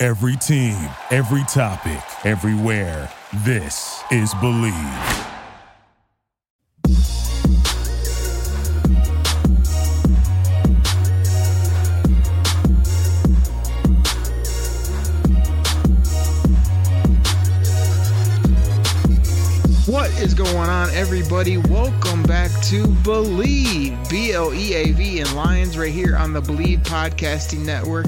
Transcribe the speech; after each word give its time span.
Every 0.00 0.36
team, 0.36 0.76
every 1.10 1.42
topic, 1.48 2.00
everywhere. 2.24 3.10
This 3.44 4.00
is 4.12 4.32
Bleav. 4.34 4.72
What 19.88 20.10
is 20.20 20.32
going 20.32 20.54
on, 20.54 20.90
everybody? 20.90 21.56
Welcome 21.56 22.22
back 22.22 22.52
to 22.66 22.84
Bleav, 22.84 24.08
B 24.08 24.30
L 24.30 24.54
E 24.54 24.74
A 24.74 24.92
V, 24.92 25.18
and 25.18 25.34
Lions 25.34 25.76
right 25.76 25.90
here 25.90 26.16
on 26.16 26.32
the 26.32 26.40
Bleav 26.40 26.84
Podcasting 26.84 27.66
Network. 27.66 28.06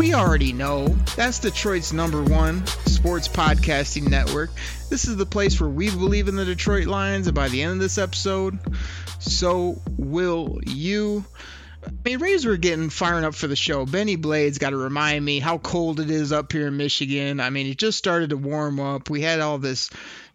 We 0.00 0.14
already 0.14 0.54
know 0.54 0.88
that's 1.14 1.40
Detroit's 1.40 1.92
number 1.92 2.22
one 2.22 2.66
sports 2.86 3.28
podcasting 3.28 4.08
network. 4.08 4.48
This 4.88 5.06
is 5.06 5.18
the 5.18 5.26
place 5.26 5.60
where 5.60 5.68
we 5.68 5.90
believe 5.90 6.26
in 6.26 6.36
the 6.36 6.46
Detroit 6.46 6.86
Lions, 6.86 7.26
and 7.26 7.34
by 7.34 7.50
the 7.50 7.60
end 7.60 7.72
of 7.72 7.78
this 7.80 7.98
episode, 7.98 8.58
so 9.18 9.78
will 9.98 10.58
you. 10.66 11.22
I 11.86 11.90
mean, 12.02 12.18
Rays 12.18 12.46
were 12.46 12.56
getting 12.56 12.88
firing 12.88 13.26
up 13.26 13.34
for 13.34 13.46
the 13.46 13.56
show. 13.56 13.84
Benny 13.84 14.16
Blades 14.16 14.56
got 14.56 14.70
to 14.70 14.78
remind 14.78 15.22
me 15.22 15.38
how 15.38 15.58
cold 15.58 16.00
it 16.00 16.08
is 16.08 16.32
up 16.32 16.50
here 16.50 16.68
in 16.68 16.78
Michigan. 16.78 17.38
I 17.38 17.50
mean, 17.50 17.66
it 17.66 17.76
just 17.76 17.98
started 17.98 18.30
to 18.30 18.38
warm 18.38 18.80
up. 18.80 19.10
We 19.10 19.20
had 19.20 19.40
all 19.40 19.58
this 19.58 19.90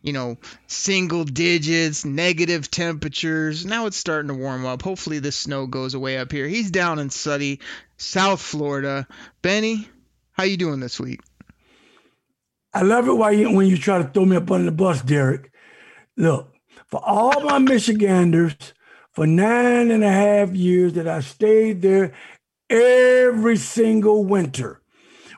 you 0.05 0.13
know, 0.13 0.37
single 0.67 1.23
digits, 1.23 2.05
negative 2.05 2.69
temperatures. 2.69 3.65
Now 3.65 3.87
it's 3.87 3.97
starting 3.97 4.27
to 4.27 4.35
warm 4.35 4.63
up. 4.63 4.83
Hopefully 4.83 5.17
this 5.17 5.35
snow 5.35 5.65
goes 5.65 5.95
away 5.95 6.19
up 6.19 6.31
here. 6.31 6.47
He's 6.47 6.69
down 6.69 6.99
in 6.99 7.09
sunny 7.09 7.59
South 7.97 8.41
Florida. 8.41 9.07
Benny, 9.41 9.87
how 10.31 10.43
you 10.43 10.57
doing 10.57 10.79
this 10.79 10.99
week? 10.99 11.21
I 12.73 12.81
love 12.81 13.07
it 13.07 13.37
you, 13.37 13.51
when 13.51 13.67
you 13.67 13.77
try 13.77 13.99
to 13.99 14.09
throw 14.09 14.25
me 14.25 14.35
up 14.35 14.51
under 14.51 14.65
the 14.65 14.71
bus, 14.75 15.01
Derek. 15.01 15.51
Look, 16.17 16.53
for 16.87 17.01
all 17.03 17.41
my 17.41 17.57
Michiganders, 17.57 18.55
for 19.11 19.25
nine 19.25 19.91
and 19.91 20.03
a 20.03 20.11
half 20.11 20.51
years 20.51 20.93
that 20.93 21.07
I 21.07 21.21
stayed 21.21 21.81
there 21.81 22.13
every 22.69 23.55
single 23.55 24.25
winter. 24.25 24.81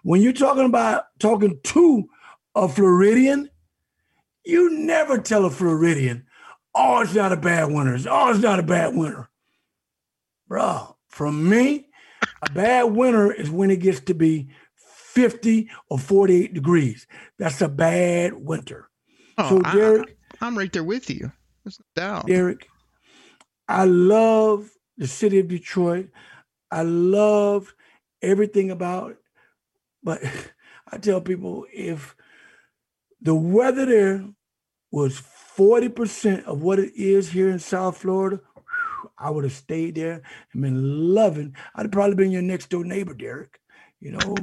When 0.01 0.21
you're 0.21 0.33
talking 0.33 0.65
about 0.65 1.03
talking 1.19 1.59
to 1.63 2.09
a 2.55 2.67
Floridian, 2.67 3.49
you 4.43 4.71
never 4.71 5.19
tell 5.19 5.45
a 5.45 5.51
Floridian, 5.51 6.25
oh, 6.73 7.01
it's 7.01 7.13
not 7.13 7.33
a 7.33 7.37
bad 7.37 7.71
winter. 7.71 7.97
Oh, 8.09 8.31
it's 8.31 8.39
not 8.39 8.59
a 8.59 8.63
bad 8.63 8.95
winter. 8.95 9.29
Bro, 10.47 10.95
from 11.09 11.47
me, 11.47 11.86
a 12.41 12.51
bad 12.51 12.83
winter 12.83 13.31
is 13.31 13.49
when 13.49 13.71
it 13.71 13.79
gets 13.79 13.99
to 14.01 14.13
be 14.13 14.47
50 14.75 15.69
or 15.89 15.97
48 15.97 16.53
degrees. 16.53 17.07
That's 17.39 17.61
a 17.61 17.67
bad 17.67 18.33
winter. 18.33 18.89
Oh, 19.37 19.49
so, 19.49 19.71
Derek. 19.71 20.17
I, 20.41 20.47
am 20.47 20.57
right 20.57 20.71
there 20.71 20.83
with 20.83 21.09
you. 21.09 21.31
There's 21.63 21.79
no 21.79 22.01
doubt. 22.01 22.27
Derek, 22.27 22.67
I 23.67 23.85
love 23.85 24.69
the 24.97 25.07
city 25.07 25.39
of 25.39 25.47
Detroit. 25.47 26.09
I 26.71 26.83
love 26.83 27.73
everything 28.21 28.71
about 28.71 29.11
it. 29.11 29.17
But 30.03 30.21
I 30.91 30.97
tell 30.97 31.21
people 31.21 31.65
if 31.73 32.15
the 33.21 33.35
weather 33.35 33.85
there 33.85 34.25
was 34.91 35.21
40% 35.57 36.43
of 36.43 36.61
what 36.61 36.79
it 36.79 36.93
is 36.95 37.31
here 37.31 37.49
in 37.49 37.59
South 37.59 37.97
Florida, 37.97 38.41
I 39.17 39.29
would 39.29 39.43
have 39.43 39.53
stayed 39.53 39.95
there 39.95 40.21
and 40.53 40.61
been 40.61 41.13
loving. 41.13 41.55
I'd 41.75 41.91
probably 41.91 42.15
been 42.15 42.31
your 42.31 42.41
next 42.41 42.69
door 42.69 42.83
neighbor, 42.83 43.13
Derek. 43.13 43.59
You 43.99 44.11
know. 44.11 44.35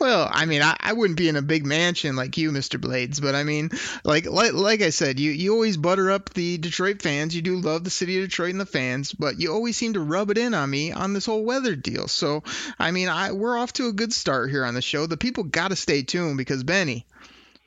well, 0.00 0.26
I 0.32 0.46
mean, 0.46 0.62
I, 0.62 0.74
I 0.80 0.94
wouldn't 0.94 1.18
be 1.18 1.28
in 1.28 1.36
a 1.36 1.42
big 1.42 1.66
mansion 1.66 2.16
like 2.16 2.38
you, 2.38 2.50
Mr. 2.50 2.80
Blades, 2.80 3.20
but 3.20 3.34
I 3.34 3.44
mean, 3.44 3.68
like 4.04 4.24
like 4.24 4.54
like 4.54 4.80
I 4.80 4.88
said, 4.88 5.20
you 5.20 5.32
you 5.32 5.52
always 5.52 5.76
butter 5.76 6.10
up 6.10 6.30
the 6.30 6.56
Detroit 6.56 7.02
fans. 7.02 7.36
You 7.36 7.42
do 7.42 7.58
love 7.58 7.84
the 7.84 7.90
city 7.90 8.16
of 8.16 8.24
Detroit 8.24 8.52
and 8.52 8.60
the 8.60 8.64
fans, 8.64 9.12
but 9.12 9.38
you 9.38 9.52
always 9.52 9.76
seem 9.76 9.92
to 9.94 10.00
rub 10.00 10.30
it 10.30 10.38
in 10.38 10.54
on 10.54 10.70
me 10.70 10.92
on 10.92 11.12
this 11.12 11.26
whole 11.26 11.44
weather 11.44 11.76
deal. 11.76 12.08
So, 12.08 12.42
I 12.78 12.90
mean, 12.90 13.10
I 13.10 13.32
we're 13.32 13.58
off 13.58 13.74
to 13.74 13.88
a 13.88 13.92
good 13.92 14.14
start 14.14 14.48
here 14.48 14.64
on 14.64 14.72
the 14.72 14.80
show. 14.80 15.04
The 15.04 15.18
people 15.18 15.44
got 15.44 15.68
to 15.68 15.76
stay 15.76 16.02
tuned 16.04 16.38
because 16.38 16.64
Benny, 16.64 17.04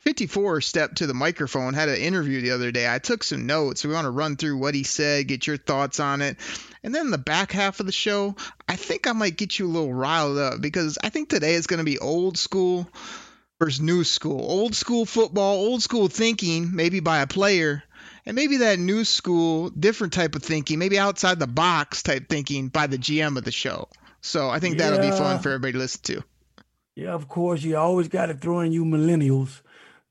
54 0.05 0.61
stepped 0.61 0.97
to 0.97 1.07
the 1.07 1.15
microphone, 1.15 1.73
had 1.73 1.89
an 1.89 1.95
interview 1.95 2.39
the 2.39 2.51
other 2.51 2.71
day. 2.71 2.87
I 2.87 2.99
took 2.99 3.23
some 3.23 3.47
notes. 3.47 3.83
We 3.83 3.91
want 3.91 4.05
to 4.05 4.11
run 4.11 4.35
through 4.35 4.57
what 4.57 4.75
he 4.75 4.83
said, 4.83 5.27
get 5.27 5.47
your 5.47 5.57
thoughts 5.57 5.99
on 5.99 6.21
it. 6.21 6.37
And 6.83 6.93
then 6.93 7.09
the 7.09 7.17
back 7.17 7.51
half 7.51 7.79
of 7.79 7.87
the 7.87 7.91
show, 7.91 8.35
I 8.69 8.75
think 8.75 9.07
I 9.07 9.13
might 9.13 9.35
get 9.35 9.57
you 9.57 9.65
a 9.65 9.67
little 9.67 9.93
riled 9.93 10.37
up 10.37 10.61
because 10.61 10.99
I 11.03 11.09
think 11.09 11.29
today 11.29 11.55
is 11.55 11.65
going 11.65 11.79
to 11.79 11.83
be 11.83 11.97
old 11.97 12.37
school 12.37 12.87
versus 13.59 13.81
new 13.81 14.03
school. 14.03 14.39
Old 14.39 14.75
school 14.75 15.05
football, 15.07 15.55
old 15.55 15.81
school 15.81 16.07
thinking, 16.07 16.75
maybe 16.75 16.99
by 16.99 17.21
a 17.21 17.27
player, 17.27 17.83
and 18.27 18.35
maybe 18.35 18.57
that 18.57 18.77
new 18.77 19.05
school, 19.05 19.71
different 19.71 20.13
type 20.13 20.35
of 20.35 20.43
thinking, 20.43 20.77
maybe 20.77 20.99
outside 20.99 21.39
the 21.39 21.47
box 21.47 22.03
type 22.03 22.29
thinking 22.29 22.67
by 22.67 22.85
the 22.85 22.99
GM 22.99 23.37
of 23.37 23.43
the 23.43 23.51
show. 23.51 23.87
So 24.21 24.51
I 24.51 24.59
think 24.59 24.77
that'll 24.77 24.99
be 24.99 25.09
fun 25.09 25.39
for 25.39 25.49
everybody 25.49 25.73
to 25.73 25.79
listen 25.79 26.01
to. 26.03 26.23
Yeah, 26.95 27.13
of 27.13 27.27
course. 27.27 27.63
You 27.63 27.77
always 27.77 28.07
got 28.07 28.27
to 28.27 28.35
throw 28.35 28.59
in 28.59 28.71
you 28.71 28.85
millennials 28.85 29.61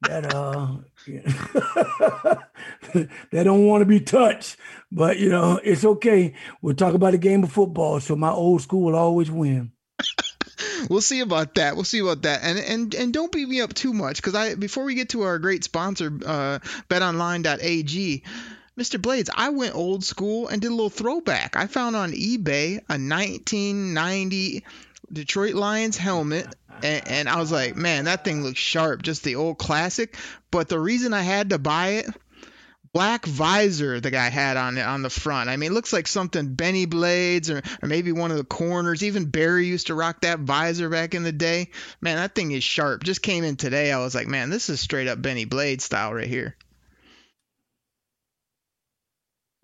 that 0.09 0.35
uh 0.35 0.77
they 3.31 3.45
don't 3.45 3.67
want 3.67 3.83
to 3.83 3.87
be 3.87 4.01
touched. 4.01 4.57
But 4.91 5.19
you 5.19 5.31
know, 5.31 5.61
it's 5.63 5.85
okay. 5.85 6.35
We'll 6.63 6.75
talk 6.75 6.95
about 6.95 7.15
a 7.15 7.19
game 7.19 7.45
of 7.45 7.53
football, 7.53 8.01
so 8.01 8.17
my 8.17 8.31
old 8.31 8.63
school 8.63 8.83
will 8.83 8.97
always 8.97 9.31
win. 9.31 9.73
we'll 10.91 11.01
see 11.01 11.21
about 11.21 11.55
that. 11.57 11.75
We'll 11.75 11.85
see 11.85 12.01
about 12.01 12.23
that. 12.23 12.41
And 12.43 12.59
and 12.59 12.95
and 12.95 13.13
don't 13.13 13.33
beat 13.33 13.49
me 13.49 13.61
up 13.61 13.75
too 13.75 13.93
much 13.93 14.17
because 14.17 14.35
I 14.35 14.55
before 14.55 14.85
we 14.85 14.95
get 14.95 15.11
to 15.11 15.23
our 15.23 15.39
great 15.39 15.65
sponsor, 15.65 16.07
uh, 16.25 16.59
BetOnline.ag. 16.89 18.23
Mr. 18.79 19.01
Blades, 19.01 19.31
I 19.33 19.51
went 19.51 19.77
old 19.77 20.03
school 20.03 20.49
and 20.49 20.61
did 20.61 20.67
a 20.67 20.75
little 20.75 20.91
throwback. 20.91 21.55
I 21.57 21.69
found 21.69 21.95
on 21.95 22.11
eBay 22.11 22.79
a 22.89 22.99
1990 22.99 24.65
Detroit 25.13 25.55
Lions 25.55 25.97
helmet 25.97 26.47
and, 26.83 27.09
and, 27.09 27.29
I 27.29 27.39
was 27.39 27.53
like, 27.53 27.77
man, 27.77 28.07
that 28.07 28.25
thing 28.25 28.43
looks 28.43 28.59
sharp, 28.59 29.03
just 29.03 29.23
the 29.23 29.37
old 29.37 29.59
classic. 29.59 30.17
But 30.51 30.69
the 30.69 30.79
reason 30.79 31.13
I 31.13 31.23
had 31.23 31.51
to 31.51 31.59
buy 31.59 31.89
it, 31.89 32.07
black 32.93 33.27
visor 33.27 34.01
the 34.01 34.11
guy 34.11 34.29
had 34.29 34.57
on 34.57 34.79
it 34.79 34.83
on 34.83 35.03
the 35.03 35.11
front. 35.11 35.51
I 35.51 35.57
mean, 35.57 35.73
it 35.73 35.75
looks 35.75 35.93
like 35.93 36.07
something 36.07 36.55
Benny 36.55 36.87
Blades 36.87 37.51
or, 37.51 37.63
or 37.83 37.89
maybe 37.89 38.13
one 38.13 38.31
of 38.31 38.37
the 38.37 38.45
corners. 38.45 39.03
Even 39.03 39.27
Barry 39.27 39.67
used 39.67 39.89
to 39.89 39.95
rock 39.95 40.23
that 40.23 40.41
visor 40.41 40.89
back 40.89 41.15
in 41.15 41.23
the 41.23 41.33
day. 41.33 41.71
Man, 42.01 42.17
that 42.17 42.35
thing 42.35 42.53
is 42.53 42.65
sharp. 42.65 43.05
Just 43.05 43.23
came 43.23 43.45
in 43.45 43.57
today. 43.57 43.93
I 43.93 43.99
was 43.99 44.15
like, 44.15 44.27
man, 44.27 44.51
this 44.51 44.69
is 44.69 44.81
straight 44.81 45.09
up 45.09 45.21
Benny 45.21 45.45
Blades 45.45 45.85
style 45.85 46.15
right 46.15 46.27
here. 46.27 46.57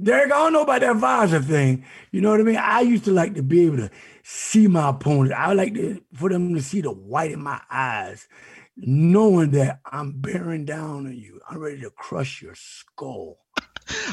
Derek, 0.03 0.33
I 0.33 0.39
don't 0.39 0.53
know 0.55 0.63
about 0.63 0.81
that 0.81 0.97
visor 0.97 1.43
thing. 1.43 1.85
You 2.11 2.21
know 2.21 2.31
what 2.31 2.41
I 2.41 2.45
mean? 2.45 2.57
I 2.57 2.81
used 2.81 3.05
to 3.05 3.13
like 3.13 3.35
to 3.35 3.43
be 3.43 3.67
able 3.67 3.79
to 3.79 3.91
see 4.23 4.67
my 4.67 4.91
opponent. 4.91 5.35
I 5.35 5.53
like 5.53 5.75
to 5.75 6.03
for 6.15 6.31
them 6.31 6.55
to 6.55 6.63
see 6.63 6.81
the 6.81 6.93
white 6.93 7.33
in 7.33 7.43
my 7.43 7.61
eyes, 7.71 8.29
knowing 8.77 9.51
that 9.53 9.81
I'm 9.85 10.13
bearing 10.13 10.65
down 10.65 11.07
on 11.07 11.17
you. 11.17 11.41
I'm 11.49 11.59
ready 11.59 11.81
to 11.83 11.91
crush 11.91 12.43
your 12.43 12.55
skull. 12.55 13.39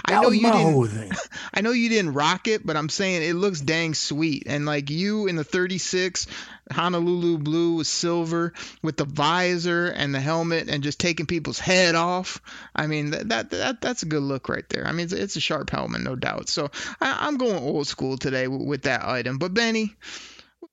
I 0.05 0.21
know 0.21 0.29
you 0.29 0.51
didn't. 0.51 1.17
I 1.53 1.61
know 1.61 1.71
you 1.71 1.89
didn't 1.89 2.13
rock 2.13 2.47
it, 2.47 2.65
but 2.65 2.77
I'm 2.77 2.89
saying 2.89 3.23
it 3.23 3.35
looks 3.35 3.61
dang 3.61 3.93
sweet. 3.93 4.43
And 4.47 4.65
like 4.65 4.89
you 4.89 5.27
in 5.27 5.35
the 5.35 5.43
36 5.43 6.27
Honolulu 6.71 7.37
blue 7.37 7.75
with 7.75 7.87
silver 7.87 8.53
with 8.81 8.97
the 8.97 9.05
visor 9.05 9.87
and 9.87 10.13
the 10.13 10.19
helmet 10.19 10.69
and 10.69 10.83
just 10.83 10.99
taking 10.99 11.25
people's 11.25 11.59
head 11.59 11.95
off. 11.95 12.41
I 12.75 12.87
mean 12.87 13.11
that 13.11 13.29
that, 13.29 13.49
that 13.51 13.81
that's 13.81 14.03
a 14.03 14.07
good 14.07 14.23
look 14.23 14.49
right 14.49 14.67
there. 14.69 14.85
I 14.85 14.91
mean 14.91 15.05
it's, 15.05 15.13
it's 15.13 15.35
a 15.35 15.41
sharp 15.41 15.69
helmet, 15.69 16.01
no 16.01 16.15
doubt. 16.15 16.49
So 16.49 16.69
I, 16.99 17.27
am 17.27 17.37
going 17.37 17.57
old 17.57 17.87
school 17.87 18.17
today 18.17 18.47
with, 18.47 18.67
with 18.67 18.81
that 18.83 19.05
item. 19.05 19.37
But 19.37 19.53
Benny, 19.53 19.95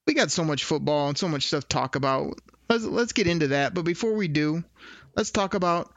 we 0.07 0.15
got 0.15 0.31
so 0.31 0.45
much 0.45 0.65
football 0.65 1.09
and 1.09 1.19
so 1.19 1.29
much 1.29 1.47
stuff 1.47 1.63
to 1.63 1.69
talk 1.69 1.97
about. 1.97 2.41
Let's 2.69 2.85
let's 2.85 3.13
get 3.13 3.27
into 3.27 3.49
that. 3.49 3.75
But 3.75 3.85
before 3.85 4.15
we 4.15 4.29
do, 4.29 4.65
let's 5.17 5.31
talk 5.31 5.55
about 5.55 5.93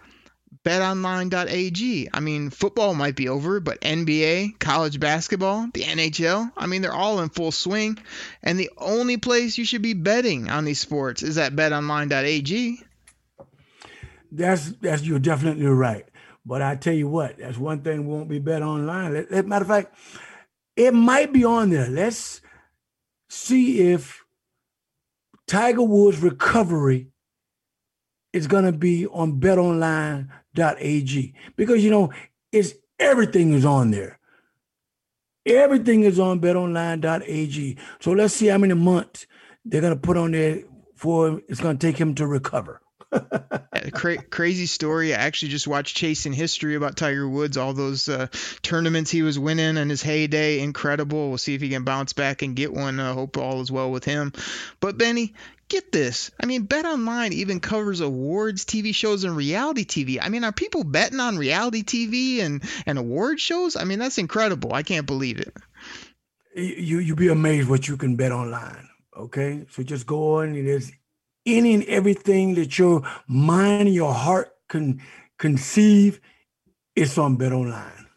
betonline.ag. 0.64 2.10
I 2.14 2.20
mean, 2.20 2.50
football 2.50 2.94
might 2.94 3.16
be 3.16 3.30
over, 3.30 3.60
but 3.60 3.82
NBA, 3.82 4.60
college 4.60 5.00
basketball, 5.00 5.70
the 5.74 5.84
NHL, 5.84 6.52
I 6.58 6.68
mean, 6.68 6.82
they're 6.82 6.94
all 6.94 7.22
in 7.22 7.30
full 7.30 7.52
swing. 7.52 7.98
And 8.44 8.60
the 8.60 8.70
only 8.78 9.18
place 9.18 9.58
you 9.58 9.66
should 9.66 9.82
be 9.82 9.94
betting 9.94 10.50
on 10.50 10.66
these 10.66 10.80
sports 10.80 11.24
is 11.24 11.38
at 11.38 11.56
betonline.ag. 11.56 12.82
That's 14.30 14.72
that's 14.82 15.04
you're 15.04 15.20
definitely 15.20 15.68
right. 15.68 16.06
But 16.46 16.62
I 16.62 16.76
tell 16.76 16.94
you 16.94 17.08
what, 17.08 17.38
that's 17.38 17.58
one 17.58 17.82
thing 17.82 18.08
won't 18.08 18.30
be 18.30 18.40
bet 18.40 18.62
online. 18.62 19.26
Matter 19.30 19.64
of 19.64 19.68
fact, 19.68 19.96
it 20.76 20.94
might 20.94 21.32
be 21.32 21.46
on 21.46 21.70
there. 21.70 21.90
Let's 21.90 22.42
see 23.30 23.92
if 23.92 24.24
Tiger 25.48 25.84
Woods' 25.84 26.20
recovery 26.20 27.12
is 28.34 28.48
going 28.48 28.66
to 28.66 28.72
be 28.72 29.08
on 29.08 29.40
betonline.ag 29.40 31.34
because 31.56 31.84
you 31.84 31.90
know 31.90 32.12
it's 32.52 32.74
everything 33.00 33.54
is 33.54 33.66
on 33.66 33.92
there. 33.92 34.20
Everything 35.46 36.04
is 36.04 36.20
on 36.20 36.42
betonline.ag. 36.42 37.78
So 38.02 38.12
let's 38.12 38.34
see 38.34 38.48
how 38.48 38.58
many 38.58 38.74
months 38.74 39.28
they're 39.64 39.82
going 39.82 39.94
to 39.94 40.00
put 40.00 40.18
on 40.18 40.32
there 40.32 40.64
for 40.96 41.42
it's 41.48 41.62
going 41.62 41.78
to 41.78 41.88
take 41.88 41.98
him 41.98 42.16
to 42.16 42.28
recover. 42.28 42.82
Cra- 43.94 44.24
crazy 44.24 44.66
story. 44.66 45.14
I 45.14 45.18
actually 45.18 45.50
just 45.50 45.68
watched 45.68 45.96
Chasing 45.96 46.34
History 46.34 46.76
about 46.76 46.98
Tiger 46.98 47.28
Woods, 47.28 47.58
all 47.58 47.74
those 47.74 48.10
uh, 48.10 48.28
tournaments 48.62 49.12
he 49.12 49.22
was 49.22 49.40
winning 49.40 49.78
in 49.78 49.90
his 49.90 50.02
heyday. 50.02 50.60
Incredible. 50.60 51.30
We'll 51.30 51.38
see 51.38 51.56
if 51.56 51.62
he 51.62 51.70
can 51.70 51.84
bounce 51.84 52.14
back 52.14 52.42
and 52.42 52.56
get 52.56 52.74
one. 52.74 53.00
Uh, 53.00 53.14
hope 53.14 53.38
all 53.38 53.62
is 53.62 53.72
well 53.72 53.92
with 53.92 54.04
him. 54.04 54.34
But 54.80 54.98
Benny, 54.98 55.34
get 55.70 55.92
this. 55.92 56.32
I 56.42 56.46
mean, 56.46 56.64
Bet 56.64 56.86
Online 56.86 57.34
even 57.34 57.60
covers 57.60 58.02
awards, 58.02 58.66
TV 58.66 58.94
shows, 58.94 59.24
and 59.24 59.36
reality 59.36 59.86
TV. 59.86 60.20
I 60.22 60.30
mean, 60.30 60.44
are 60.44 60.52
people 60.52 60.84
betting 60.84 61.20
on 61.20 61.38
reality 61.38 61.84
TV 61.84 62.42
and, 62.42 62.64
and 62.86 62.98
award 62.98 63.40
shows? 63.40 63.76
I 63.76 63.84
mean, 63.84 64.00
that's 64.00 64.18
incredible. 64.18 64.74
I 64.74 64.84
can't 64.84 65.06
believe 65.06 65.40
it. 65.40 65.54
You 66.56 66.98
you 66.98 67.16
be 67.16 67.28
amazed 67.28 67.70
what 67.70 67.88
you 67.88 67.98
can 67.98 68.16
bet 68.16 68.32
online. 68.32 68.90
Okay, 69.16 69.66
so 69.70 69.84
just 69.84 70.08
go 70.08 70.38
on. 70.38 70.50
And 70.50 70.68
there's 70.68 70.92
any 71.48 71.74
and 71.74 71.84
everything 71.86 72.56
that 72.56 72.78
your 72.78 73.02
mind 73.28 73.88
and 73.88 73.96
your 73.96 74.14
heart 74.14 74.54
can 74.68 75.02
conceive. 75.40 76.20
It's 76.96 77.18
on 77.18 77.38
Bet 77.38 77.54
Online. 77.54 78.08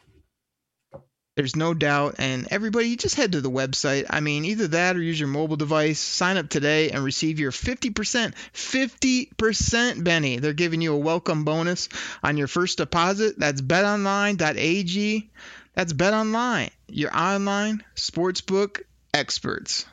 There's 1.37 1.57
no 1.57 1.73
doubt. 1.73 2.17
And 2.19 2.49
everybody, 2.51 2.97
just 2.97 3.15
head 3.15 3.33
to 3.33 3.41
the 3.41 3.51
website. 3.51 4.05
I 4.11 4.21
mean, 4.21 4.45
either 4.45 4.69
that 4.69 4.97
or 4.97 5.03
use 5.03 5.19
your 5.19 5.29
mobile 5.29 5.57
device. 5.57 5.99
Sign 5.99 6.37
up 6.37 6.51
today 6.51 6.91
and 6.91 7.03
receive 7.03 7.41
your 7.41 7.53
50%, 7.53 8.35
50%, 8.53 10.05
Benny. 10.05 10.39
They're 10.39 10.53
giving 10.53 10.83
you 10.83 10.93
a 10.93 10.99
welcome 10.99 11.45
bonus 11.45 11.89
on 12.23 12.37
your 12.37 12.47
first 12.47 12.79
deposit. 12.79 13.39
That's 13.39 13.63
betonline.ag. 13.63 15.31
That's 15.75 15.93
betonline, 15.95 16.71
your 16.89 17.17
online 17.17 17.85
sportsbook 17.97 18.83
experts. 19.15 19.87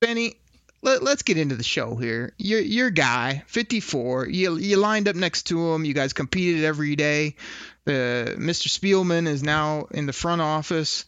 Benny, 0.00 0.34
let, 0.82 1.02
us 1.02 1.22
get 1.22 1.38
into 1.38 1.56
the 1.56 1.62
show 1.62 1.94
here. 1.94 2.32
Your 2.38 2.60
your 2.60 2.90
guy, 2.90 3.44
54. 3.46 4.28
You 4.28 4.56
you 4.56 4.76
lined 4.76 5.08
up 5.08 5.16
next 5.16 5.44
to 5.44 5.72
him. 5.72 5.84
You 5.84 5.94
guys 5.94 6.12
competed 6.12 6.64
every 6.64 6.96
day. 6.96 7.36
The 7.84 8.34
Mr. 8.38 8.68
Spielman 8.68 9.26
is 9.26 9.42
now 9.42 9.86
in 9.90 10.06
the 10.06 10.12
front 10.12 10.42
office. 10.42 11.04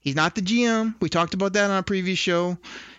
He's 0.00 0.14
not 0.14 0.34
the 0.34 0.42
GM. 0.42 0.94
We 1.00 1.08
talked 1.08 1.34
about 1.34 1.54
that 1.54 1.70
on 1.70 1.78
a 1.78 1.82
previous 1.82 2.18
show. 2.18 2.58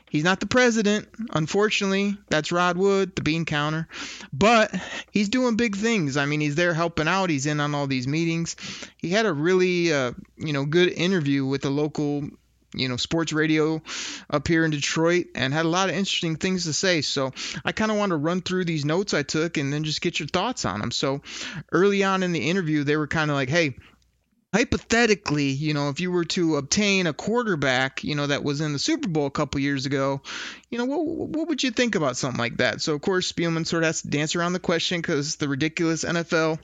He's 0.09 0.23
not 0.23 0.39
the 0.39 0.45
president, 0.45 1.09
unfortunately. 1.31 2.17
That's 2.29 2.51
Rod 2.51 2.77
Wood, 2.77 3.15
the 3.15 3.21
bean 3.21 3.43
counter. 3.43 3.87
But 4.31 4.73
he's 5.11 5.29
doing 5.29 5.57
big 5.57 5.75
things. 5.75 6.15
I 6.15 6.25
mean, 6.25 6.39
he's 6.39 6.55
there 6.55 6.73
helping 6.73 7.07
out. 7.07 7.29
He's 7.29 7.45
in 7.45 7.59
on 7.59 7.75
all 7.75 7.85
these 7.85 8.07
meetings. 8.07 8.55
He 8.97 9.09
had 9.09 9.25
a 9.25 9.33
really, 9.33 9.91
uh, 9.91 10.13
you 10.37 10.53
know, 10.53 10.65
good 10.65 10.89
interview 10.89 11.45
with 11.45 11.63
the 11.63 11.69
local 11.69 12.29
you 12.75 12.89
know 12.89 12.97
sports 12.97 13.33
radio 13.33 13.81
up 14.29 14.47
here 14.47 14.65
in 14.65 14.71
Detroit 14.71 15.27
and 15.35 15.53
had 15.53 15.65
a 15.65 15.69
lot 15.69 15.89
of 15.89 15.95
interesting 15.95 16.35
things 16.35 16.65
to 16.65 16.73
say. 16.73 17.01
So 17.01 17.33
I 17.63 17.71
kind 17.71 17.91
of 17.91 17.97
want 17.97 18.11
to 18.11 18.17
run 18.17 18.41
through 18.41 18.65
these 18.65 18.85
notes 18.85 19.13
I 19.13 19.23
took 19.23 19.57
and 19.57 19.71
then 19.71 19.83
just 19.83 20.01
get 20.01 20.19
your 20.19 20.27
thoughts 20.27 20.65
on 20.65 20.79
them. 20.79 20.91
So 20.91 21.21
early 21.71 22.03
on 22.03 22.23
in 22.23 22.31
the 22.31 22.49
interview, 22.49 22.83
they 22.83 22.97
were 22.97 23.07
kind 23.07 23.31
of 23.31 23.35
like, 23.35 23.49
"Hey." 23.49 23.75
Hypothetically, 24.53 25.49
you 25.49 25.73
know, 25.73 25.89
if 25.89 25.99
you 25.99 26.11
were 26.11 26.23
to 26.23 26.55
obtain 26.55 27.07
a 27.07 27.13
quarterback, 27.13 28.05
you 28.05 28.15
know, 28.15 28.27
that 28.27 28.41
was 28.41 28.61
in 28.61 28.71
the 28.71 28.79
Super 28.79 29.09
Bowl 29.09 29.25
a 29.25 29.31
couple 29.31 29.59
years 29.59 29.85
ago, 29.85 30.21
you 30.69 30.77
know, 30.77 30.85
what, 30.85 31.05
what 31.05 31.49
would 31.49 31.61
you 31.61 31.71
think 31.71 31.95
about 31.95 32.15
something 32.15 32.39
like 32.39 32.55
that? 32.57 32.79
So, 32.81 32.93
of 32.93 33.01
course, 33.01 33.29
Spielman 33.29 33.67
sort 33.67 33.83
of 33.83 33.87
has 33.87 34.03
to 34.03 34.07
dance 34.07 34.33
around 34.33 34.53
the 34.53 34.59
question 34.59 35.01
because 35.01 35.35
the 35.35 35.49
ridiculous 35.49 36.05
NFL 36.05 36.59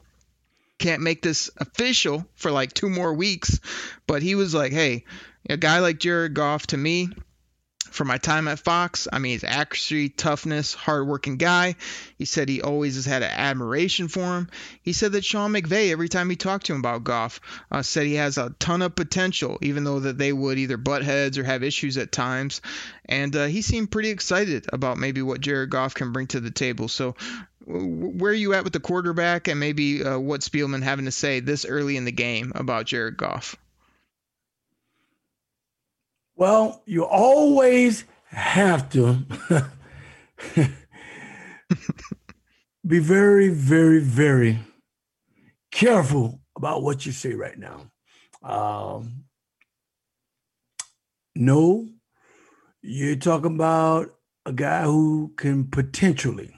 can't 0.82 1.02
make 1.02 1.22
this 1.22 1.50
official 1.58 2.26
for 2.36 2.52
like 2.52 2.74
two 2.74 2.90
more 2.90 3.14
weeks. 3.14 3.60
But 4.08 4.22
he 4.22 4.36
was 4.36 4.54
like, 4.54 4.74
hey, 4.74 5.06
a 5.50 5.58
guy 5.58 5.80
like 5.80 6.00
Jared 6.00 6.34
Goff, 6.34 6.68
to 6.68 6.78
me, 6.78 7.10
for 7.92 8.06
my 8.06 8.18
time 8.18 8.48
at 8.48 8.60
Fox, 8.60 9.08
I 9.12 9.20
mean, 9.20 9.34
his 9.34 9.44
accuracy, 9.44 10.08
toughness, 10.08 10.74
hardworking 10.74 11.36
guy. 11.36 11.76
He 12.18 12.24
said 12.24 12.48
he 12.48 12.62
always 12.62 12.96
has 12.96 13.06
had 13.06 13.22
an 13.22 13.32
admiration 13.32 14.08
for 14.08 14.38
him. 14.38 14.50
He 14.82 14.94
said 14.94 15.12
that 15.12 15.26
Sean 15.26 15.52
McVay, 15.52 15.92
every 15.92 16.08
time 16.08 16.30
he 16.30 16.38
talked 16.38 16.68
to 16.68 16.74
him 16.74 16.80
about 16.80 17.04
Goff, 17.04 17.42
uh, 17.70 17.82
said 17.82 18.06
he 18.06 18.16
has 18.16 18.38
a 18.38 18.56
ton 18.60 18.82
of 18.82 18.96
potential, 18.96 19.58
even 19.62 19.84
though 19.84 20.00
that 20.00 20.18
they 20.18 20.32
would 20.32 20.58
either 20.58 20.78
butt 20.78 21.04
heads 21.04 21.38
or 21.38 21.44
have 21.44 21.64
issues 21.64 21.98
at 21.98 22.14
times. 22.14 22.62
And 23.06 23.36
uh, 23.36 23.46
he 23.48 23.62
seemed 23.62 23.92
pretty 23.92 24.10
excited 24.10 24.68
about 24.72 24.98
maybe 24.98 25.22
what 25.22 25.42
Jared 25.42 25.70
Goff 25.70 25.94
can 25.94 26.14
bring 26.14 26.28
to 26.28 26.40
the 26.40 26.52
table. 26.52 26.88
So, 26.88 27.16
where 27.66 28.32
are 28.32 28.36
you 28.36 28.54
at 28.54 28.64
with 28.64 28.74
the 28.74 28.80
quarterback, 28.80 29.48
and 29.48 29.60
maybe 29.60 30.04
uh, 30.04 30.18
what 30.18 30.42
Spielman 30.42 30.82
having 30.82 31.06
to 31.06 31.12
say 31.12 31.42
this 31.42 31.66
early 31.66 31.98
in 31.98 32.06
the 32.06 32.12
game 32.12 32.54
about 32.56 32.86
Jared 32.86 33.18
Goff? 33.18 33.56
Well, 36.42 36.82
you 36.88 37.06
always 37.06 38.04
have 38.30 38.90
to 38.94 39.20
be 42.88 42.98
very, 42.98 43.50
very, 43.50 44.00
very 44.00 44.58
careful 45.70 46.42
about 46.58 46.82
what 46.82 47.06
you 47.06 47.12
say 47.12 47.36
right 47.36 47.60
now. 47.60 47.92
Um, 48.42 49.26
no, 51.36 51.88
you're 52.82 53.18
talking 53.18 53.54
about 53.54 54.10
a 54.48 54.52
guy 54.52 54.86
who 54.86 55.34
can 55.38 55.66
potentially, 55.66 56.56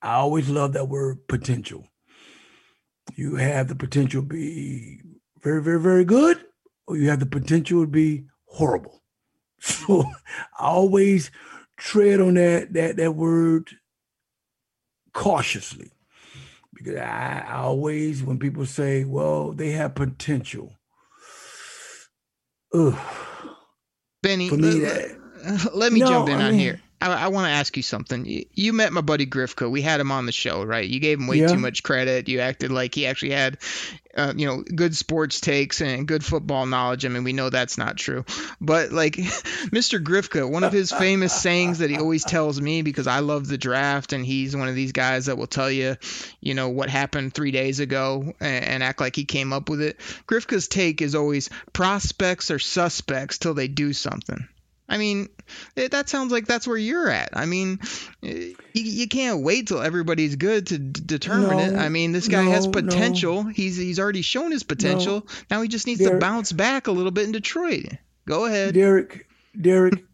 I 0.00 0.12
always 0.12 0.48
love 0.48 0.74
that 0.74 0.88
word 0.88 1.26
potential. 1.26 1.88
You 3.16 3.34
have 3.34 3.66
the 3.66 3.74
potential 3.74 4.22
to 4.22 4.28
be 4.28 5.00
very, 5.42 5.60
very, 5.60 5.80
very 5.80 6.04
good, 6.04 6.38
or 6.86 6.96
you 6.96 7.08
have 7.08 7.18
the 7.18 7.26
potential 7.26 7.80
to 7.80 7.88
be 7.88 8.22
horrible. 8.44 8.98
So 9.60 10.04
I 10.58 10.66
always 10.66 11.30
tread 11.76 12.20
on 12.20 12.34
that 12.34 12.72
that 12.74 12.96
that 12.96 13.12
word 13.12 13.70
cautiously 15.14 15.92
because 16.74 16.96
I, 16.96 17.44
I 17.48 17.56
always 17.58 18.22
when 18.22 18.38
people 18.38 18.66
say, 18.66 19.04
"Well, 19.04 19.52
they 19.52 19.70
have 19.72 19.94
potential," 19.94 20.74
ugh. 22.74 22.98
Benny, 24.22 24.50
me, 24.50 24.80
let, 24.80 25.16
let 25.74 25.92
me 25.92 26.00
no, 26.00 26.06
jump 26.06 26.28
in 26.28 26.40
I 26.40 26.44
on 26.44 26.50
mean, 26.50 26.60
here. 26.60 26.80
I, 27.00 27.24
I 27.24 27.28
want 27.28 27.46
to 27.46 27.52
ask 27.52 27.76
you 27.76 27.82
something. 27.82 28.24
You, 28.24 28.44
you, 28.54 28.72
met 28.72 28.92
my 28.92 29.00
buddy 29.00 29.26
Grifka. 29.26 29.70
We 29.70 29.82
had 29.82 30.00
him 30.00 30.10
on 30.10 30.26
the 30.26 30.32
show, 30.32 30.64
right? 30.64 30.88
You 30.88 30.98
gave 30.98 31.20
him 31.20 31.28
way 31.28 31.38
yeah. 31.38 31.46
too 31.46 31.58
much 31.58 31.82
credit. 31.82 32.28
You 32.28 32.40
acted 32.40 32.72
like 32.72 32.94
he 32.94 33.06
actually 33.06 33.32
had, 33.32 33.58
uh, 34.16 34.32
you 34.36 34.46
know, 34.46 34.62
good 34.62 34.96
sports 34.96 35.40
takes 35.40 35.80
and 35.80 36.08
good 36.08 36.24
football 36.24 36.66
knowledge. 36.66 37.04
I 37.04 37.08
mean, 37.08 37.22
we 37.22 37.32
know 37.32 37.50
that's 37.50 37.78
not 37.78 37.96
true. 37.96 38.24
But 38.60 38.90
like 38.90 39.12
Mr. 39.16 40.02
Grifka, 40.02 40.50
one 40.50 40.64
of 40.64 40.72
his 40.72 40.90
famous 40.90 41.32
sayings 41.32 41.78
that 41.78 41.90
he 41.90 41.98
always 41.98 42.24
tells 42.24 42.60
me 42.60 42.82
because 42.82 43.06
I 43.06 43.20
love 43.20 43.46
the 43.46 43.58
draft, 43.58 44.12
and 44.12 44.26
he's 44.26 44.56
one 44.56 44.68
of 44.68 44.74
these 44.74 44.92
guys 44.92 45.26
that 45.26 45.38
will 45.38 45.46
tell 45.46 45.70
you, 45.70 45.96
you 46.40 46.54
know, 46.54 46.68
what 46.68 46.90
happened 46.90 47.32
three 47.32 47.52
days 47.52 47.78
ago 47.78 48.34
and, 48.40 48.64
and 48.64 48.82
act 48.82 49.00
like 49.00 49.14
he 49.14 49.24
came 49.24 49.52
up 49.52 49.68
with 49.68 49.82
it. 49.82 49.98
Grifka's 50.26 50.66
take 50.66 51.00
is 51.00 51.14
always 51.14 51.48
prospects 51.72 52.50
are 52.50 52.58
suspects 52.58 53.38
till 53.38 53.54
they 53.54 53.68
do 53.68 53.92
something. 53.92 54.48
I 54.88 54.96
mean, 54.96 55.28
it, 55.76 55.90
that 55.90 56.08
sounds 56.08 56.32
like 56.32 56.46
that's 56.46 56.66
where 56.66 56.76
you're 56.76 57.10
at. 57.10 57.30
I 57.34 57.44
mean, 57.44 57.80
eh, 58.22 58.52
you, 58.72 58.82
you 58.82 59.08
can't 59.08 59.42
wait 59.42 59.68
till 59.68 59.80
everybody's 59.80 60.36
good 60.36 60.68
to 60.68 60.78
d- 60.78 61.02
determine 61.04 61.56
no, 61.56 61.58
it. 61.58 61.74
I 61.74 61.90
mean, 61.90 62.12
this 62.12 62.28
guy 62.28 62.44
no, 62.44 62.50
has 62.50 62.66
potential. 62.66 63.44
No. 63.44 63.50
He's 63.50 63.76
he's 63.76 64.00
already 64.00 64.22
shown 64.22 64.50
his 64.50 64.62
potential. 64.62 65.26
Now 65.50 65.60
he 65.60 65.68
just 65.68 65.86
needs 65.86 66.00
Derek, 66.00 66.14
to 66.14 66.18
bounce 66.18 66.52
back 66.52 66.86
a 66.86 66.92
little 66.92 67.10
bit 67.10 67.24
in 67.24 67.32
Detroit. 67.32 67.86
Go 68.26 68.46
ahead, 68.46 68.74
Derek. 68.74 69.26
Derek. 69.58 70.04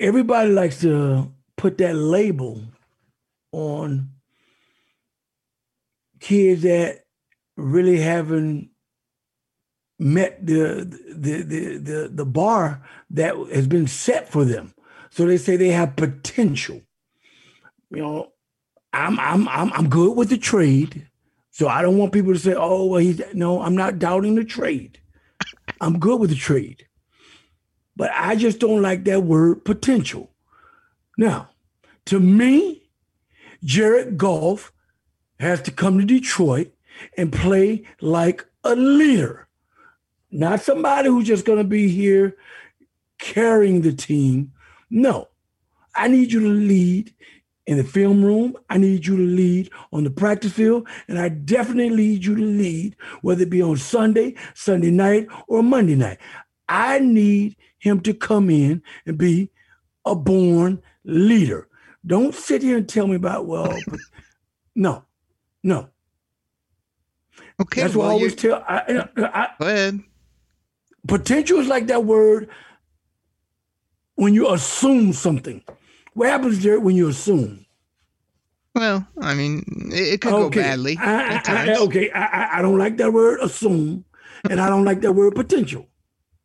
everybody 0.00 0.50
likes 0.50 0.80
to 0.80 1.32
put 1.56 1.78
that 1.78 1.94
label 1.94 2.62
on 3.52 4.10
kids 6.20 6.62
that 6.62 7.04
really 7.56 7.98
haven't 7.98 8.70
met 9.98 10.44
the, 10.46 10.84
the 11.12 11.42
the 11.42 11.78
the 11.78 12.10
the 12.12 12.24
bar 12.24 12.82
that 13.10 13.36
has 13.52 13.66
been 13.66 13.86
set 13.86 14.30
for 14.30 14.44
them. 14.44 14.74
So 15.10 15.26
they 15.26 15.38
say 15.38 15.56
they 15.56 15.70
have 15.70 15.96
potential. 15.96 16.82
You 17.90 18.02
know, 18.02 18.32
I'm 18.92 19.18
I'm 19.18 19.48
I'm 19.48 19.72
I'm 19.72 19.88
good 19.88 20.16
with 20.16 20.28
the 20.30 20.38
trade. 20.38 21.08
So 21.50 21.66
I 21.66 21.82
don't 21.82 21.98
want 21.98 22.12
people 22.12 22.32
to 22.32 22.38
say, 22.38 22.54
"Oh, 22.56 22.86
well, 22.86 23.00
he's 23.00 23.20
no." 23.34 23.62
I'm 23.62 23.74
not 23.74 23.98
doubting 23.98 24.36
the 24.36 24.44
trade. 24.44 25.00
I'm 25.80 25.98
good 25.98 26.20
with 26.20 26.30
the 26.30 26.36
trade, 26.36 26.86
but 27.96 28.10
I 28.14 28.36
just 28.36 28.60
don't 28.60 28.82
like 28.82 29.04
that 29.04 29.24
word 29.24 29.64
potential. 29.64 30.30
Now, 31.16 31.50
to 32.06 32.20
me, 32.20 32.88
Jared 33.64 34.16
Goff 34.16 34.72
has 35.40 35.60
to 35.62 35.70
come 35.72 35.98
to 35.98 36.04
Detroit 36.04 36.72
and 37.16 37.32
play 37.32 37.84
like 38.00 38.46
a 38.64 38.74
leader, 38.76 39.47
not 40.30 40.60
somebody 40.60 41.08
who's 41.08 41.26
just 41.26 41.44
going 41.44 41.58
to 41.58 41.64
be 41.64 41.88
here 41.88 42.36
carrying 43.18 43.82
the 43.82 43.92
team. 43.92 44.52
No, 44.90 45.28
I 45.94 46.08
need 46.08 46.32
you 46.32 46.40
to 46.40 46.48
lead 46.48 47.14
in 47.66 47.76
the 47.76 47.84
film 47.84 48.24
room. 48.24 48.56
I 48.70 48.78
need 48.78 49.06
you 49.06 49.16
to 49.16 49.22
lead 49.22 49.70
on 49.92 50.04
the 50.04 50.10
practice 50.10 50.52
field. 50.52 50.88
And 51.06 51.18
I 51.18 51.28
definitely 51.28 51.90
need 51.90 52.24
you 52.24 52.34
to 52.34 52.42
lead, 52.42 52.96
whether 53.22 53.42
it 53.42 53.50
be 53.50 53.62
on 53.62 53.76
Sunday, 53.76 54.34
Sunday 54.54 54.90
night, 54.90 55.28
or 55.48 55.62
Monday 55.62 55.94
night. 55.94 56.18
I 56.68 56.98
need 56.98 57.56
him 57.78 58.00
to 58.00 58.14
come 58.14 58.50
in 58.50 58.82
and 59.06 59.18
be 59.18 59.50
a 60.04 60.14
born 60.14 60.82
leader. 61.04 61.68
Don't 62.06 62.34
sit 62.34 62.62
here 62.62 62.78
and 62.78 62.88
tell 62.88 63.06
me 63.06 63.16
about, 63.16 63.46
well, 63.46 63.76
no, 64.74 65.04
no. 65.62 65.88
Okay. 67.60 67.82
That's 67.82 67.94
well, 67.94 68.06
what 68.06 68.12
I 68.12 68.14
always 68.14 68.34
tell. 68.34 68.64
I, 68.66 69.08
I, 69.16 69.48
Go 69.58 69.66
ahead. 69.66 70.00
Potential 71.06 71.58
is 71.60 71.68
like 71.68 71.86
that 71.86 72.04
word 72.04 72.48
when 74.16 74.34
you 74.34 74.52
assume 74.52 75.12
something. 75.12 75.62
What 76.14 76.28
happens 76.28 76.62
there 76.62 76.80
when 76.80 76.96
you 76.96 77.08
assume? 77.08 77.64
Well, 78.74 79.06
I 79.20 79.34
mean, 79.34 79.90
it, 79.92 80.14
it 80.14 80.20
could 80.20 80.32
okay. 80.32 80.56
go 80.56 80.62
badly. 80.62 80.96
I, 81.00 81.42
I, 81.46 81.70
I, 81.70 81.78
okay, 81.80 82.10
I, 82.10 82.58
I 82.58 82.62
don't 82.62 82.78
like 82.78 82.96
that 82.98 83.12
word 83.12 83.40
assume, 83.40 84.04
and 84.48 84.60
I 84.60 84.68
don't 84.68 84.84
like 84.84 85.00
that 85.00 85.12
word 85.12 85.34
potential. 85.34 85.86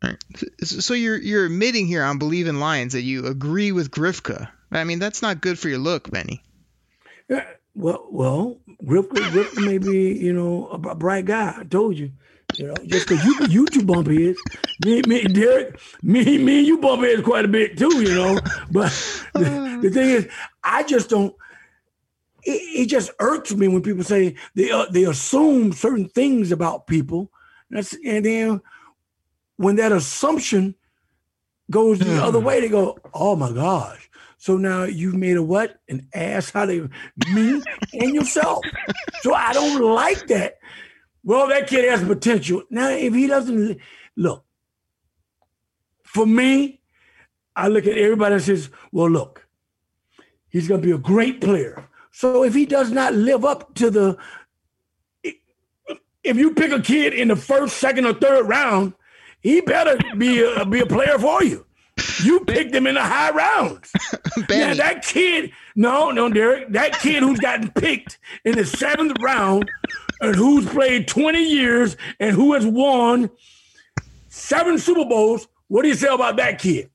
Right. 0.03 0.17
So 0.63 0.93
you're 0.93 1.17
you're 1.17 1.45
admitting 1.45 1.87
here 1.87 2.03
on 2.03 2.19
Bleav 2.19 2.47
in 2.47 2.59
Lions 2.59 2.93
that 2.93 3.01
you 3.01 3.25
agree 3.25 3.71
with 3.71 3.91
Grifka. 3.91 4.49
I 4.71 4.83
mean, 4.83 4.99
that's 4.99 5.21
not 5.21 5.41
good 5.41 5.57
for 5.59 5.69
your 5.69 5.77
look, 5.77 6.09
Benny. 6.09 6.41
Yeah, 7.29 7.45
well, 7.75 8.07
well, 8.09 8.57
Grifka, 8.83 9.17
Grifka 9.29 9.65
may 9.65 9.77
be, 9.77 10.13
you 10.13 10.33
know, 10.33 10.67
a 10.67 10.95
bright 10.95 11.25
guy. 11.25 11.55
I 11.57 11.63
told 11.63 11.97
you. 11.97 12.11
You 12.55 12.67
know, 12.67 12.75
just 12.85 13.07
because 13.07 13.23
you 13.25 13.35
you 13.49 13.65
two 13.67 13.83
bump 13.83 14.07
heads, 14.07 14.39
me, 14.85 15.01
me, 15.07 15.23
Derek, 15.23 15.79
me, 16.01 16.37
me, 16.37 16.59
and 16.59 16.67
you 16.67 16.77
bump 16.77 17.03
heads 17.03 17.21
quite 17.21 17.45
a 17.45 17.47
bit 17.47 17.77
too. 17.77 18.01
You 18.01 18.15
know, 18.15 18.39
but 18.71 18.91
the, 19.33 19.79
the 19.81 19.89
thing 19.89 20.09
is, 20.09 20.27
I 20.63 20.83
just 20.83 21.09
don't. 21.09 21.35
It, 22.45 22.81
it, 22.81 22.85
just 22.87 23.11
irks 23.19 23.53
me 23.53 23.69
when 23.69 23.81
people 23.81 24.03
say 24.03 24.35
they 24.55 24.71
uh, 24.71 24.85
they 24.91 25.05
assume 25.05 25.71
certain 25.73 26.09
things 26.09 26.51
about 26.51 26.87
people. 26.87 27.31
That's 27.69 27.95
and 28.05 28.25
then 28.25 28.61
when 29.57 29.77
that 29.77 29.91
assumption 29.91 30.75
goes 31.71 31.99
the 31.99 32.21
other 32.21 32.39
way, 32.39 32.59
they 32.59 32.69
go, 32.69 32.97
"Oh 33.13 33.35
my 33.35 33.51
gosh." 33.51 34.09
So 34.43 34.57
now 34.57 34.83
you've 34.83 35.15
made 35.15 35.37
a 35.37 35.41
what? 35.41 35.79
An 35.87 36.05
ass 36.13 36.53
out 36.53 36.69
of 36.69 36.91
me 37.33 37.61
and 37.93 38.13
yourself. 38.13 38.59
So 39.21 39.33
I 39.33 39.53
don't 39.53 39.81
like 39.81 40.27
that. 40.27 40.57
Well, 41.23 41.47
that 41.47 41.67
kid 41.67 41.89
has 41.89 42.03
potential. 42.03 42.63
Now, 42.69 42.89
if 42.89 43.13
he 43.13 43.27
doesn't 43.27 43.79
look, 44.15 44.43
for 46.03 46.25
me, 46.25 46.81
I 47.55 47.67
look 47.67 47.87
at 47.87 47.97
everybody 47.97 48.35
and 48.35 48.43
says, 48.43 48.69
well, 48.91 49.09
look, 49.09 49.47
he's 50.49 50.67
going 50.67 50.81
to 50.81 50.85
be 50.85 50.93
a 50.93 50.97
great 50.97 51.41
player. 51.41 51.87
So 52.11 52.43
if 52.43 52.53
he 52.53 52.65
does 52.65 52.91
not 52.91 53.13
live 53.13 53.45
up 53.45 53.73
to 53.75 53.89
the, 53.89 54.17
if 55.23 56.37
you 56.37 56.53
pick 56.53 56.71
a 56.71 56.81
kid 56.81 57.13
in 57.13 57.29
the 57.29 57.35
first, 57.35 57.77
second, 57.77 58.05
or 58.05 58.13
third 58.13 58.47
round, 58.47 58.93
he 59.41 59.61
better 59.61 59.97
be 60.17 60.43
a, 60.43 60.65
be 60.65 60.79
a 60.79 60.85
player 60.85 61.17
for 61.17 61.43
you. 61.43 61.65
You 62.23 62.41
picked 62.41 62.73
him 62.73 62.87
in 62.87 62.95
the 62.95 63.01
high 63.01 63.31
rounds. 63.31 63.91
now 64.49 64.73
that 64.73 65.03
kid, 65.03 65.51
no, 65.75 66.11
no, 66.11 66.29
Derek, 66.29 66.71
that 66.73 66.99
kid 66.99 67.23
who's 67.23 67.39
gotten 67.39 67.69
picked 67.71 68.19
in 68.45 68.55
the 68.55 68.65
seventh 68.65 69.15
round 69.21 69.69
and 70.21 70.35
who's 70.35 70.67
played 70.67 71.07
20 71.07 71.43
years 71.43 71.97
and 72.19 72.35
who 72.35 72.53
has 72.53 72.65
won 72.65 73.29
seven 74.29 74.77
Super 74.77 75.05
Bowls, 75.05 75.47
what 75.67 75.83
do 75.83 75.87
you 75.87 75.95
say 75.95 76.13
about 76.13 76.37
that 76.37 76.59
kid? 76.59 76.89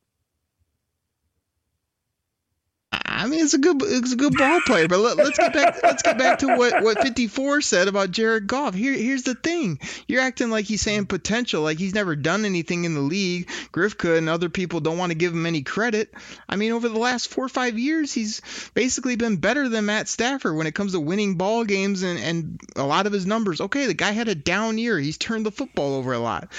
I 3.19 3.27
mean, 3.27 3.43
it's 3.43 3.55
a 3.55 3.59
good, 3.59 3.83
it's 3.83 4.13
a 4.13 4.17
good 4.17 4.37
ball 4.37 4.61
player. 4.65 4.87
But 4.87 5.01
let, 5.01 5.19
us 5.19 5.37
get 5.37 5.53
back, 5.53 5.83
let's 5.83 6.03
get 6.03 6.19
back 6.19 6.39
to 6.39 6.57
what 6.57 6.85
what 6.85 7.03
54 7.03 7.61
said 7.63 7.89
about 7.89 8.13
Jared 8.13 8.47
Goff. 8.47 8.75
Here, 8.75 8.93
here's 8.93 9.25
the 9.25 9.35
thing: 9.35 9.81
you're 10.07 10.23
acting 10.23 10.51
like 10.51 10.67
he's 10.67 10.83
saying 10.83 11.07
potential, 11.07 11.63
like 11.63 11.79
he's 11.79 11.95
never 11.95 12.15
done 12.15 12.45
anything 12.45 12.85
in 12.85 12.95
the 12.95 13.01
league. 13.01 13.49
Grifka 13.73 14.17
and 14.17 14.29
other 14.29 14.49
people 14.49 14.79
don't 14.79 14.99
want 14.99 15.11
to 15.11 15.19
give 15.19 15.33
him 15.33 15.47
any 15.47 15.63
credit. 15.63 16.15
I 16.49 16.55
mean, 16.55 16.71
over 16.71 16.89
the 16.89 16.99
last 16.99 17.29
four 17.29 17.45
or 17.45 17.49
five 17.49 17.77
years, 17.77 18.13
he's 18.13 18.41
basically 18.75 19.17
been 19.17 19.37
better 19.37 19.69
than 19.69 19.87
Matt 19.87 20.07
Stafford 20.07 20.57
when 20.57 20.69
it 20.69 20.77
comes 20.77 20.93
to 20.93 21.01
winning 21.01 21.35
ball 21.35 21.65
games 21.65 22.05
and 22.05 22.21
and 22.21 22.61
a 22.77 22.85
lot 22.85 23.09
of 23.09 23.13
his 23.13 23.27
numbers. 23.27 23.61
Okay, 23.61 23.87
the 23.87 23.95
guy 23.95 24.13
had 24.13 24.29
a 24.29 24.37
down 24.37 24.79
year. 24.79 24.97
He's 24.97 25.19
turned 25.19 25.45
the 25.45 25.51
football 25.51 25.97
over 25.97 26.13
a 26.13 26.21
lot. 26.21 26.53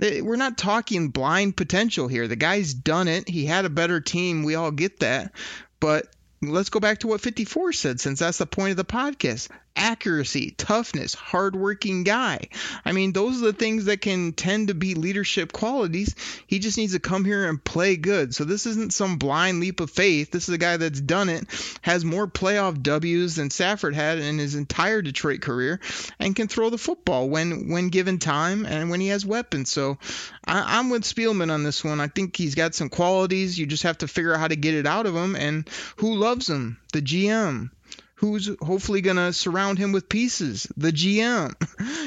We're 0.00 0.36
not 0.36 0.56
talking 0.56 1.08
blind 1.08 1.56
potential 1.56 2.06
here. 2.06 2.28
The 2.28 2.36
guy's 2.36 2.72
done 2.72 3.08
it. 3.08 3.28
He 3.28 3.46
had 3.46 3.64
a 3.64 3.70
better 3.70 4.00
team. 4.00 4.44
We 4.44 4.54
all 4.54 4.70
get 4.70 5.00
that. 5.00 5.32
But 5.80 6.08
let's 6.42 6.70
go 6.70 6.80
back 6.80 7.00
to 7.00 7.08
what 7.08 7.20
54 7.20 7.72
said, 7.72 8.00
since 8.00 8.20
that's 8.20 8.38
the 8.38 8.46
point 8.46 8.72
of 8.72 8.76
the 8.76 8.84
podcast 8.84 9.48
accuracy, 9.78 10.50
toughness, 10.50 11.14
hardworking 11.14 12.02
guy. 12.04 12.40
I 12.84 12.92
mean, 12.92 13.12
those 13.12 13.40
are 13.40 13.46
the 13.46 13.52
things 13.52 13.86
that 13.86 14.00
can 14.00 14.32
tend 14.32 14.68
to 14.68 14.74
be 14.74 14.94
leadership 14.94 15.52
qualities. 15.52 16.14
He 16.46 16.58
just 16.58 16.76
needs 16.76 16.92
to 16.92 16.98
come 16.98 17.24
here 17.24 17.48
and 17.48 17.62
play 17.62 17.96
good. 17.96 18.34
So 18.34 18.44
this 18.44 18.66
isn't 18.66 18.92
some 18.92 19.16
blind 19.16 19.60
leap 19.60 19.80
of 19.80 19.90
faith. 19.90 20.30
This 20.30 20.48
is 20.48 20.54
a 20.54 20.58
guy 20.58 20.76
that's 20.76 21.00
done 21.00 21.28
it, 21.28 21.46
has 21.82 22.04
more 22.04 22.26
playoff 22.26 22.82
W's 22.82 23.36
than 23.36 23.50
Stafford 23.50 23.94
had 23.94 24.18
in 24.18 24.38
his 24.38 24.56
entire 24.56 25.00
Detroit 25.00 25.40
career, 25.40 25.80
and 26.18 26.34
can 26.34 26.48
throw 26.48 26.70
the 26.70 26.78
football 26.78 27.28
when 27.28 27.68
when 27.68 27.88
given 27.88 28.18
time 28.18 28.66
and 28.66 28.90
when 28.90 29.00
he 29.00 29.08
has 29.08 29.24
weapons. 29.24 29.70
So 29.70 29.98
I, 30.44 30.78
I'm 30.78 30.90
with 30.90 31.04
Spielman 31.04 31.52
on 31.52 31.62
this 31.62 31.84
one. 31.84 32.00
I 32.00 32.08
think 32.08 32.36
he's 32.36 32.56
got 32.56 32.74
some 32.74 32.88
qualities. 32.88 33.58
You 33.58 33.66
just 33.66 33.84
have 33.84 33.98
to 33.98 34.08
figure 34.08 34.34
out 34.34 34.40
how 34.40 34.48
to 34.48 34.56
get 34.56 34.74
it 34.74 34.86
out 34.86 35.06
of 35.06 35.14
him 35.14 35.36
and 35.36 35.68
who 35.96 36.16
loves 36.16 36.50
him. 36.50 36.78
The 36.92 37.02
GM 37.02 37.70
who's 38.18 38.50
hopefully 38.60 39.00
going 39.00 39.16
to 39.16 39.32
surround 39.32 39.78
him 39.78 39.92
with 39.92 40.08
pieces, 40.08 40.66
the 40.76 40.90
GM. 40.92 41.54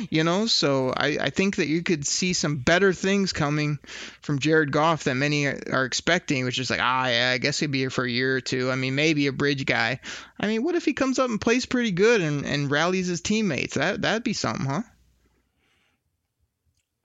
You 0.10 0.24
know, 0.24 0.48
so 0.48 0.92
I, 0.98 1.18
I 1.22 1.30
think 1.30 1.58
that 1.58 1.68
you 1.68 1.84
could 1.84 2.08
see 2.08 2.34
some 2.34 2.58
better 2.58 2.92
things 2.92 3.34
coming 3.34 3.78
from 4.22 4.40
Jared 4.40 4.72
Goff 4.72 5.04
than 5.04 5.20
many 5.20 5.46
are 5.46 5.86
expecting, 5.86 6.44
which 6.44 6.58
is 6.58 6.72
like, 6.72 6.80
ah, 6.82 7.08
yeah, 7.08 7.30
I 7.30 7.38
guess 7.38 7.60
he'll 7.60 7.70
be 7.70 7.78
here 7.78 7.92
for 7.92 8.04
a 8.04 8.10
year 8.10 8.36
or 8.36 8.42
two. 8.42 8.72
I 8.72 8.76
mean, 8.76 8.96
maybe 8.96 9.28
a 9.28 9.32
bridge 9.32 9.64
guy. 9.66 10.00
I 10.40 10.48
mean, 10.48 10.64
what 10.64 10.74
if 10.74 10.86
he 10.86 10.94
comes 10.94 11.20
up 11.20 11.30
and 11.30 11.40
plays 11.40 11.68
pretty 11.68 11.92
good 11.92 12.20
and, 12.20 12.46
and 12.46 12.72
rallies 12.72 13.08
his 13.08 13.22
teammates? 13.22 13.76
That, 13.76 14.02
that'd 14.02 14.24
be 14.24 14.34
something, 14.34 14.66
huh? 14.66 14.82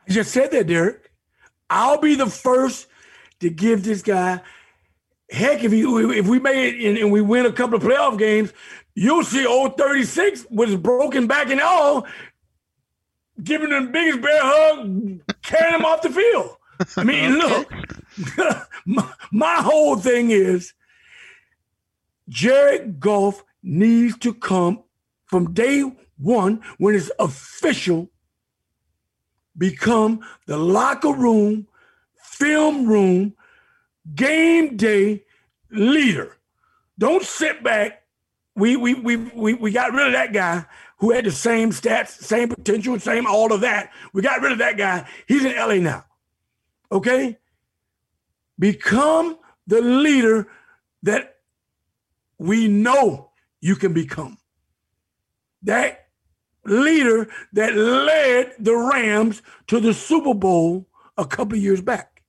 I 0.08 0.12
just 0.12 0.32
said 0.32 0.50
that, 0.52 0.66
Derek. 0.66 1.12
I'll 1.68 2.00
be 2.00 2.14
the 2.14 2.30
first 2.30 2.86
to 3.40 3.50
give 3.50 3.84
this 3.84 4.00
guy 4.00 4.40
heck, 5.30 5.64
if 5.64 5.72
he 5.72 5.82
if 5.82 6.26
we 6.26 6.38
made 6.38 6.75
it 6.75 6.88
and, 6.88 6.98
and, 6.98 7.12
we 7.12 7.20
win 7.20 7.46
a 7.46 7.52
couple 7.52 7.76
of 7.76 7.82
playoff 7.82 8.18
games, 8.18 8.52
you'll 8.96 9.22
see 9.22 9.46
old 9.46 9.76
36 9.76 10.46
with 10.50 10.70
his 10.70 10.78
broken 10.78 11.28
back 11.28 11.50
and 11.50 11.60
all, 11.60 12.06
giving 13.44 13.70
him 13.70 13.86
the 13.86 13.92
biggest 13.92 14.22
bear 14.22 14.40
hug, 14.42 15.20
carrying 15.42 15.74
him 15.74 15.84
off 15.84 16.02
the 16.02 16.10
field. 16.10 16.56
I 16.96 17.04
mean, 17.04 17.32
look, 17.38 17.72
my, 18.86 19.12
my 19.30 19.54
whole 19.56 19.96
thing 19.96 20.30
is 20.30 20.72
Jared 22.28 22.98
Goff 22.98 23.44
needs 23.62 24.18
to 24.18 24.34
come 24.34 24.82
from 25.26 25.52
day 25.52 25.84
one 26.16 26.62
when 26.78 26.94
it's 26.94 27.10
official, 27.18 28.10
become 29.58 30.20
the 30.46 30.56
locker 30.56 31.12
room, 31.12 31.68
film 32.14 32.86
room, 32.86 33.34
game 34.14 34.76
day 34.76 35.24
leader. 35.70 36.36
Don't 36.98 37.22
sit 37.22 37.62
back 37.62 38.05
we 38.56 38.75
we 38.75 38.94
we 38.94 39.16
we 39.16 39.54
we 39.54 39.70
got 39.70 39.92
rid 39.92 40.06
of 40.06 40.12
that 40.14 40.32
guy 40.32 40.64
who 40.98 41.12
had 41.12 41.26
the 41.26 41.30
same 41.30 41.70
stats, 41.70 42.08
same 42.08 42.48
potential, 42.48 42.98
same 42.98 43.26
all 43.26 43.52
of 43.52 43.60
that. 43.60 43.92
We 44.12 44.22
got 44.22 44.40
rid 44.40 44.52
of 44.52 44.58
that 44.58 44.78
guy. 44.78 45.06
He's 45.28 45.44
in 45.44 45.54
LA 45.54 45.75
now. 45.75 46.04
Okay? 46.90 47.38
Become 48.58 49.38
the 49.66 49.82
leader 49.82 50.48
that 51.02 51.36
we 52.38 52.66
know 52.66 53.30
you 53.60 53.76
can 53.76 53.92
become. 53.92 54.38
That 55.62 56.08
leader 56.64 57.28
that 57.52 57.75
led 57.75 58.54
the 58.58 58.75
Rams 58.75 59.42
to 59.66 59.80
the 59.80 59.92
Super 59.92 60.32
Bowl 60.32 60.86
a 61.18 61.26
couple 61.26 61.58
years 61.58 61.82
back. 61.82 62.22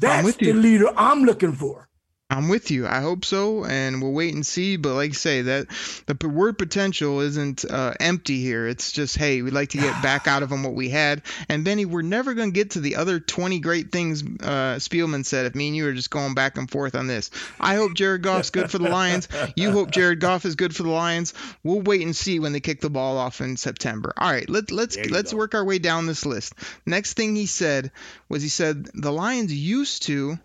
That's 0.00 0.36
the 0.36 0.52
leader 0.54 0.88
I'm 0.96 1.24
looking 1.24 1.52
for. 1.52 1.88
I'm 2.34 2.48
with 2.48 2.70
you. 2.70 2.86
I 2.86 3.00
hope 3.00 3.24
so, 3.24 3.64
and 3.64 4.02
we'll 4.02 4.12
wait 4.12 4.34
and 4.34 4.44
see. 4.44 4.76
But 4.76 4.94
like 4.94 5.10
I 5.10 5.14
say, 5.14 5.42
that 5.42 5.68
the 6.06 6.28
word 6.28 6.58
potential 6.58 7.20
isn't 7.20 7.64
uh, 7.64 7.94
empty 8.00 8.40
here. 8.40 8.66
It's 8.66 8.90
just, 8.90 9.16
hey, 9.16 9.42
we'd 9.42 9.52
like 9.52 9.70
to 9.70 9.78
get 9.78 10.02
back 10.02 10.26
out 10.26 10.42
of 10.42 10.48
them 10.48 10.64
what 10.64 10.74
we 10.74 10.88
had. 10.88 11.22
And 11.48 11.64
Benny, 11.64 11.84
we're 11.84 12.02
never 12.02 12.34
going 12.34 12.50
to 12.50 12.54
get 12.54 12.72
to 12.72 12.80
the 12.80 12.96
other 12.96 13.20
20 13.20 13.60
great 13.60 13.92
things 13.92 14.22
uh, 14.22 14.78
Spielman 14.78 15.24
said 15.24 15.46
if 15.46 15.54
me 15.54 15.68
and 15.68 15.76
you 15.76 15.86
are 15.86 15.92
just 15.92 16.10
going 16.10 16.34
back 16.34 16.58
and 16.58 16.68
forth 16.68 16.94
on 16.94 17.06
this. 17.06 17.30
I 17.60 17.76
hope 17.76 17.94
Jared 17.94 18.22
Goff's 18.22 18.50
good 18.50 18.70
for 18.70 18.78
the 18.78 18.88
Lions. 18.88 19.28
You 19.56 19.70
hope 19.70 19.90
Jared 19.90 20.20
Goff 20.20 20.44
is 20.44 20.56
good 20.56 20.74
for 20.74 20.82
the 20.82 20.90
Lions. 20.90 21.34
We'll 21.62 21.80
wait 21.80 22.02
and 22.02 22.16
see 22.16 22.40
when 22.40 22.52
they 22.52 22.60
kick 22.60 22.80
the 22.80 22.90
ball 22.90 23.18
off 23.18 23.40
in 23.40 23.56
September. 23.56 24.12
All 24.16 24.30
right, 24.30 24.48
let, 24.48 24.72
let's 24.72 24.96
let's 25.10 25.32
go. 25.32 25.38
work 25.38 25.54
our 25.54 25.64
way 25.64 25.78
down 25.78 26.06
this 26.06 26.26
list. 26.26 26.54
Next 26.84 27.14
thing 27.14 27.36
he 27.36 27.46
said 27.46 27.92
was 28.28 28.42
he 28.42 28.48
said 28.48 28.86
the 28.94 29.12
Lions 29.12 29.52
used 29.52 30.04
to 30.04 30.38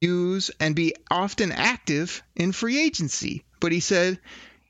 use 0.00 0.50
and 0.60 0.74
be 0.74 0.94
often 1.10 1.52
active 1.52 2.22
in 2.34 2.52
free 2.52 2.80
agency. 2.80 3.44
But 3.60 3.72
he 3.72 3.80
said, 3.80 4.18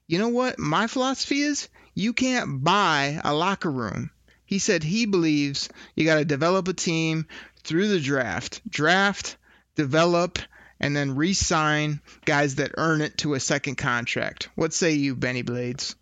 you 0.06 0.18
know 0.18 0.28
what? 0.28 0.58
My 0.58 0.86
philosophy 0.86 1.40
is 1.40 1.68
you 1.94 2.12
can't 2.12 2.62
buy 2.62 3.20
a 3.24 3.34
locker 3.34 3.70
room. 3.70 4.10
He 4.44 4.58
said 4.60 4.84
he 4.84 5.06
believes 5.06 5.68
you 5.94 6.04
got 6.04 6.16
to 6.16 6.24
develop 6.24 6.68
a 6.68 6.72
team 6.72 7.26
through 7.64 7.88
the 7.88 8.00
draft. 8.00 8.60
Draft, 8.68 9.36
develop, 9.74 10.38
and 10.78 10.94
then 10.94 11.16
re 11.16 11.32
sign 11.32 12.00
guys 12.24 12.56
that 12.56 12.72
earn 12.76 13.00
it 13.00 13.18
to 13.18 13.34
a 13.34 13.40
second 13.40 13.76
contract. 13.76 14.48
What 14.54 14.72
say 14.72 14.92
you, 14.92 15.16
Benny 15.16 15.42
Blades? 15.42 15.96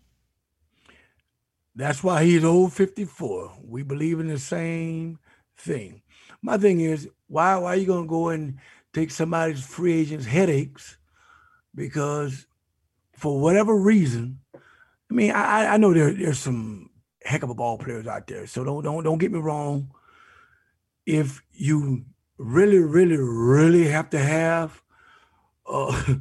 That's 1.75 2.03
why 2.03 2.23
he's 2.23 2.43
old 2.43 2.73
54. 2.73 3.57
We 3.67 3.83
believe 3.83 4.19
in 4.19 4.27
the 4.27 4.39
same 4.39 5.19
thing. 5.57 6.03
My 6.41 6.57
thing 6.57 6.79
is, 6.79 7.09
why, 7.27 7.57
why 7.57 7.73
are 7.73 7.75
you 7.75 7.87
going 7.87 8.03
to 8.03 8.09
go 8.09 8.29
and 8.29 8.59
take 8.95 9.11
somebody's 9.11 9.63
free 9.63 9.93
agent's 9.93 10.25
headaches 10.25 10.97
because 11.75 12.47
for 13.11 13.39
whatever 13.41 13.75
reason, 13.75 14.39
I 14.55 15.13
mean, 15.13 15.31
I, 15.31 15.73
I 15.73 15.77
know 15.77 15.93
there, 15.93 16.13
there's 16.13 16.39
some 16.39 16.89
heck 17.21 17.43
of 17.43 17.49
a 17.49 17.53
ball 17.53 17.77
players 17.77 18.07
out 18.07 18.27
there. 18.27 18.47
So 18.47 18.63
don't 18.63 18.83
don't 18.83 19.03
don't 19.03 19.17
get 19.17 19.31
me 19.31 19.39
wrong. 19.39 19.91
If 21.05 21.43
you 21.51 22.05
really, 22.37 22.79
really, 22.79 23.17
really 23.17 23.87
have 23.87 24.09
to 24.11 24.19
have 24.19 24.81
a, 25.67 26.19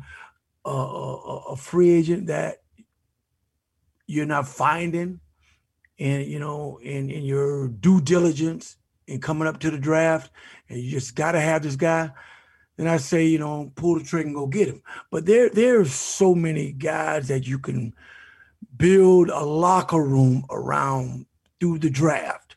a, 0.64 0.70
a, 0.70 1.56
free 1.56 1.90
agent 1.90 2.26
that 2.26 2.62
you're 4.06 4.26
not 4.26 4.48
finding 4.48 5.20
and 5.98 6.26
you 6.26 6.38
know 6.38 6.78
in, 6.82 7.10
in 7.10 7.24
your 7.24 7.68
due 7.68 8.00
diligence 8.00 8.76
in 9.06 9.20
coming 9.20 9.48
up 9.48 9.60
to 9.60 9.70
the 9.70 9.78
draft 9.78 10.30
and 10.68 10.78
you 10.78 10.90
just 10.90 11.14
got 11.14 11.32
to 11.32 11.40
have 11.40 11.62
this 11.62 11.76
guy 11.76 12.10
then 12.76 12.88
I 12.88 12.96
say, 12.96 13.26
you 13.26 13.38
know, 13.38 13.72
pull 13.76 13.98
the 13.98 14.04
trigger 14.04 14.26
and 14.26 14.36
go 14.36 14.46
get 14.46 14.68
him. 14.68 14.82
But 15.10 15.26
there, 15.26 15.48
there's 15.48 15.92
so 15.92 16.34
many 16.34 16.72
guys 16.72 17.28
that 17.28 17.46
you 17.46 17.58
can 17.58 17.94
build 18.76 19.30
a 19.30 19.44
locker 19.44 20.02
room 20.02 20.44
around 20.50 21.26
through 21.60 21.78
the 21.78 21.90
draft, 21.90 22.56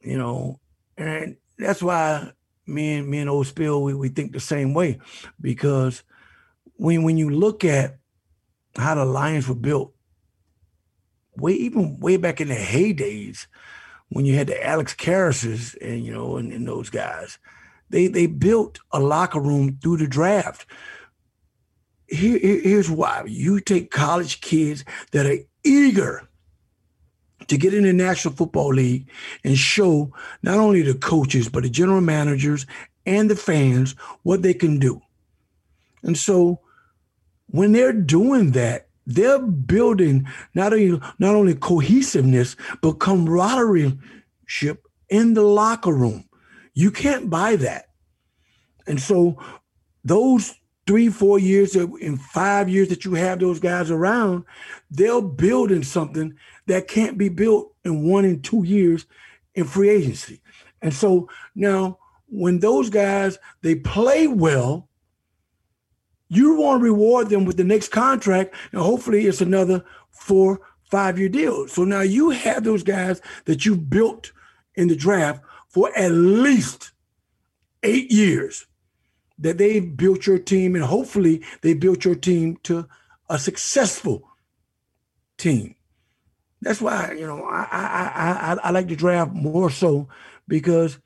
you 0.00 0.18
know, 0.18 0.60
and 0.96 1.36
that's 1.58 1.82
why 1.82 2.32
me 2.66 2.96
and 2.96 3.08
me 3.08 3.18
and 3.18 3.30
Old 3.30 3.46
Spill 3.46 3.82
we, 3.82 3.94
we 3.94 4.08
think 4.08 4.32
the 4.32 4.40
same 4.40 4.74
way 4.74 4.98
because 5.40 6.02
when 6.74 7.02
when 7.02 7.16
you 7.16 7.30
look 7.30 7.64
at 7.64 7.98
how 8.76 8.94
the 8.94 9.04
Lions 9.04 9.48
were 9.48 9.54
built, 9.54 9.94
way 11.36 11.54
even 11.54 11.98
way 11.98 12.16
back 12.16 12.40
in 12.40 12.48
the 12.48 12.54
heydays 12.54 13.46
when 14.10 14.24
you 14.24 14.34
had 14.34 14.46
the 14.46 14.66
Alex 14.66 14.94
Karras's 14.94 15.74
and 15.80 16.04
you 16.04 16.12
know 16.12 16.36
and, 16.36 16.52
and 16.52 16.68
those 16.68 16.90
guys 16.90 17.38
they 17.90 18.06
they 18.06 18.26
built 18.26 18.80
a 18.92 19.00
locker 19.00 19.40
room 19.40 19.78
through 19.82 19.98
the 19.98 20.06
draft. 20.06 20.66
Here, 22.06 22.38
here's 22.38 22.90
why: 22.90 23.24
you 23.26 23.60
take 23.60 23.90
college 23.90 24.40
kids 24.40 24.84
that 25.12 25.26
are 25.26 25.38
eager 25.64 26.28
to 27.48 27.56
get 27.56 27.74
in 27.74 27.84
the 27.84 27.92
National 27.92 28.34
Football 28.34 28.74
League 28.74 29.08
and 29.44 29.56
show 29.56 30.12
not 30.42 30.58
only 30.58 30.82
the 30.82 30.94
coaches 30.94 31.48
but 31.48 31.62
the 31.62 31.70
general 31.70 32.00
managers 32.00 32.66
and 33.06 33.30
the 33.30 33.36
fans 33.36 33.92
what 34.22 34.42
they 34.42 34.54
can 34.54 34.78
do. 34.78 35.00
And 36.02 36.16
so, 36.16 36.60
when 37.46 37.72
they're 37.72 37.92
doing 37.92 38.52
that, 38.52 38.88
they're 39.06 39.38
building 39.38 40.28
not 40.54 40.72
only 40.72 41.00
not 41.18 41.34
only 41.34 41.54
cohesiveness 41.54 42.56
but 42.82 43.00
camaraderie 43.00 43.98
in 45.08 45.34
the 45.34 45.42
locker 45.42 45.92
room. 45.92 46.27
You 46.78 46.92
can't 46.92 47.28
buy 47.28 47.56
that. 47.56 47.86
And 48.86 49.02
so 49.02 49.42
those 50.04 50.54
three, 50.86 51.08
four 51.08 51.40
years 51.40 51.74
in 51.74 52.16
five 52.16 52.68
years 52.68 52.86
that 52.90 53.04
you 53.04 53.14
have 53.14 53.40
those 53.40 53.58
guys 53.58 53.90
around, 53.90 54.44
they're 54.88 55.20
building 55.20 55.82
something 55.82 56.36
that 56.66 56.86
can't 56.86 57.18
be 57.18 57.30
built 57.30 57.74
in 57.84 58.08
one 58.08 58.24
and 58.24 58.44
two 58.44 58.62
years 58.62 59.06
in 59.56 59.64
free 59.64 59.88
agency. 59.88 60.40
And 60.80 60.94
so 60.94 61.28
now 61.56 61.98
when 62.28 62.60
those 62.60 62.90
guys 62.90 63.40
they 63.62 63.74
play 63.74 64.28
well, 64.28 64.88
you 66.28 66.60
want 66.60 66.78
to 66.78 66.84
reward 66.84 67.28
them 67.28 67.44
with 67.44 67.56
the 67.56 67.64
next 67.64 67.88
contract, 67.88 68.54
and 68.70 68.80
hopefully 68.80 69.26
it's 69.26 69.40
another 69.40 69.84
four, 70.12 70.60
five 70.92 71.18
year 71.18 71.28
deal. 71.28 71.66
So 71.66 71.82
now 71.82 72.02
you 72.02 72.30
have 72.30 72.62
those 72.62 72.84
guys 72.84 73.20
that 73.46 73.66
you 73.66 73.74
built 73.74 74.30
in 74.76 74.86
the 74.86 74.94
draft 74.94 75.42
for 75.68 75.96
at 75.96 76.10
least 76.10 76.92
eight 77.82 78.10
years 78.10 78.66
that 79.38 79.58
they 79.58 79.80
built 79.80 80.26
your 80.26 80.38
team 80.38 80.74
and 80.74 80.84
hopefully 80.84 81.42
they 81.62 81.74
built 81.74 82.04
your 82.04 82.14
team 82.14 82.58
to 82.64 82.88
a 83.28 83.38
successful 83.38 84.28
team. 85.36 85.74
That's 86.60 86.80
why 86.80 87.12
you 87.12 87.26
know 87.26 87.44
I 87.44 87.66
I 87.70 88.52
I, 88.52 88.56
I 88.64 88.70
like 88.70 88.88
to 88.88 88.96
draft 88.96 89.32
more 89.32 89.70
so 89.70 90.08
because 90.48 90.98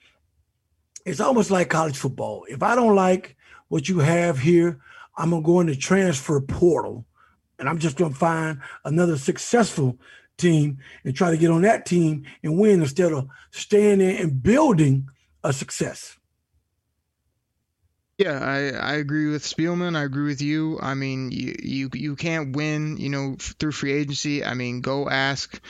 it's 1.04 1.20
almost 1.20 1.50
like 1.50 1.68
college 1.68 1.98
football. 1.98 2.44
If 2.48 2.62
I 2.62 2.74
don't 2.74 2.94
like 2.94 3.36
what 3.68 3.88
you 3.88 3.98
have 3.98 4.38
here, 4.38 4.80
I'm 5.16 5.30
gonna 5.30 5.42
go 5.42 5.60
in 5.60 5.66
the 5.66 5.76
transfer 5.76 6.40
portal 6.40 7.04
and 7.58 7.68
I'm 7.68 7.78
just 7.78 7.96
gonna 7.96 8.14
find 8.14 8.60
another 8.84 9.18
successful 9.18 9.98
team 10.38 10.78
and 11.04 11.14
try 11.14 11.30
to 11.30 11.36
get 11.36 11.50
on 11.50 11.62
that 11.62 11.86
team 11.86 12.24
and 12.42 12.58
win 12.58 12.80
instead 12.82 13.12
of 13.12 13.28
staying 13.50 13.98
there 13.98 14.20
and 14.20 14.42
building 14.42 15.08
a 15.44 15.52
success. 15.52 16.18
Yeah, 18.18 18.38
I, 18.38 18.92
I 18.92 18.94
agree 18.94 19.30
with 19.30 19.42
Spielman. 19.42 19.96
I 19.96 20.04
agree 20.04 20.26
with 20.26 20.42
you. 20.42 20.78
I 20.80 20.94
mean, 20.94 21.32
you, 21.32 21.56
you 21.60 21.90
you 21.92 22.14
can't 22.14 22.54
win, 22.54 22.96
you 22.98 23.08
know, 23.08 23.36
through 23.38 23.72
free 23.72 23.92
agency. 23.92 24.44
I 24.44 24.54
mean, 24.54 24.80
go 24.80 25.08
ask 25.08 25.60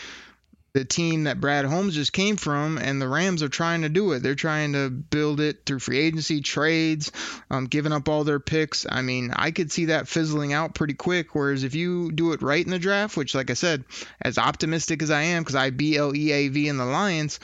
the 0.74 0.84
team 0.86 1.24
that 1.24 1.40
Brad 1.40 1.66
Holmes 1.66 1.94
just 1.94 2.12
came 2.12 2.36
from, 2.36 2.78
and 2.78 3.00
the 3.00 3.08
Rams 3.08 3.42
are 3.42 3.48
trying 3.48 3.82
to 3.82 3.90
do 3.90 4.12
it. 4.12 4.20
They're 4.20 4.34
trying 4.34 4.72
to 4.72 4.88
build 4.88 5.40
it 5.40 5.66
through 5.66 5.80
free 5.80 5.98
agency, 5.98 6.40
trades, 6.40 7.12
um, 7.50 7.66
giving 7.66 7.92
up 7.92 8.08
all 8.08 8.24
their 8.24 8.40
picks. 8.40 8.86
I 8.88 9.02
mean, 9.02 9.32
I 9.34 9.50
could 9.50 9.70
see 9.70 9.86
that 9.86 10.08
fizzling 10.08 10.54
out 10.54 10.74
pretty 10.74 10.94
quick. 10.94 11.34
Whereas 11.34 11.62
if 11.64 11.74
you 11.74 12.10
do 12.10 12.32
it 12.32 12.40
right 12.40 12.64
in 12.64 12.70
the 12.70 12.78
draft, 12.78 13.16
which, 13.16 13.34
like 13.34 13.50
I 13.50 13.54
said, 13.54 13.84
as 14.20 14.38
optimistic 14.38 15.02
as 15.02 15.10
I 15.10 15.22
am, 15.22 15.42
because 15.42 15.56
I 15.56 15.70
B 15.70 15.96
L 15.96 16.16
E 16.16 16.32
A 16.32 16.48
V 16.48 16.68
in 16.68 16.78
the 16.78 16.86
Lions, 16.86 17.38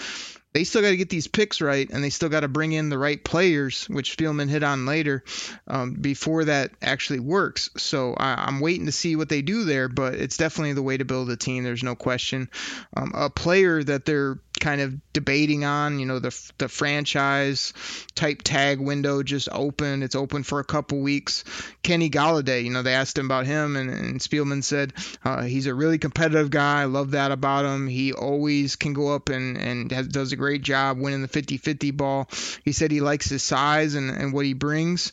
they 0.53 0.65
still 0.65 0.83
got 0.83 0.91
to 0.91 0.97
get 0.97 1.11
these 1.11 1.27
picks 1.27 1.61
right, 1.61 1.89
and 1.91 2.03
they 2.03 2.11
still 2.11 2.29
got 2.29 2.41
to 2.41 2.49
bring 2.49 2.73
in 2.73 2.89
the 2.89 2.99
right 2.99 3.23
players, 3.23 3.85
which 3.85 4.17
Spielman 4.17 4.49
hit 4.49 4.63
on 4.63 4.87
later, 4.87 5.23
um, 5.67 5.95
before 5.95 6.45
that 6.45 6.73
actually 6.81 7.21
works. 7.21 7.71
So 7.77 8.15
I, 8.15 8.49
am 8.49 8.61
waiting 8.61 8.87
to 8.87 8.93
see 8.93 9.15
what 9.15 9.29
they 9.29 9.43
do 9.43 9.65
there, 9.65 9.89
but 9.89 10.15
it's 10.15 10.37
definitely 10.37 10.73
the 10.73 10.83
way 10.83 10.97
to 10.97 11.05
build 11.05 11.31
a 11.31 11.37
team. 11.37 11.65
There's 11.65 11.83
no 11.83 11.95
question. 11.95 12.49
Um, 12.97 13.13
a 13.15 13.31
player 13.31 13.83
that 13.85 14.05
they're 14.05 14.39
kind 14.61 14.81
of 14.81 15.13
debating 15.13 15.65
on. 15.65 15.99
You 15.99 16.07
know, 16.07 16.19
the 16.19 16.37
the 16.59 16.69
franchise 16.69 17.73
type 18.15 18.43
tag 18.43 18.81
window 18.81 19.23
just 19.23 19.49
open. 19.51 20.03
It's 20.03 20.15
open 20.15 20.43
for 20.43 20.61
a 20.61 20.65
couple 20.65 21.01
weeks. 21.01 21.45
Kenny 21.83 22.11
Golladay, 22.11 22.65
you 22.65 22.71
know, 22.71 22.83
they 22.83 22.95
asked 22.95 23.19
him 23.19 23.27
about 23.27 23.47
him, 23.47 23.77
and, 23.77 23.91
and 23.91 24.21
Spielman 24.21 24.63
said 24.63 24.93
uh, 25.25 25.43
he's 25.43 25.67
a 25.67 25.75
really 25.75 25.99
competitive 25.99 26.51
guy. 26.51 26.83
I 26.83 26.87
love 26.87 27.13
that 27.13 27.33
about 27.33 27.65
him. 27.65 27.87
He 27.87 28.13
always 28.13 28.77
can 28.77 28.93
go 28.93 29.15
up 29.15 29.29
and 29.29 29.57
and 29.57 29.93
has, 29.93 30.09
does 30.09 30.33
a 30.33 30.37
great 30.37 30.63
job 30.63 30.99
winning 30.99 31.23
the 31.23 31.29
50-50 31.29 31.97
ball. 31.97 32.29
He 32.65 32.73
said 32.73 32.91
he 32.91 33.01
likes 33.01 33.29
his 33.29 33.43
size 33.43 33.95
and 33.95 34.11
and 34.11 34.33
what 34.33 34.47
he 34.47 34.55
brings 34.55 35.13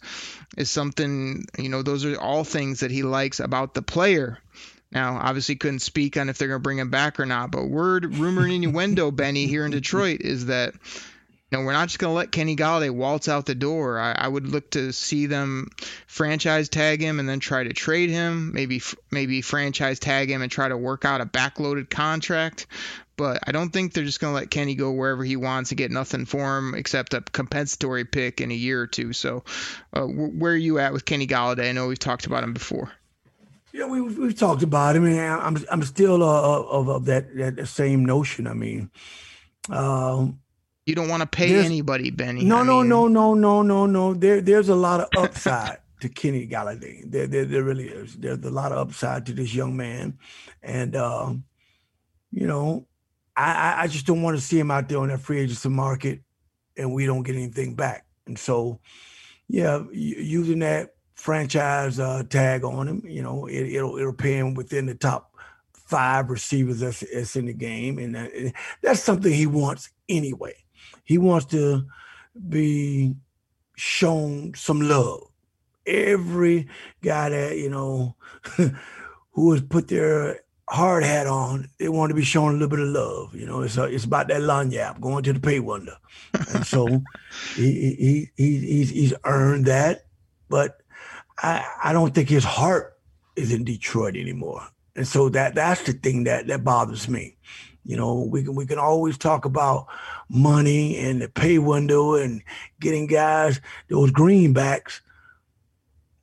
is 0.57 0.69
something. 0.69 1.45
You 1.57 1.69
know, 1.69 1.81
those 1.81 2.05
are 2.05 2.19
all 2.19 2.43
things 2.43 2.81
that 2.81 2.91
he 2.91 3.03
likes 3.03 3.39
about 3.39 3.73
the 3.73 3.81
player. 3.81 4.39
Now, 4.95 5.19
obviously, 5.21 5.57
couldn't 5.57 5.79
speak 5.79 6.15
on 6.15 6.29
if 6.29 6.37
they're 6.37 6.47
going 6.47 6.61
to 6.61 6.63
bring 6.63 6.79
him 6.79 6.89
back 6.89 7.19
or 7.19 7.25
not, 7.25 7.51
but 7.51 7.65
word, 7.65 8.15
rumor, 8.15 8.43
and 8.43 8.53
innuendo, 8.53 9.11
Benny, 9.11 9.45
here 9.45 9.65
in 9.65 9.71
Detroit 9.71 10.21
is 10.21 10.45
that 10.45 10.73
you 11.51 11.59
know, 11.59 11.65
we're 11.65 11.73
not 11.73 11.89
just 11.89 11.99
going 11.99 12.11
to 12.11 12.15
let 12.15 12.31
Kenny 12.31 12.55
Golladay 12.55 12.89
waltz 12.89 13.27
out 13.27 13.45
the 13.45 13.55
door. 13.55 13.99
I, 13.99 14.13
I, 14.13 14.27
would 14.27 14.47
look 14.47 14.71
to 14.71 14.91
see 14.91 15.27
them 15.27 15.67
franchise 16.07 16.69
tag 16.69 17.01
him 17.01 17.19
and 17.19 17.29
then 17.29 17.39
try 17.39 17.63
to 17.63 17.73
trade 17.73 18.09
him. 18.09 18.51
Maybe 18.53 18.81
maybe 19.11 19.41
franchise 19.41 19.99
tag 19.99 20.31
him 20.31 20.41
and 20.41 20.51
try 20.51 20.69
to 20.69 20.77
work 20.77 21.05
out 21.05 21.21
a 21.21 21.25
backloaded 21.25 21.89
contract. 21.89 22.65
But 23.15 23.41
I 23.45 23.51
don't 23.51 23.69
think 23.69 23.93
they're 23.93 24.03
just 24.03 24.19
going 24.19 24.33
to 24.33 24.39
let 24.39 24.49
Kenny 24.49 24.75
go 24.75 24.91
wherever 24.91 25.23
he 25.23 25.35
wants 25.35 25.71
and 25.71 25.77
get 25.77 25.91
nothing 25.91 26.25
for 26.25 26.57
him 26.57 26.73
except 26.73 27.13
a 27.13 27.21
compensatory 27.21 28.05
pick 28.05 28.41
in 28.41 28.49
a 28.49 28.55
year 28.55 28.81
or 28.81 28.87
two. 28.87 29.13
So, 29.13 29.43
uh, 29.93 30.01
where 30.01 30.53
are 30.53 30.57
you 30.57 30.79
at 30.79 30.93
with 30.93 31.05
Kenny 31.05 31.27
Golladay? 31.27 31.69
I 31.69 31.73
know 31.73 31.87
we've 31.87 31.99
talked 31.99 32.25
about 32.25 32.43
him 32.43 32.53
before. 32.53 32.91
Yeah, 33.75 33.87
we 33.87 33.99
we've 33.99 34.39
talked 34.39 34.63
about 34.63 34.95
him, 34.95 35.05
and 35.05 35.19
I'm 35.19 35.57
I'm 35.69 35.83
still 35.83 36.23
uh, 36.23 36.61
of 36.61 36.87
of 36.87 37.05
that 37.05 37.35
that 37.35 37.67
same 37.67 38.05
notion. 38.05 38.47
I 38.47 38.53
mean, 38.53 38.89
um, 39.69 40.39
you 40.85 40.95
don't 40.95 41.09
want 41.09 41.19
to 41.21 41.27
pay 41.27 41.53
anybody, 41.57 42.09
Benny. 42.09 42.45
No, 42.45 42.59
I 42.59 42.63
no, 42.63 42.79
mean, 42.79 42.89
no, 42.89 43.07
no, 43.09 43.33
no, 43.33 43.61
no, 43.61 43.85
no. 43.85 44.13
There, 44.13 44.39
there's 44.39 44.69
a 44.69 44.75
lot 44.75 45.01
of 45.01 45.09
upside 45.17 45.79
to 45.99 46.07
Kenny 46.07 46.47
Golladay. 46.47 47.11
There, 47.11 47.27
there, 47.27 47.43
there 47.43 47.63
really 47.63 47.89
is. 47.89 48.15
There's 48.15 48.45
a 48.45 48.49
lot 48.49 48.71
of 48.71 48.77
upside 48.77 49.25
to 49.25 49.33
this 49.33 49.53
young 49.53 49.75
man, 49.75 50.19
and 50.63 50.95
um, 50.95 51.43
you 52.31 52.47
know, 52.47 52.87
I, 53.35 53.83
I 53.83 53.87
just 53.87 54.05
don't 54.05 54.21
want 54.21 54.37
to 54.37 54.41
see 54.41 54.57
him 54.57 54.71
out 54.71 54.87
there 54.87 54.99
on 54.99 55.09
that 55.09 55.19
free 55.19 55.41
agency 55.41 55.67
market, 55.67 56.21
and 56.77 56.93
we 56.93 57.05
don't 57.05 57.23
get 57.23 57.35
anything 57.35 57.75
back. 57.75 58.05
And 58.25 58.39
so, 58.39 58.79
yeah, 59.49 59.83
using 59.91 60.59
that 60.59 60.94
franchise 61.25 61.99
uh, 61.99 62.21
tag 62.29 62.63
on 62.63 62.87
him, 62.87 63.01
you 63.03 63.19
know, 63.19 63.47
it, 63.47 63.81
will 63.81 63.97
it'll 63.97 64.13
pay 64.13 64.37
him 64.37 64.53
within 64.53 64.85
the 64.85 64.93
top 64.93 65.33
five 65.73 66.29
receivers 66.29 66.81
that's, 66.81 67.03
that's 67.11 67.35
in 67.35 67.47
the 67.47 67.53
game, 67.53 67.97
and 67.97 68.13
that, 68.13 68.53
that's 68.83 69.01
something 69.01 69.33
he 69.33 69.47
wants 69.47 69.89
anyway. 70.07 70.53
He 71.03 71.17
wants 71.17 71.47
to 71.47 71.83
be 72.47 73.15
shown 73.75 74.53
some 74.53 74.81
love. 74.81 75.23
Every 75.87 76.67
guy 77.01 77.29
that, 77.29 77.57
you 77.57 77.71
know, 77.71 78.15
who 79.31 79.51
has 79.51 79.63
put 79.63 79.87
their 79.87 80.41
hard 80.69 81.03
hat 81.03 81.25
on, 81.25 81.69
they 81.79 81.89
want 81.89 82.11
to 82.11 82.15
be 82.15 82.23
shown 82.23 82.49
a 82.49 82.53
little 82.53 82.67
bit 82.67 82.79
of 82.79 82.89
love. 82.89 83.33
You 83.33 83.47
know, 83.47 83.61
it's 83.61 83.77
a, 83.77 83.85
it's 83.85 84.05
about 84.05 84.27
that 84.27 84.41
lagniappe 84.41 85.01
going 85.01 85.23
to 85.23 85.33
the 85.33 85.39
pay 85.39 85.59
window. 85.59 85.95
And 86.53 86.67
so 86.67 86.85
he, 87.55 87.71
he, 87.97 88.31
he, 88.37 88.59
he's, 88.59 88.89
he's 88.91 89.13
earned 89.23 89.65
that. 89.65 90.05
But 90.49 90.81
I, 91.37 91.65
I 91.83 91.93
don't 91.93 92.13
think 92.13 92.29
his 92.29 92.43
heart 92.43 92.97
is 93.35 93.51
in 93.51 93.63
Detroit 93.63 94.15
anymore. 94.15 94.61
And 94.95 95.07
so 95.07 95.29
that 95.29 95.55
that's 95.55 95.83
the 95.83 95.93
thing 95.93 96.23
that 96.23 96.47
that 96.47 96.63
bothers 96.63 97.09
me. 97.09 97.37
You 97.83 97.97
know, 97.97 98.21
we 98.21 98.43
can 98.43 98.55
we 98.55 98.65
can 98.65 98.79
always 98.79 99.17
talk 99.17 99.45
about 99.45 99.87
money 100.29 100.97
and 100.97 101.21
the 101.21 101.29
pay 101.29 101.59
window 101.59 102.15
and 102.15 102.41
getting 102.79 103.07
guys 103.07 103.59
those 103.89 104.11
greenbacks, 104.11 105.01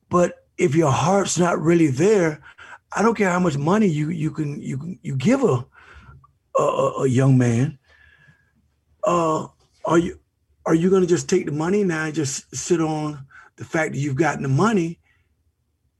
but 0.09 0.45
if 0.57 0.75
your 0.75 0.91
heart's 0.91 1.37
not 1.39 1.59
really 1.59 1.87
there, 1.87 2.43
I 2.95 3.01
don't 3.01 3.15
care 3.15 3.29
how 3.29 3.39
much 3.39 3.57
money 3.57 3.87
you 3.87 4.09
you 4.09 4.31
can 4.31 4.61
you 4.61 4.77
can 4.77 4.99
you 5.03 5.15
give 5.15 5.43
a 5.43 5.65
a, 6.57 6.63
a 7.01 7.07
young 7.07 7.37
man. 7.37 7.77
Uh, 9.03 9.47
are 9.85 9.97
you 9.97 10.19
are 10.65 10.75
you 10.75 10.89
going 10.89 11.01
to 11.01 11.07
just 11.07 11.29
take 11.29 11.45
the 11.45 11.51
money 11.51 11.83
now 11.83 12.05
and 12.05 12.15
just 12.15 12.55
sit 12.55 12.81
on 12.81 13.25
the 13.55 13.65
fact 13.65 13.93
that 13.93 13.99
you've 13.99 14.15
gotten 14.15 14.43
the 14.43 14.49
money 14.49 14.99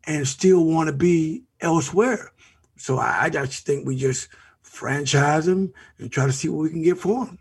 and 0.05 0.27
still 0.27 0.65
want 0.65 0.87
to 0.87 0.93
be 0.93 1.43
elsewhere? 1.61 2.31
So 2.77 2.97
I, 2.97 3.25
I 3.25 3.29
just 3.29 3.65
think 3.65 3.85
we 3.85 3.95
just 3.95 4.29
franchise 4.61 5.47
him 5.47 5.73
and 5.97 6.11
try 6.11 6.25
to 6.25 6.31
see 6.31 6.49
what 6.49 6.63
we 6.63 6.69
can 6.69 6.81
get 6.81 6.97
for 6.97 7.25
him. 7.25 7.39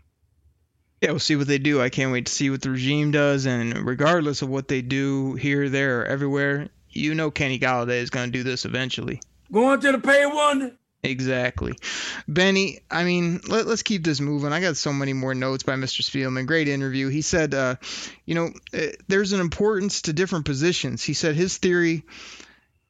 Yeah, 1.01 1.11
we'll 1.11 1.19
see 1.19 1.35
what 1.35 1.47
they 1.47 1.57
do. 1.57 1.81
I 1.81 1.89
can't 1.89 2.13
wait 2.13 2.27
to 2.27 2.31
see 2.31 2.49
what 2.49 2.61
the 2.61 2.69
regime 2.69 3.11
does. 3.11 3.45
And 3.45 3.85
regardless 3.85 4.41
of 4.41 4.47
what 4.47 4.69
they 4.69 4.81
do 4.81 5.33
here, 5.33 5.67
there, 5.67 6.01
or 6.01 6.05
everywhere, 6.05 6.69
you 6.89 7.13
know 7.13 7.29
Kenny 7.29 7.59
Golladay 7.59 8.01
is 8.01 8.09
going 8.09 8.27
to 8.27 8.31
do 8.31 8.43
this 8.43 8.63
eventually. 8.63 9.19
Going 9.51 9.81
to 9.81 9.91
the 9.91 9.99
pay 9.99 10.25
one. 10.25 10.77
Exactly. 11.03 11.73
Benny, 12.29 12.79
I 12.89 13.03
mean, 13.03 13.41
let, 13.49 13.67
us 13.67 13.83
keep 13.83 14.05
this 14.05 14.21
moving. 14.21 14.53
I 14.53 14.61
got 14.61 14.77
so 14.77 14.93
many 14.93 15.11
more 15.11 15.35
notes 15.35 15.63
by 15.63 15.73
Mr. 15.73 16.01
Spielman. 16.01 16.47
Great 16.47 16.69
interview. 16.69 17.09
He 17.09 17.21
said, 17.21 17.53
uh, 17.53 17.75
you 18.25 18.35
know, 18.35 18.53
uh, 18.73 18.93
there's 19.09 19.33
an 19.33 19.41
importance 19.41 20.03
to 20.03 20.13
different 20.13 20.45
positions. 20.45 21.03
He 21.03 21.13
said 21.13 21.35
his 21.35 21.57
theory 21.57 22.03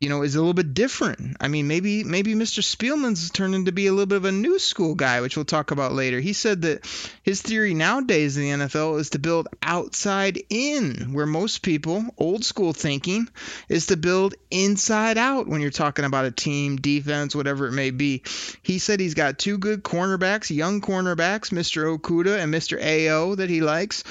you 0.03 0.09
know, 0.09 0.21
is 0.21 0.35
a 0.35 0.39
little 0.39 0.53
bit 0.53 0.73
different. 0.73 1.37
I 1.39 1.47
mean, 1.47 1.69
maybe 1.69 2.03
maybe 2.03 2.35
Mr. 2.35 2.61
Spielman's 2.61 3.31
turned 3.31 3.55
into 3.55 3.71
be 3.71 3.87
a 3.87 3.91
little 3.93 4.05
bit 4.05 4.17
of 4.17 4.25
a 4.25 4.33
new 4.33 4.59
school 4.59 4.95
guy, 4.95 5.21
which 5.21 5.37
we'll 5.37 5.45
talk 5.45 5.71
about 5.71 5.93
later. 5.93 6.19
He 6.19 6.33
said 6.33 6.63
that 6.63 6.85
his 7.23 7.41
theory 7.41 7.73
nowadays 7.73 8.35
in 8.35 8.43
the 8.43 8.65
NFL 8.65 8.99
is 8.99 9.11
to 9.11 9.19
build 9.19 9.47
outside 9.61 10.41
in, 10.49 11.13
where 11.13 11.25
most 11.25 11.61
people, 11.61 12.03
old 12.17 12.43
school 12.43 12.73
thinking, 12.73 13.29
is 13.69 13.85
to 13.87 13.95
build 13.95 14.35
inside 14.51 15.17
out 15.17 15.47
when 15.47 15.61
you're 15.61 15.69
talking 15.69 16.03
about 16.03 16.25
a 16.25 16.31
team, 16.31 16.75
defense, 16.75 17.33
whatever 17.33 17.67
it 17.67 17.71
may 17.71 17.91
be. 17.91 18.23
He 18.61 18.79
said 18.79 18.99
he's 18.99 19.13
got 19.13 19.39
two 19.39 19.57
good 19.57 19.83
cornerbacks, 19.83 20.53
young 20.53 20.81
cornerbacks, 20.81 21.53
Mr. 21.53 21.97
Okudah 21.97 22.39
and 22.39 22.53
Mr. 22.53 22.77
Ao 22.77 23.35
that 23.35 23.49
he 23.49 23.61
likes. 23.61 24.03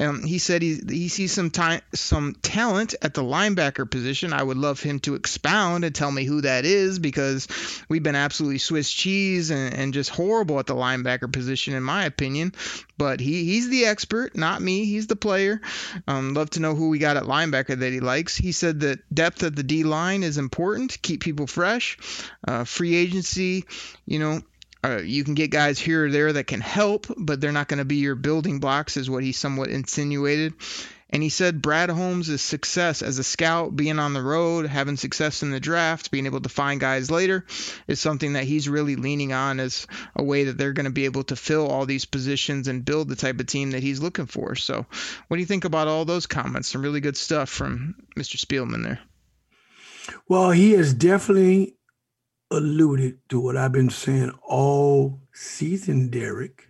Um, 0.00 0.24
he 0.24 0.38
said 0.38 0.62
he, 0.62 0.80
he 0.88 1.06
sees 1.06 1.30
some 1.30 1.52
time, 1.52 1.80
some 1.94 2.34
talent 2.42 2.96
at 3.02 3.14
the 3.14 3.22
linebacker 3.22 3.88
position. 3.88 4.32
I 4.32 4.42
would 4.42 4.58
love 4.58 4.80
him 4.80 4.98
to 5.00 5.14
expound 5.28 5.84
and 5.84 5.94
tell 5.94 6.10
me 6.10 6.24
who 6.24 6.40
that 6.40 6.64
is 6.64 6.98
because 6.98 7.48
we've 7.88 8.02
been 8.02 8.14
absolutely 8.14 8.58
Swiss 8.58 8.90
cheese 8.90 9.50
and, 9.50 9.74
and 9.74 9.92
just 9.92 10.08
horrible 10.08 10.58
at 10.58 10.66
the 10.66 10.74
linebacker 10.74 11.30
position, 11.30 11.74
in 11.74 11.82
my 11.82 12.06
opinion. 12.06 12.54
But 12.96 13.20
he, 13.20 13.44
he's 13.44 13.68
the 13.68 13.84
expert, 13.84 14.36
not 14.36 14.62
me. 14.62 14.86
He's 14.86 15.06
the 15.06 15.16
player. 15.16 15.60
Um, 16.06 16.32
love 16.32 16.50
to 16.50 16.60
know 16.60 16.74
who 16.74 16.88
we 16.88 16.98
got 16.98 17.18
at 17.18 17.24
linebacker 17.24 17.78
that 17.78 17.92
he 17.92 18.00
likes. 18.00 18.36
He 18.36 18.52
said 18.52 18.80
that 18.80 19.14
depth 19.14 19.42
at 19.42 19.54
the 19.54 19.62
D 19.62 19.84
line 19.84 20.22
is 20.22 20.38
important 20.38 21.00
keep 21.02 21.20
people 21.20 21.46
fresh. 21.46 21.98
Uh, 22.46 22.64
free 22.64 22.94
agency, 22.94 23.64
you 24.06 24.18
know, 24.18 24.40
uh, 24.82 25.00
you 25.04 25.24
can 25.24 25.34
get 25.34 25.50
guys 25.50 25.78
here 25.78 26.06
or 26.06 26.10
there 26.10 26.32
that 26.32 26.46
can 26.46 26.60
help, 26.60 27.06
but 27.16 27.40
they're 27.40 27.52
not 27.52 27.68
going 27.68 27.78
to 27.78 27.84
be 27.84 27.96
your 27.96 28.14
building 28.14 28.60
blocks, 28.60 28.96
is 28.96 29.10
what 29.10 29.24
he 29.24 29.32
somewhat 29.32 29.68
insinuated. 29.68 30.54
And 31.10 31.22
he 31.22 31.30
said 31.30 31.62
Brad 31.62 31.88
Holmes' 31.88 32.42
success 32.42 33.00
as 33.00 33.18
a 33.18 33.24
scout, 33.24 33.74
being 33.74 33.98
on 33.98 34.12
the 34.12 34.22
road, 34.22 34.66
having 34.66 34.96
success 34.96 35.42
in 35.42 35.50
the 35.50 35.60
draft, 35.60 36.10
being 36.10 36.26
able 36.26 36.42
to 36.42 36.50
find 36.50 36.80
guys 36.80 37.10
later, 37.10 37.46
is 37.86 37.98
something 37.98 38.34
that 38.34 38.44
he's 38.44 38.68
really 38.68 38.94
leaning 38.94 39.32
on 39.32 39.58
as 39.58 39.86
a 40.14 40.22
way 40.22 40.44
that 40.44 40.58
they're 40.58 40.74
going 40.74 40.84
to 40.84 40.90
be 40.90 41.06
able 41.06 41.24
to 41.24 41.36
fill 41.36 41.66
all 41.66 41.86
these 41.86 42.04
positions 42.04 42.68
and 42.68 42.84
build 42.84 43.08
the 43.08 43.16
type 43.16 43.40
of 43.40 43.46
team 43.46 43.70
that 43.70 43.82
he's 43.82 44.02
looking 44.02 44.26
for. 44.26 44.54
So, 44.54 44.84
what 45.28 45.36
do 45.36 45.40
you 45.40 45.46
think 45.46 45.64
about 45.64 45.88
all 45.88 46.04
those 46.04 46.26
comments? 46.26 46.68
Some 46.68 46.82
really 46.82 47.00
good 47.00 47.16
stuff 47.16 47.48
from 47.48 47.94
Mr. 48.16 48.36
Spielman 48.36 48.84
there. 48.84 49.00
Well, 50.28 50.50
he 50.50 50.72
has 50.72 50.92
definitely 50.92 51.76
alluded 52.50 53.18
to 53.30 53.40
what 53.40 53.56
I've 53.56 53.72
been 53.72 53.90
saying 53.90 54.32
all 54.42 55.20
season, 55.32 56.10
Derek. 56.10 56.68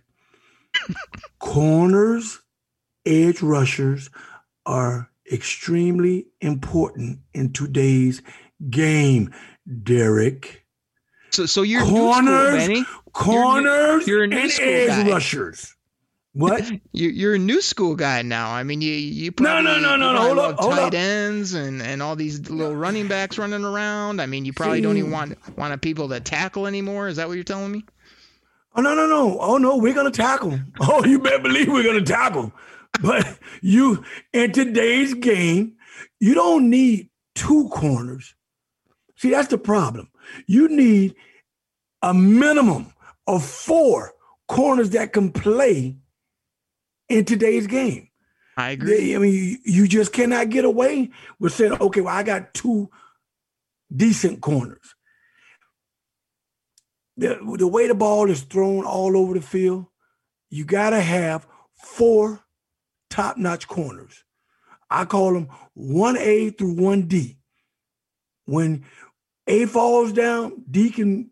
Corners, 1.39 2.39
edge 3.05 3.41
rushers 3.41 4.09
are 4.69 5.09
extremely 5.31 6.27
important 6.41 7.19
in 7.33 7.51
today's 7.51 8.21
game, 8.69 9.33
Derek. 9.83 10.63
So, 11.31 11.47
so 11.47 11.63
you're 11.63 11.83
corners, 11.83 12.63
school, 12.65 12.85
corners, 13.11 14.07
you're, 14.07 14.23
you're 14.23 14.23
and 14.23 14.33
edge 14.33 14.87
guy. 14.87 15.09
rushers. 15.09 15.75
What? 16.33 16.71
You're 16.93 17.33
a 17.33 17.39
new 17.39 17.59
school 17.59 17.95
guy 17.95 18.21
now. 18.21 18.51
I 18.51 18.61
mean, 18.61 18.81
you 18.81 18.93
you 18.93 19.31
probably 19.31 19.63
no 19.63 19.79
no 19.79 19.97
no 19.97 19.97
no, 19.97 20.13
no. 20.13 20.21
hold 20.21 20.37
up, 20.37 20.59
hold 20.59 20.73
tight 20.73 20.83
up. 20.83 20.93
ends 20.93 21.53
and 21.53 21.81
and 21.81 22.03
all 22.03 22.15
these 22.15 22.51
little 22.51 22.75
running 22.75 23.07
backs 23.07 23.39
running 23.39 23.65
around. 23.65 24.21
I 24.21 24.27
mean, 24.27 24.45
you 24.45 24.53
probably 24.53 24.77
See, 24.77 24.83
don't 24.83 24.97
even 24.97 25.09
want 25.09 25.57
want 25.57 25.81
people 25.81 26.09
to 26.09 26.19
tackle 26.19 26.67
anymore. 26.67 27.07
Is 27.07 27.17
that 27.17 27.27
what 27.27 27.33
you're 27.33 27.43
telling 27.43 27.71
me? 27.71 27.83
Oh 28.75 28.81
no 28.81 28.93
no 28.93 29.07
no! 29.07 29.39
Oh 29.39 29.57
no, 29.57 29.77
we're 29.77 29.95
gonna 29.95 30.11
tackle. 30.11 30.59
Oh, 30.79 31.03
you 31.03 31.17
better 31.17 31.39
believe 31.39 31.67
we're 31.67 31.83
gonna 31.83 32.05
tackle. 32.05 32.53
But 33.03 33.39
you 33.61 34.03
in 34.33 34.51
today's 34.51 35.13
game, 35.13 35.77
you 36.19 36.33
don't 36.33 36.69
need 36.69 37.09
two 37.33 37.69
corners. 37.69 38.35
See, 39.15 39.29
that's 39.31 39.47
the 39.47 39.57
problem. 39.57 40.09
You 40.47 40.67
need 40.67 41.15
a 42.01 42.13
minimum 42.13 42.93
of 43.25 43.45
four 43.45 44.13
corners 44.47 44.89
that 44.91 45.13
can 45.13 45.31
play 45.31 45.97
in 47.07 47.25
today's 47.25 47.67
game. 47.67 48.09
I 48.57 48.71
agree. 48.71 49.15
I 49.15 49.19
mean, 49.19 49.59
you 49.63 49.87
just 49.87 50.11
cannot 50.11 50.49
get 50.49 50.65
away 50.65 51.11
with 51.39 51.53
saying, 51.53 51.73
okay, 51.79 52.01
well, 52.01 52.15
I 52.15 52.23
got 52.23 52.53
two 52.53 52.89
decent 53.95 54.41
corners. 54.41 54.95
The, 57.15 57.39
the 57.57 57.67
way 57.67 57.87
the 57.87 57.95
ball 57.95 58.29
is 58.29 58.41
thrown 58.41 58.85
all 58.85 59.15
over 59.15 59.33
the 59.33 59.41
field, 59.41 59.85
you 60.49 60.65
got 60.65 60.89
to 60.89 61.01
have 61.01 61.47
four 61.73 62.43
top 63.09 63.37
notch 63.37 63.67
corners. 63.67 64.23
I 64.89 65.05
call 65.05 65.33
them 65.33 65.49
1A 65.77 66.57
through 66.57 66.75
1D. 66.75 67.37
When 68.45 68.85
A 69.47 69.65
falls 69.67 70.13
down, 70.13 70.63
D 70.69 70.89
can 70.89 71.31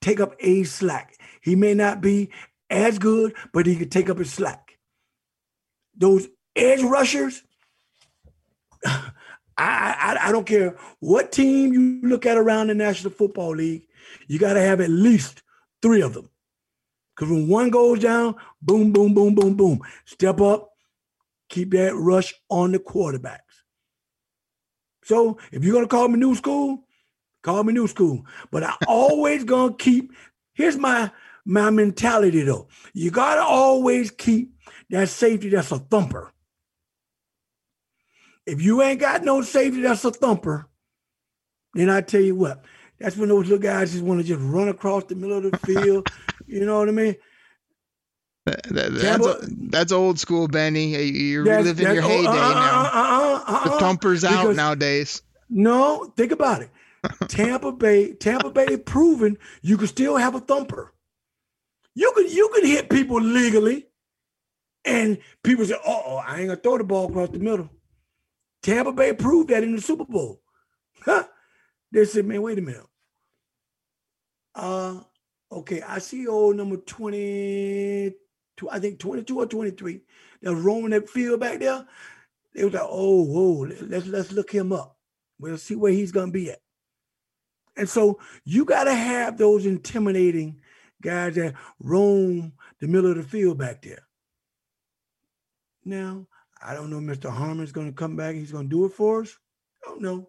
take 0.00 0.20
up 0.20 0.34
A 0.40 0.64
slack. 0.64 1.16
He 1.40 1.56
may 1.56 1.74
not 1.74 2.00
be 2.00 2.30
as 2.70 2.98
good, 2.98 3.34
but 3.52 3.66
he 3.66 3.76
can 3.76 3.88
take 3.90 4.10
up 4.10 4.18
his 4.18 4.32
slack. 4.32 4.78
those 5.96 6.28
edge 6.56 6.82
rushers. 6.82 7.42
I, 8.84 9.00
I, 9.58 10.28
I 10.28 10.32
don't 10.32 10.46
care 10.46 10.76
what 11.00 11.32
team 11.32 11.72
you 11.72 12.00
look 12.08 12.26
at 12.26 12.38
around 12.38 12.68
the 12.68 12.74
National 12.74 13.12
Football 13.12 13.56
League, 13.56 13.88
you 14.28 14.38
got 14.38 14.54
to 14.54 14.60
have 14.60 14.80
at 14.80 14.90
least 14.90 15.42
three 15.82 16.00
of 16.02 16.14
them. 16.14 16.30
Because 17.16 17.32
when 17.32 17.48
one 17.48 17.70
goes 17.70 17.98
down, 17.98 18.36
boom, 18.62 18.92
boom, 18.92 19.14
boom, 19.14 19.34
boom, 19.34 19.54
boom. 19.56 19.80
Step 20.04 20.40
up, 20.40 20.67
keep 21.48 21.72
that 21.72 21.94
rush 21.94 22.34
on 22.48 22.72
the 22.72 22.78
quarterbacks. 22.78 23.38
So 25.04 25.38
if 25.52 25.64
you're 25.64 25.74
gonna 25.74 25.88
call 25.88 26.08
me 26.08 26.18
new 26.18 26.34
school, 26.34 26.86
call 27.42 27.64
me 27.64 27.72
new 27.72 27.88
school. 27.88 28.24
But 28.50 28.62
I 28.62 28.74
always 28.86 29.44
gonna 29.44 29.74
keep. 29.74 30.12
Here's 30.52 30.76
my 30.76 31.10
my 31.44 31.70
mentality 31.70 32.42
though. 32.42 32.68
You 32.92 33.10
gotta 33.10 33.42
always 33.42 34.10
keep 34.10 34.54
that 34.90 35.08
safety 35.08 35.48
that's 35.48 35.72
a 35.72 35.78
thumper. 35.78 36.32
If 38.46 38.62
you 38.62 38.82
ain't 38.82 39.00
got 39.00 39.24
no 39.24 39.42
safety 39.42 39.82
that's 39.82 40.04
a 40.04 40.10
thumper, 40.10 40.68
then 41.74 41.90
I 41.90 42.00
tell 42.00 42.20
you 42.20 42.34
what, 42.34 42.64
that's 42.98 43.16
when 43.16 43.28
those 43.28 43.44
little 43.44 43.58
guys 43.58 43.92
just 43.92 44.04
want 44.04 44.20
to 44.20 44.26
just 44.26 44.40
run 44.40 44.68
across 44.68 45.04
the 45.04 45.14
middle 45.14 45.36
of 45.36 45.50
the 45.50 45.58
field. 45.58 46.08
you 46.46 46.64
know 46.64 46.78
what 46.78 46.88
I 46.88 46.92
mean? 46.92 47.16
That, 48.50 48.62
that, 48.74 48.92
that's, 48.94 49.48
that's 49.70 49.92
old 49.92 50.18
school, 50.18 50.48
Benny. 50.48 50.96
You're 50.96 51.44
that's, 51.44 51.64
reliving 51.64 51.84
that's 51.84 51.94
your 51.94 52.02
heyday 52.02 52.28
uh, 52.28 52.34
now. 52.34 52.80
Uh, 52.80 52.90
uh, 52.92 53.44
uh, 53.46 53.64
the 53.64 53.72
uh, 53.72 53.78
thumper's 53.78 54.24
out 54.24 54.54
nowadays. 54.54 55.22
No, 55.50 56.12
think 56.16 56.32
about 56.32 56.62
it. 56.62 56.70
Tampa 57.28 57.72
Bay, 57.72 58.12
Tampa 58.12 58.50
Bay 58.50 58.76
proven 58.76 59.38
you 59.62 59.76
can 59.76 59.86
still 59.86 60.16
have 60.16 60.34
a 60.34 60.40
thumper. 60.40 60.92
You 61.94 62.12
could 62.14 62.30
you 62.30 62.50
could 62.52 62.64
hit 62.64 62.90
people 62.90 63.20
legally, 63.20 63.86
and 64.84 65.18
people 65.42 65.64
say, 65.64 65.74
uh 65.74 65.78
"Oh, 65.86 66.22
I 66.24 66.40
ain't 66.40 66.48
gonna 66.48 66.60
throw 66.60 66.78
the 66.78 66.84
ball 66.84 67.08
across 67.08 67.30
the 67.30 67.38
middle." 67.38 67.70
Tampa 68.62 68.92
Bay 68.92 69.12
proved 69.12 69.50
that 69.50 69.62
in 69.62 69.74
the 69.74 69.80
Super 69.80 70.04
Bowl. 70.04 70.40
Huh? 71.00 71.24
They 71.90 72.04
said, 72.04 72.26
man, 72.26 72.42
wait 72.42 72.58
a 72.58 72.60
minute. 72.60 72.84
Uh, 74.54 75.00
okay, 75.50 75.80
I 75.80 76.00
see 76.00 76.26
old 76.26 76.56
number 76.56 76.76
20, 76.76 78.12
I 78.70 78.78
think 78.78 78.98
22 78.98 79.38
or 79.38 79.46
23 79.46 80.00
that 80.42 80.54
was 80.54 80.62
roaming 80.62 80.90
that 80.90 81.08
field 81.08 81.40
back 81.40 81.60
there. 81.60 81.86
They 82.54 82.64
was 82.64 82.74
like, 82.74 82.82
oh, 82.84 83.22
whoa, 83.22 83.68
let's 83.88 84.06
let's 84.06 84.32
look 84.32 84.50
him 84.50 84.72
up. 84.72 84.96
We'll 85.38 85.58
see 85.58 85.76
where 85.76 85.92
he's 85.92 86.12
gonna 86.12 86.32
be 86.32 86.50
at. 86.50 86.60
And 87.76 87.88
so 87.88 88.18
you 88.44 88.64
gotta 88.64 88.94
have 88.94 89.38
those 89.38 89.66
intimidating 89.66 90.60
guys 91.00 91.36
that 91.36 91.54
roam 91.78 92.52
the 92.80 92.88
middle 92.88 93.10
of 93.10 93.16
the 93.16 93.22
field 93.22 93.58
back 93.58 93.82
there. 93.82 94.04
Now, 95.84 96.26
I 96.62 96.74
don't 96.74 96.90
know 96.90 96.98
Mr. 96.98 97.30
Harmon's 97.30 97.72
to 97.72 97.92
come 97.92 98.16
back. 98.16 98.34
He's 98.34 98.52
to 98.64 98.70
do 98.70 98.84
it 98.84 98.92
for 98.92 99.22
us. 99.22 99.36
I 99.84 99.90
don't 99.90 100.02
know. 100.02 100.28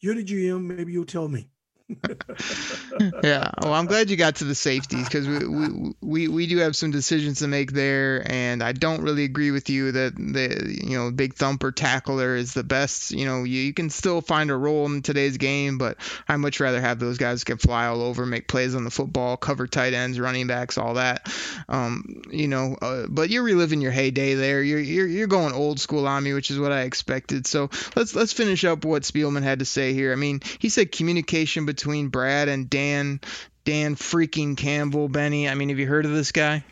You're 0.00 0.16
the 0.16 0.24
GM. 0.24 0.62
Maybe 0.62 0.92
you'll 0.92 1.04
tell 1.04 1.28
me. 1.28 1.48
yeah. 3.22 3.50
Well, 3.60 3.74
I'm 3.74 3.84
glad 3.84 4.08
you 4.08 4.16
got 4.16 4.36
to 4.36 4.44
the 4.44 4.54
safeties 4.54 5.04
because 5.04 5.28
we, 5.28 5.46
we, 5.46 5.94
we 6.00 6.28
we 6.28 6.46
do 6.46 6.58
have 6.58 6.74
some 6.74 6.90
decisions 6.90 7.40
to 7.40 7.46
make 7.48 7.72
there, 7.72 8.22
and 8.30 8.62
I 8.62 8.72
don't 8.72 9.02
really 9.02 9.24
agree 9.24 9.50
with 9.50 9.68
you 9.68 9.92
that 9.92 10.14
the 10.16 10.78
you 10.82 10.96
know 10.96 11.10
big 11.10 11.34
thumper 11.34 11.72
tackler 11.72 12.36
is 12.36 12.54
the 12.54 12.64
best. 12.64 13.10
You 13.10 13.26
know, 13.26 13.44
you, 13.44 13.60
you 13.60 13.74
can 13.74 13.90
still 13.90 14.22
find 14.22 14.50
a 14.50 14.56
role 14.56 14.86
in 14.86 15.02
today's 15.02 15.36
game, 15.36 15.76
but 15.76 15.98
I 16.26 16.36
much 16.38 16.58
rather 16.58 16.80
have 16.80 16.98
those 16.98 17.18
guys 17.18 17.42
who 17.42 17.44
can 17.44 17.58
fly 17.58 17.86
all 17.86 18.00
over, 18.00 18.24
make 18.24 18.48
plays 18.48 18.74
on 18.74 18.84
the 18.84 18.90
football, 18.90 19.36
cover 19.36 19.66
tight 19.66 19.92
ends, 19.92 20.18
running 20.18 20.46
backs, 20.46 20.78
all 20.78 20.94
that. 20.94 21.30
Um, 21.68 22.22
you 22.30 22.48
know, 22.48 22.78
uh, 22.80 23.06
but 23.10 23.28
you're 23.28 23.42
reliving 23.42 23.82
your 23.82 23.92
heyday 23.92 24.34
there. 24.34 24.62
You're 24.62 24.80
you're 24.80 25.06
you're 25.06 25.26
going 25.26 25.52
old 25.52 25.78
school 25.80 26.08
on 26.08 26.22
me, 26.22 26.32
which 26.32 26.50
is 26.50 26.58
what 26.58 26.72
I 26.72 26.82
expected. 26.82 27.46
So 27.46 27.68
let's 27.94 28.14
let's 28.14 28.32
finish 28.32 28.64
up 28.64 28.86
what 28.86 29.02
Spielman 29.02 29.42
had 29.42 29.58
to 29.58 29.66
say 29.66 29.92
here. 29.92 30.12
I 30.12 30.16
mean, 30.16 30.40
he 30.58 30.70
said 30.70 30.90
communication 30.90 31.66
between 31.66 31.73
Brad 32.10 32.48
and 32.48 32.68
Dan 32.68 33.20
Dan 33.64 33.96
freaking 33.96 34.56
Campbell, 34.56 35.08
Benny. 35.08 35.48
I 35.48 35.54
mean, 35.54 35.70
have 35.70 35.78
you 35.78 35.86
heard 35.86 36.04
of 36.04 36.12
this 36.12 36.32
guy? 36.32 36.64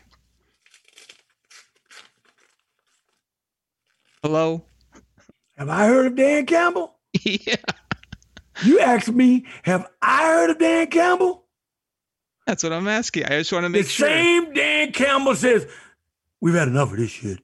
Hello? 4.21 4.63
Have 5.57 5.69
I 5.69 5.87
heard 5.87 6.05
of 6.07 6.15
Dan 6.15 6.45
Campbell? 6.45 6.95
yeah. 7.21 7.55
You 8.63 8.79
asked 8.79 9.11
me, 9.11 9.45
have 9.63 9.89
I 10.01 10.27
heard 10.27 10.49
of 10.51 10.59
Dan 10.59 10.87
Campbell? 10.87 11.43
That's 12.45 12.63
what 12.63 12.73
I'm 12.73 12.87
asking. 12.87 13.25
I 13.25 13.39
just 13.39 13.51
want 13.51 13.65
to 13.65 13.69
make 13.69 13.83
the 13.83 13.89
sure. 13.89 14.07
The 14.07 14.13
same 14.13 14.53
Dan 14.53 14.91
Campbell 14.91 15.35
says, 15.35 15.67
We've 16.41 16.53
had 16.53 16.67
enough 16.67 16.91
of 16.91 16.97
this 16.97 17.09
shit. 17.09 17.39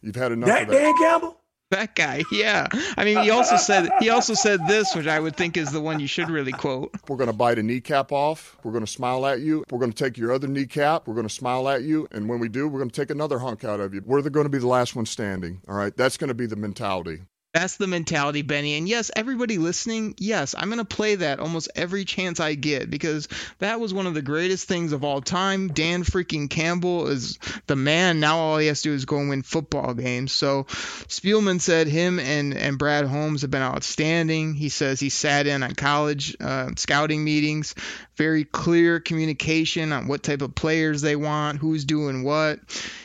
You've 0.00 0.16
had 0.16 0.32
enough 0.32 0.48
that 0.48 0.62
of 0.62 0.68
that. 0.68 0.80
Dan 0.80 0.94
Campbell? 0.98 1.40
That 1.72 1.94
guy, 1.94 2.22
yeah. 2.30 2.66
I 2.98 3.04
mean, 3.04 3.16
he 3.22 3.30
also 3.30 3.56
said 3.56 3.88
he 3.98 4.10
also 4.10 4.34
said 4.34 4.60
this, 4.68 4.94
which 4.94 5.06
I 5.06 5.18
would 5.18 5.36
think 5.36 5.56
is 5.56 5.72
the 5.72 5.80
one 5.80 6.00
you 6.00 6.06
should 6.06 6.28
really 6.28 6.52
quote. 6.52 6.94
We're 7.08 7.16
going 7.16 7.30
to 7.30 7.36
bite 7.36 7.58
a 7.58 7.62
kneecap 7.62 8.12
off. 8.12 8.58
We're 8.62 8.72
going 8.72 8.84
to 8.84 8.90
smile 8.90 9.24
at 9.24 9.40
you. 9.40 9.64
We're 9.70 9.78
going 9.78 9.92
to 9.92 10.04
take 10.04 10.18
your 10.18 10.32
other 10.32 10.48
kneecap. 10.48 11.06
We're 11.06 11.14
going 11.14 11.26
to 11.26 11.32
smile 11.32 11.70
at 11.70 11.82
you, 11.82 12.06
and 12.12 12.28
when 12.28 12.40
we 12.40 12.50
do, 12.50 12.68
we're 12.68 12.78
going 12.78 12.90
to 12.90 13.00
take 13.00 13.10
another 13.10 13.38
hunk 13.38 13.64
out 13.64 13.80
of 13.80 13.94
you. 13.94 14.02
We're 14.04 14.20
going 14.20 14.44
to 14.44 14.50
be 14.50 14.58
the 14.58 14.66
last 14.66 14.94
one 14.94 15.06
standing. 15.06 15.62
All 15.66 15.74
right, 15.74 15.96
that's 15.96 16.18
going 16.18 16.28
to 16.28 16.34
be 16.34 16.44
the 16.44 16.56
mentality. 16.56 17.22
That's 17.54 17.76
the 17.76 17.86
mentality, 17.86 18.40
Benny. 18.40 18.78
And 18.78 18.88
yes, 18.88 19.10
everybody 19.14 19.58
listening, 19.58 20.14
yes, 20.16 20.54
I'm 20.56 20.68
going 20.70 20.78
to 20.78 20.86
play 20.86 21.16
that 21.16 21.38
almost 21.38 21.68
every 21.76 22.06
chance 22.06 22.40
I 22.40 22.54
get 22.54 22.88
because 22.88 23.28
that 23.58 23.78
was 23.78 23.92
one 23.92 24.06
of 24.06 24.14
the 24.14 24.22
greatest 24.22 24.66
things 24.66 24.92
of 24.92 25.04
all 25.04 25.20
time. 25.20 25.68
Dan 25.68 26.02
freaking 26.02 26.48
Campbell 26.48 27.08
is 27.08 27.38
the 27.66 27.76
man. 27.76 28.20
Now 28.20 28.38
all 28.38 28.56
he 28.56 28.68
has 28.68 28.80
to 28.82 28.88
do 28.88 28.94
is 28.94 29.04
go 29.04 29.18
and 29.18 29.28
win 29.28 29.42
football 29.42 29.92
games. 29.92 30.32
So 30.32 30.64
Spielman 30.64 31.60
said 31.60 31.88
him 31.88 32.18
and, 32.18 32.54
and 32.56 32.78
Brad 32.78 33.04
Holmes 33.04 33.42
have 33.42 33.50
been 33.50 33.60
outstanding. 33.60 34.54
He 34.54 34.70
says 34.70 34.98
he 34.98 35.10
sat 35.10 35.46
in 35.46 35.62
on 35.62 35.74
college 35.74 36.34
uh, 36.40 36.70
scouting 36.76 37.22
meetings, 37.22 37.74
very 38.22 38.44
clear 38.44 39.00
communication 39.00 39.92
on 39.92 40.06
what 40.06 40.22
type 40.22 40.42
of 40.42 40.54
players 40.54 41.02
they 41.02 41.16
want, 41.16 41.58
who's 41.58 41.84
doing 41.84 42.22
what. 42.22 42.60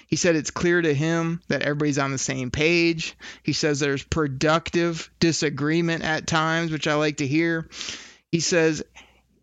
He 0.06 0.16
said 0.16 0.36
it's 0.36 0.52
clear 0.52 0.80
to 0.80 0.94
him 0.94 1.42
that 1.48 1.64
everybody's 1.64 1.98
on 1.98 2.12
the 2.12 2.20
same 2.20 2.52
page. 2.52 3.16
He 3.42 3.54
says 3.54 3.80
there's 3.80 4.04
productive 4.04 5.10
disagreement 5.20 6.04
at 6.04 6.28
times, 6.28 6.72
which 6.72 6.88
I 6.88 6.94
like 6.94 7.18
to 7.18 7.26
hear. 7.28 7.68
He 8.32 8.42
says 8.42 8.84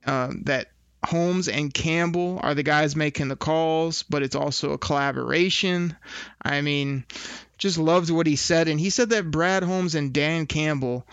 um, 0.06 0.42
that 0.44 0.68
Holmes 1.04 1.48
and 1.48 1.74
Campbell 1.74 2.38
are 2.40 2.54
the 2.54 2.62
guys 2.62 2.94
making 2.94 3.26
the 3.26 3.36
calls, 3.36 4.04
but 4.04 4.22
it's 4.22 4.36
also 4.36 4.74
a 4.74 4.78
collaboration. 4.78 5.96
I 6.40 6.60
mean, 6.60 7.04
just 7.58 7.78
loved 7.78 8.10
what 8.10 8.28
he 8.28 8.36
said. 8.36 8.68
And 8.68 8.78
he 8.78 8.90
said 8.90 9.10
that 9.10 9.28
Brad 9.28 9.64
Holmes 9.64 9.96
and 9.96 10.12
Dan 10.12 10.46
Campbell 10.46 11.04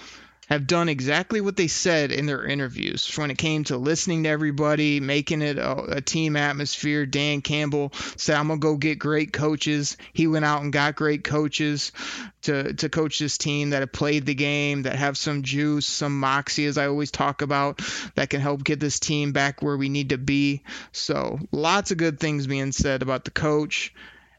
have 0.51 0.67
done 0.67 0.89
exactly 0.89 1.39
what 1.39 1.55
they 1.55 1.67
said 1.67 2.11
in 2.11 2.25
their 2.25 2.45
interviews 2.45 3.17
when 3.17 3.31
it 3.31 3.37
came 3.37 3.63
to 3.63 3.77
listening 3.77 4.23
to 4.23 4.29
everybody, 4.29 4.99
making 4.99 5.41
it 5.41 5.57
a, 5.57 5.95
a, 5.95 6.01
team 6.01 6.35
atmosphere. 6.35 7.05
Dan 7.05 7.39
Campbell 7.39 7.93
said, 8.17 8.35
I'm 8.35 8.47
going 8.47 8.59
to 8.59 8.67
go 8.67 8.75
get 8.75 8.99
great 8.99 9.31
coaches. 9.31 9.95
He 10.11 10.27
went 10.27 10.43
out 10.43 10.61
and 10.61 10.73
got 10.73 10.97
great 10.97 11.23
coaches 11.23 11.93
to, 12.41 12.73
to 12.73 12.89
coach 12.89 13.17
this 13.17 13.37
team 13.37 13.69
that 13.69 13.79
have 13.79 13.93
played 13.93 14.25
the 14.25 14.35
game, 14.35 14.81
that 14.81 14.97
have 14.97 15.17
some 15.17 15.43
juice, 15.43 15.87
some 15.87 16.19
moxie, 16.19 16.65
as 16.65 16.77
I 16.77 16.87
always 16.87 17.11
talk 17.11 17.41
about, 17.41 17.81
that 18.15 18.29
can 18.29 18.41
help 18.41 18.65
get 18.65 18.81
this 18.81 18.99
team 18.99 19.31
back 19.31 19.61
where 19.61 19.77
we 19.77 19.87
need 19.87 20.09
to 20.09 20.17
be. 20.17 20.63
So, 20.91 21.39
lots 21.53 21.91
of 21.91 21.97
good 21.97 22.19
things 22.19 22.45
being 22.45 22.73
said 22.73 23.01
about 23.01 23.23
the 23.23 23.31
coach 23.31 23.93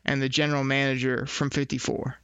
and 0.05 0.20
the 0.20 0.29
general 0.29 0.62
manager 0.62 1.25
from 1.25 1.48
54. 1.48 2.18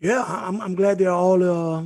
Yeah, 0.00 0.24
I'm, 0.26 0.60
I'm 0.60 0.74
glad 0.74 0.98
they're 0.98 1.10
all 1.10 1.42
uh, 1.42 1.84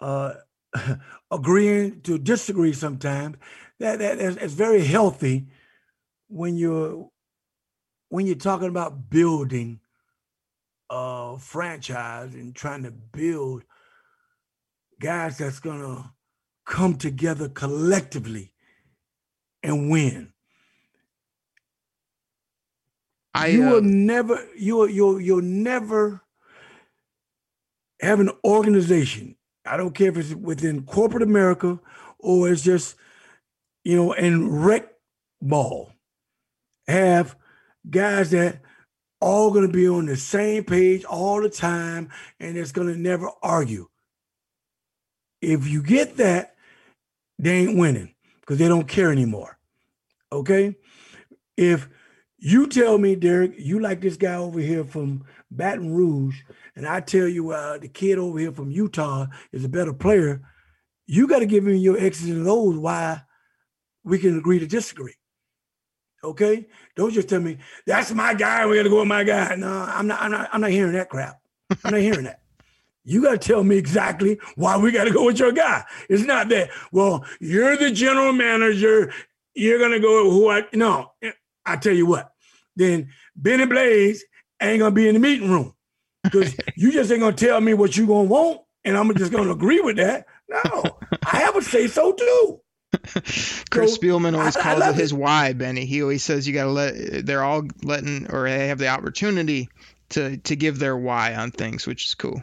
uh, 0.00 0.34
agreeing 1.30 2.00
to 2.02 2.18
disagree 2.18 2.72
sometimes. 2.72 3.36
That, 3.78 4.00
that 4.00 4.18
it's 4.18 4.54
very 4.54 4.84
healthy 4.84 5.46
when 6.26 6.56
you're 6.56 7.08
when 8.08 8.26
you're 8.26 8.34
talking 8.34 8.68
about 8.68 9.08
building 9.08 9.80
a 10.90 11.38
franchise 11.38 12.34
and 12.34 12.56
trying 12.56 12.82
to 12.82 12.90
build 12.90 13.62
guys 15.00 15.38
that's 15.38 15.60
gonna 15.60 16.12
come 16.66 16.96
together 16.96 17.48
collectively 17.48 18.52
and 19.62 19.90
win. 19.90 20.32
I, 23.32 23.48
you 23.48 23.64
uh, 23.64 23.70
will 23.70 23.82
never 23.82 24.48
you 24.56 24.76
will 24.76 24.90
you'll 24.90 25.20
you'll 25.20 25.42
never 25.42 26.22
have 28.00 28.20
an 28.20 28.30
organization. 28.44 29.36
I 29.64 29.76
don't 29.76 29.94
care 29.94 30.08
if 30.08 30.16
it's 30.16 30.34
within 30.34 30.84
corporate 30.84 31.22
America 31.22 31.80
or 32.18 32.50
it's 32.50 32.62
just, 32.62 32.96
you 33.84 33.96
know, 33.96 34.12
in 34.12 34.50
rec 34.50 34.88
ball. 35.42 35.92
Have 36.86 37.36
guys 37.90 38.30
that 38.30 38.60
all 39.20 39.50
going 39.50 39.66
to 39.66 39.72
be 39.72 39.88
on 39.88 40.06
the 40.06 40.16
same 40.16 40.64
page 40.64 41.04
all 41.04 41.42
the 41.42 41.50
time 41.50 42.10
and 42.40 42.56
it's 42.56 42.72
going 42.72 42.88
to 42.88 42.98
never 42.98 43.30
argue. 43.42 43.88
If 45.42 45.68
you 45.68 45.82
get 45.82 46.16
that, 46.16 46.54
they 47.38 47.58
ain't 47.58 47.78
winning 47.78 48.14
because 48.40 48.58
they 48.58 48.68
don't 48.68 48.88
care 48.88 49.12
anymore. 49.12 49.58
Okay? 50.32 50.76
If 51.56 51.88
You 52.40 52.68
tell 52.68 52.98
me, 52.98 53.16
Derek, 53.16 53.54
you 53.58 53.80
like 53.80 54.00
this 54.00 54.16
guy 54.16 54.36
over 54.36 54.60
here 54.60 54.84
from 54.84 55.24
Baton 55.50 55.92
Rouge, 55.92 56.42
and 56.76 56.86
I 56.86 57.00
tell 57.00 57.26
you 57.26 57.50
uh, 57.52 57.78
the 57.78 57.88
kid 57.88 58.18
over 58.18 58.38
here 58.38 58.52
from 58.52 58.70
Utah 58.70 59.26
is 59.52 59.64
a 59.64 59.68
better 59.68 59.92
player. 59.92 60.42
You 61.06 61.26
got 61.26 61.38
to 61.38 61.46
give 61.46 61.64
me 61.64 61.76
your 61.78 61.98
X's 61.98 62.28
and 62.28 62.46
O's 62.46 62.76
why 62.76 63.22
we 64.04 64.18
can 64.18 64.38
agree 64.38 64.58
to 64.58 64.66
disagree. 64.66 65.14
Okay? 66.22 66.66
Don't 66.96 67.12
just 67.12 67.28
tell 67.28 67.40
me 67.40 67.58
that's 67.86 68.12
my 68.12 68.34
guy. 68.34 68.66
We 68.66 68.76
got 68.76 68.82
to 68.82 68.90
go 68.90 68.98
with 68.98 69.08
my 69.08 69.24
guy. 69.24 69.54
No, 69.56 69.68
I'm 69.68 70.06
not. 70.06 70.20
I'm 70.20 70.30
not. 70.30 70.48
I'm 70.52 70.60
not 70.60 70.70
hearing 70.70 70.92
that 70.92 71.08
crap. 71.08 71.40
I'm 71.84 71.92
not 71.92 72.00
hearing 72.00 72.24
that. 72.24 72.40
You 73.04 73.22
got 73.22 73.40
to 73.40 73.48
tell 73.48 73.64
me 73.64 73.76
exactly 73.76 74.38
why 74.56 74.76
we 74.76 74.90
got 74.90 75.04
to 75.04 75.12
go 75.12 75.24
with 75.24 75.38
your 75.38 75.52
guy. 75.52 75.84
It's 76.10 76.24
not 76.24 76.50
that. 76.50 76.70
Well, 76.92 77.24
you're 77.40 77.76
the 77.76 77.90
general 77.90 78.32
manager. 78.32 79.12
You're 79.54 79.78
gonna 79.78 80.00
go 80.00 80.24
with 80.24 80.32
who 80.32 80.50
I. 80.50 80.64
No, 80.74 81.12
I 81.64 81.76
tell 81.76 81.94
you 81.94 82.06
what. 82.06 82.32
Then 82.76 83.08
Benny 83.34 83.66
Blades 83.66 84.22
ain't 84.60 84.80
gonna 84.80 84.90
be 84.90 85.08
in 85.08 85.14
the 85.14 85.20
meeting 85.20 85.50
room 85.50 85.74
because 86.24 86.56
you 86.76 86.92
just 86.92 87.10
ain't 87.10 87.20
gonna 87.20 87.36
tell 87.36 87.60
me 87.60 87.74
what 87.74 87.96
you 87.96 88.06
gonna 88.06 88.24
want, 88.24 88.60
and 88.84 88.96
I'm 88.96 89.14
just 89.16 89.32
gonna 89.32 89.52
agree 89.52 89.80
with 89.80 89.96
that. 89.96 90.26
No, 90.48 90.84
I 91.24 91.36
have 91.38 91.56
a 91.56 91.62
say 91.62 91.86
so 91.88 92.12
too. 92.12 92.60
Chris 93.70 93.94
so, 93.94 94.00
Spielman 94.00 94.36
always 94.36 94.56
I, 94.56 94.62
calls 94.62 94.82
I 94.82 94.90
it 94.90 94.96
his 94.96 95.12
why, 95.12 95.52
Benny. 95.52 95.84
He 95.84 96.02
always 96.02 96.24
says 96.24 96.48
you 96.48 96.54
got 96.54 96.64
to 96.64 96.70
let. 96.70 97.26
They're 97.26 97.44
all 97.44 97.64
letting, 97.82 98.30
or 98.30 98.48
they 98.48 98.68
have 98.68 98.78
the 98.78 98.88
opportunity 98.88 99.68
to 100.10 100.38
to 100.38 100.56
give 100.56 100.78
their 100.78 100.96
why 100.96 101.34
on 101.34 101.50
things, 101.50 101.86
which 101.86 102.06
is 102.06 102.14
cool. 102.14 102.42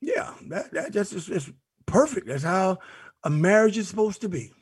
Yeah, 0.00 0.34
that 0.48 0.72
that 0.72 0.92
just 0.92 1.12
is, 1.14 1.30
is 1.30 1.50
perfect. 1.86 2.26
That's 2.26 2.42
how 2.42 2.78
a 3.22 3.30
marriage 3.30 3.78
is 3.78 3.88
supposed 3.88 4.20
to 4.20 4.28
be. 4.28 4.52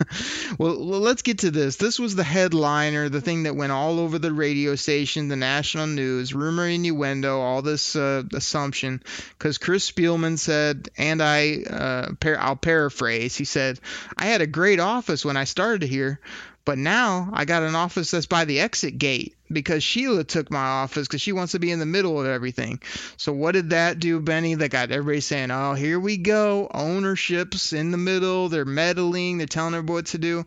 well, 0.58 0.74
let's 0.74 1.22
get 1.22 1.38
to 1.38 1.50
this. 1.50 1.76
This 1.76 1.98
was 1.98 2.16
the 2.16 2.24
headliner, 2.24 3.08
the 3.08 3.20
thing 3.20 3.44
that 3.44 3.56
went 3.56 3.72
all 3.72 4.00
over 4.00 4.18
the 4.18 4.32
radio 4.32 4.74
station, 4.74 5.28
the 5.28 5.36
national 5.36 5.86
news, 5.86 6.34
rumor, 6.34 6.68
innuendo, 6.68 7.40
all 7.40 7.62
this 7.62 7.94
uh, 7.94 8.24
assumption. 8.34 9.02
Because 9.38 9.58
Chris 9.58 9.90
Spielman 9.90 10.38
said, 10.38 10.88
and 10.98 11.22
I, 11.22 11.62
uh, 11.62 12.14
par- 12.18 12.38
I'll 12.38 12.56
paraphrase, 12.56 13.36
he 13.36 13.44
said, 13.44 13.78
I 14.16 14.26
had 14.26 14.40
a 14.40 14.46
great 14.46 14.80
office 14.80 15.24
when 15.24 15.36
I 15.36 15.44
started 15.44 15.88
here, 15.88 16.20
but 16.64 16.78
now 16.78 17.30
I 17.32 17.44
got 17.44 17.62
an 17.62 17.74
office 17.74 18.10
that's 18.10 18.26
by 18.26 18.44
the 18.44 18.60
exit 18.60 18.98
gate 18.98 19.36
because 19.54 19.82
Sheila 19.82 20.24
took 20.24 20.50
my 20.50 20.58
office 20.58 21.06
because 21.08 21.22
she 21.22 21.32
wants 21.32 21.52
to 21.52 21.58
be 21.58 21.70
in 21.70 21.78
the 21.78 21.86
middle 21.86 22.20
of 22.20 22.26
everything. 22.26 22.80
So 23.16 23.32
what 23.32 23.52
did 23.52 23.70
that 23.70 23.98
do, 23.98 24.20
Benny? 24.20 24.54
That 24.54 24.70
got 24.70 24.90
everybody 24.90 25.20
saying, 25.20 25.50
"Oh, 25.50 25.74
here 25.74 25.98
we 25.98 26.16
go. 26.16 26.68
Ownership's 26.72 27.72
in 27.72 27.90
the 27.90 27.98
middle. 27.98 28.48
They're 28.48 28.64
meddling. 28.64 29.38
They're 29.38 29.46
telling 29.46 29.74
everybody 29.74 29.94
what 29.94 30.06
to 30.06 30.18
do." 30.18 30.44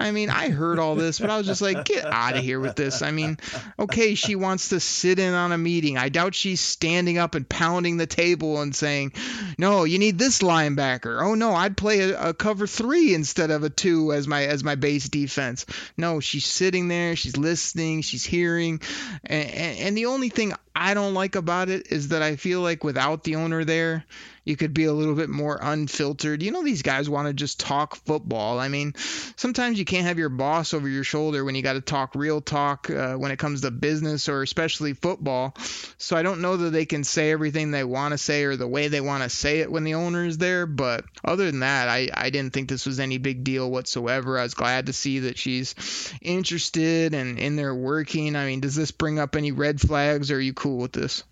I 0.00 0.12
mean, 0.12 0.30
I 0.30 0.48
heard 0.48 0.78
all 0.78 0.94
this, 0.94 1.18
but 1.18 1.28
I 1.28 1.36
was 1.36 1.46
just 1.46 1.60
like, 1.60 1.84
get 1.84 2.06
out 2.06 2.34
of 2.34 2.42
here 2.42 2.58
with 2.58 2.74
this. 2.74 3.02
I 3.02 3.10
mean, 3.10 3.36
okay, 3.78 4.14
she 4.14 4.34
wants 4.34 4.70
to 4.70 4.80
sit 4.80 5.18
in 5.18 5.34
on 5.34 5.52
a 5.52 5.58
meeting. 5.58 5.98
I 5.98 6.08
doubt 6.08 6.34
she's 6.34 6.60
standing 6.60 7.18
up 7.18 7.34
and 7.34 7.46
pounding 7.46 7.98
the 7.98 8.06
table 8.06 8.62
and 8.62 8.74
saying, 8.74 9.12
no, 9.60 9.84
you 9.84 9.98
need 9.98 10.18
this 10.18 10.38
linebacker. 10.38 11.22
Oh 11.22 11.34
no, 11.34 11.52
I'd 11.52 11.76
play 11.76 12.00
a, 12.00 12.30
a 12.30 12.34
cover 12.34 12.66
three 12.66 13.12
instead 13.12 13.50
of 13.50 13.62
a 13.62 13.68
two 13.68 14.10
as 14.10 14.26
my 14.26 14.46
as 14.46 14.64
my 14.64 14.74
base 14.74 15.10
defense. 15.10 15.66
No, 15.98 16.18
she's 16.18 16.46
sitting 16.46 16.88
there, 16.88 17.14
she's 17.14 17.36
listening, 17.36 18.00
she's 18.00 18.24
hearing, 18.24 18.80
and, 19.22 19.50
and, 19.50 19.78
and 19.78 19.96
the 19.98 20.06
only 20.06 20.30
thing 20.30 20.54
I 20.74 20.94
don't 20.94 21.12
like 21.12 21.36
about 21.36 21.68
it 21.68 21.88
is 21.92 22.08
that 22.08 22.22
I 22.22 22.36
feel 22.36 22.62
like 22.62 22.84
without 22.84 23.22
the 23.22 23.36
owner 23.36 23.64
there, 23.64 24.06
you 24.44 24.56
could 24.56 24.72
be 24.72 24.84
a 24.84 24.92
little 24.92 25.14
bit 25.14 25.28
more 25.28 25.58
unfiltered. 25.60 26.42
You 26.42 26.52
know, 26.52 26.62
these 26.62 26.82
guys 26.82 27.10
want 27.10 27.28
to 27.28 27.34
just 27.34 27.60
talk 27.60 27.96
football. 27.96 28.58
I 28.58 28.68
mean, 28.68 28.94
sometimes 29.36 29.78
you 29.78 29.84
can't 29.84 30.06
have 30.06 30.18
your 30.18 30.28
boss 30.28 30.72
over 30.72 30.88
your 30.88 31.04
shoulder 31.04 31.44
when 31.44 31.54
you 31.54 31.62
got 31.62 31.74
to 31.74 31.80
talk 31.80 32.14
real 32.14 32.40
talk 32.40 32.88
uh, 32.88 33.14
when 33.14 33.30
it 33.30 33.38
comes 33.38 33.60
to 33.60 33.70
business 33.70 34.28
or 34.28 34.42
especially 34.42 34.94
football. 34.94 35.54
So 35.98 36.16
I 36.16 36.22
don't 36.22 36.40
know 36.40 36.56
that 36.56 36.70
they 36.70 36.86
can 36.86 37.04
say 37.04 37.30
everything 37.30 37.70
they 37.70 37.84
want 37.84 38.12
to 38.12 38.18
say 38.18 38.44
or 38.44 38.56
the 38.56 38.66
way 38.66 38.88
they 38.88 39.00
want 39.00 39.22
to 39.24 39.28
say 39.28 39.49
it 39.58 39.70
when 39.70 39.84
the 39.84 39.94
owner 39.94 40.24
is 40.24 40.38
there. 40.38 40.66
But 40.66 41.04
other 41.24 41.50
than 41.50 41.60
that, 41.60 41.88
I, 41.88 42.08
I 42.14 42.30
didn't 42.30 42.52
think 42.52 42.68
this 42.68 42.86
was 42.86 43.00
any 43.00 43.18
big 43.18 43.44
deal 43.44 43.70
whatsoever. 43.70 44.38
I 44.38 44.42
was 44.42 44.54
glad 44.54 44.86
to 44.86 44.92
see 44.92 45.20
that 45.20 45.38
she's 45.38 45.74
interested 46.22 47.14
and 47.14 47.38
in 47.38 47.56
there 47.56 47.74
working. 47.74 48.36
I 48.36 48.46
mean, 48.46 48.60
does 48.60 48.74
this 48.74 48.90
bring 48.90 49.18
up 49.18 49.36
any 49.36 49.52
red 49.52 49.80
flags 49.80 50.30
or 50.30 50.36
are 50.36 50.40
you 50.40 50.54
cool 50.54 50.78
with 50.78 50.92
this? 50.92 51.24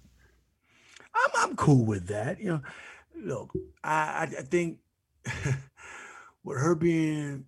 I'm, 1.14 1.50
I'm 1.50 1.57
cool 1.57 1.85
with 1.85 2.09
that. 2.09 2.40
You 2.40 2.50
know, 2.50 2.62
look, 3.24 3.52
I, 3.83 4.22
I 4.22 4.42
think 4.42 4.78
with 6.44 6.59
her 6.59 6.74
being 6.74 7.46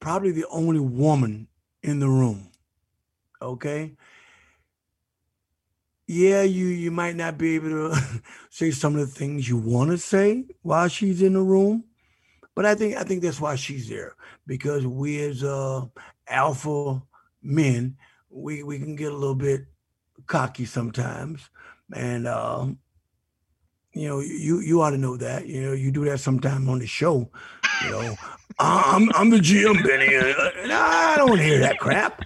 probably 0.00 0.32
the 0.32 0.46
only 0.48 0.80
woman 0.80 1.48
in 1.82 2.00
the 2.00 2.08
room, 2.08 2.50
okay. 3.40 3.92
Yeah, 6.06 6.42
you 6.42 6.66
you 6.66 6.90
might 6.90 7.16
not 7.16 7.36
be 7.36 7.56
able 7.56 7.90
to 7.90 8.22
say 8.50 8.70
some 8.70 8.94
of 8.94 9.00
the 9.00 9.06
things 9.14 9.48
you 9.48 9.56
want 9.56 9.90
to 9.90 9.98
say 9.98 10.44
while 10.62 10.88
she's 10.88 11.20
in 11.22 11.32
the 11.32 11.42
room, 11.42 11.84
but 12.54 12.64
I 12.64 12.74
think 12.74 12.96
I 12.96 13.02
think 13.02 13.22
that's 13.22 13.40
why 13.40 13.56
she's 13.56 13.88
there 13.88 14.14
because 14.46 14.86
we 14.86 15.20
as 15.20 15.42
uh, 15.42 15.84
alpha 16.28 17.02
men 17.42 17.96
we 18.30 18.62
we 18.62 18.78
can 18.78 18.94
get 18.96 19.12
a 19.12 19.16
little 19.16 19.34
bit 19.34 19.66
cocky 20.26 20.64
sometimes, 20.64 21.48
and 21.92 22.28
um, 22.28 22.78
you 23.92 24.08
know, 24.08 24.20
you 24.20 24.60
you 24.60 24.82
ought 24.82 24.90
to 24.90 24.98
know 24.98 25.16
that. 25.16 25.46
You 25.46 25.62
know, 25.62 25.72
you 25.72 25.90
do 25.90 26.04
that 26.04 26.20
sometime 26.20 26.68
on 26.68 26.78
the 26.78 26.86
show. 26.86 27.30
You 27.84 27.90
know, 27.90 28.16
I'm 28.58 29.10
I'm 29.14 29.30
the 29.30 29.38
GM, 29.38 29.82
Benny. 29.84 30.14
I 30.72 31.14
don't 31.16 31.38
hear 31.38 31.58
that 31.60 31.78
crap. 31.78 32.22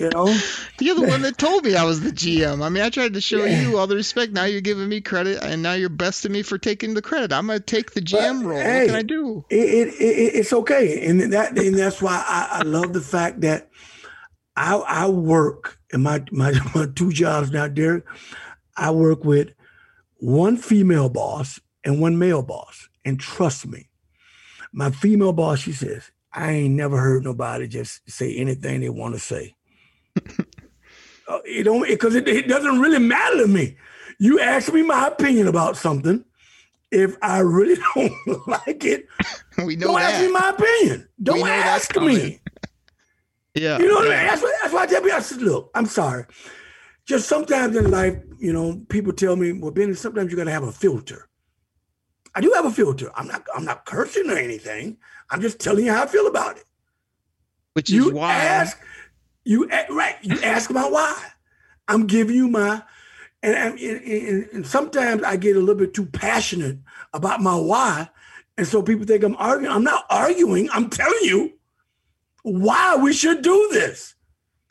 You 0.00 0.10
know, 0.10 0.34
you're 0.80 0.94
the 0.94 1.06
one 1.06 1.22
that 1.22 1.38
told 1.38 1.64
me 1.64 1.76
I 1.76 1.84
was 1.84 2.00
the 2.00 2.10
GM. 2.10 2.64
I 2.64 2.68
mean, 2.68 2.82
I 2.82 2.90
tried 2.90 3.14
to 3.14 3.20
show 3.20 3.44
yeah. 3.44 3.60
you 3.60 3.78
all 3.78 3.86
the 3.86 3.96
respect. 3.96 4.32
Now 4.32 4.44
you're 4.44 4.60
giving 4.60 4.88
me 4.88 5.00
credit, 5.00 5.42
and 5.42 5.62
now 5.62 5.74
you're 5.74 5.88
besting 5.88 6.32
me 6.32 6.42
for 6.42 6.58
taking 6.58 6.94
the 6.94 7.02
credit. 7.02 7.32
I'm 7.32 7.46
gonna 7.46 7.60
take 7.60 7.92
the 7.92 8.00
GM 8.00 8.42
but, 8.42 8.48
role. 8.48 8.58
Hey, 8.60 8.80
what 8.80 8.86
can 8.86 8.96
I 8.96 9.02
do? 9.02 9.44
It, 9.50 9.56
it, 9.56 9.88
it, 10.00 10.34
it's 10.34 10.52
okay, 10.52 11.06
and 11.06 11.32
that 11.32 11.58
and 11.58 11.78
that's 11.78 12.00
why 12.00 12.24
I, 12.26 12.60
I 12.60 12.62
love 12.62 12.92
the 12.92 13.00
fact 13.00 13.42
that 13.42 13.70
I 14.56 14.76
I 14.76 15.08
work 15.08 15.78
in 15.92 16.02
my 16.02 16.24
my, 16.32 16.52
my 16.74 16.86
two 16.94 17.12
jobs 17.12 17.50
now, 17.50 17.68
Derek. 17.68 18.04
I 18.76 18.90
work 18.92 19.24
with 19.24 19.52
one 20.16 20.56
female 20.56 21.08
boss 21.08 21.60
and 21.84 22.00
one 22.00 22.18
male 22.18 22.42
boss. 22.42 22.88
And 23.04 23.18
trust 23.18 23.66
me, 23.66 23.88
my 24.72 24.90
female 24.90 25.32
boss, 25.32 25.60
she 25.60 25.72
says, 25.72 26.10
I 26.32 26.52
ain't 26.52 26.74
never 26.74 26.98
heard 26.98 27.24
nobody 27.24 27.66
just 27.66 28.08
say 28.08 28.34
anything 28.36 28.80
they 28.80 28.88
want 28.88 29.14
to 29.14 29.20
say. 29.20 29.56
uh, 31.28 31.38
it 31.44 31.64
don't 31.64 31.86
because 31.86 32.14
it, 32.14 32.28
it 32.28 32.48
doesn't 32.48 32.80
really 32.80 32.98
matter 32.98 33.38
to 33.38 33.46
me. 33.46 33.76
You 34.18 34.40
ask 34.40 34.72
me 34.72 34.82
my 34.82 35.08
opinion 35.08 35.48
about 35.48 35.76
something. 35.76 36.24
If 36.90 37.16
I 37.22 37.38
really 37.38 37.80
don't 37.94 38.48
like 38.48 38.84
it, 38.84 39.06
we 39.64 39.76
know 39.76 39.88
don't 39.88 40.00
that. 40.00 40.14
ask 40.14 40.22
me 40.22 40.32
my 40.32 40.50
opinion. 40.50 41.08
Don't 41.22 41.48
ask 41.48 41.96
me. 41.96 42.40
yeah, 43.54 43.78
you 43.78 43.88
know 43.88 44.02
yeah. 44.02 44.28
That's, 44.28 44.42
what, 44.42 44.54
that's 44.60 44.74
why 44.74 44.82
I 44.82 44.86
tell 44.86 45.06
you. 45.06 45.12
I 45.12 45.20
said, 45.20 45.42
look, 45.42 45.70
I'm 45.74 45.86
sorry 45.86 46.26
just 47.10 47.28
sometimes 47.28 47.76
in 47.76 47.90
life, 47.90 48.16
you 48.38 48.52
know, 48.52 48.82
people 48.88 49.12
tell 49.12 49.34
me, 49.34 49.52
well, 49.52 49.72
Ben, 49.72 49.94
sometimes 49.96 50.30
you 50.30 50.36
got 50.36 50.44
to 50.44 50.52
have 50.52 50.62
a 50.62 50.70
filter. 50.70 51.28
I 52.36 52.40
do 52.40 52.52
have 52.54 52.64
a 52.64 52.70
filter. 52.70 53.10
I'm 53.16 53.26
not 53.26 53.44
I'm 53.54 53.64
not 53.64 53.84
cursing 53.84 54.30
or 54.30 54.36
anything. 54.36 54.96
I'm 55.28 55.40
just 55.40 55.58
telling 55.58 55.86
you 55.86 55.92
how 55.92 56.04
I 56.04 56.06
feel 56.06 56.28
about 56.28 56.56
it. 56.56 56.64
Which 57.72 57.90
you 57.90 58.08
is 58.08 58.12
why 58.12 58.32
ask 58.32 58.78
you 59.44 59.70
eh, 59.70 59.86
right. 59.90 60.16
You 60.22 60.40
ask 60.42 60.70
about 60.70 60.92
why. 60.92 61.16
I'm 61.88 62.06
giving 62.06 62.36
you 62.36 62.48
my 62.48 62.82
and, 63.42 63.78
and, 63.80 64.48
and 64.52 64.66
sometimes 64.66 65.22
I 65.22 65.36
get 65.36 65.56
a 65.56 65.60
little 65.60 65.74
bit 65.74 65.94
too 65.94 66.06
passionate 66.06 66.78
about 67.14 67.40
my 67.40 67.56
why, 67.56 68.10
and 68.58 68.66
so 68.66 68.82
people 68.82 69.06
think 69.06 69.24
I'm 69.24 69.36
arguing. 69.36 69.72
I'm 69.72 69.84
not 69.84 70.04
arguing. 70.10 70.68
I'm 70.72 70.90
telling 70.90 71.22
you 71.22 71.52
why 72.42 72.96
we 72.96 73.12
should 73.12 73.42
do 73.42 73.68
this. 73.72 74.14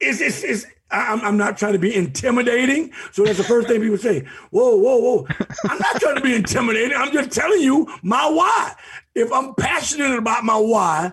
it's, 0.00 0.20
it's, 0.20 0.42
it's 0.42 0.66
I'm, 0.90 1.20
I'm 1.20 1.36
not 1.36 1.58
trying 1.58 1.74
to 1.74 1.78
be 1.78 1.94
intimidating. 1.94 2.92
So 3.12 3.24
that's 3.24 3.38
the 3.38 3.44
first 3.44 3.68
thing 3.68 3.80
people 3.80 3.98
say. 3.98 4.26
Whoa, 4.50 4.76
whoa, 4.76 4.96
whoa. 4.96 5.26
I'm 5.68 5.78
not 5.78 6.00
trying 6.00 6.16
to 6.16 6.22
be 6.22 6.34
intimidating. 6.34 6.96
I'm 6.96 7.12
just 7.12 7.30
telling 7.30 7.60
you 7.60 7.86
my 8.02 8.28
why. 8.28 8.72
If 9.14 9.30
I'm 9.32 9.54
passionate 9.54 10.16
about 10.16 10.44
my 10.44 10.56
why, 10.56 11.12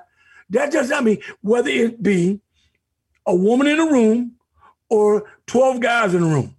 that 0.52 0.72
does 0.72 0.90
not 0.90 1.04
mean 1.04 1.20
whether 1.42 1.70
it 1.70 2.02
be 2.02 2.40
a 3.26 3.36
woman 3.36 3.68
in 3.68 3.80
a 3.80 3.92
room 3.92 4.34
or 4.90 5.30
12 5.48 5.80
guys 5.80 6.14
in 6.14 6.24
a 6.24 6.28
room. 6.28 6.56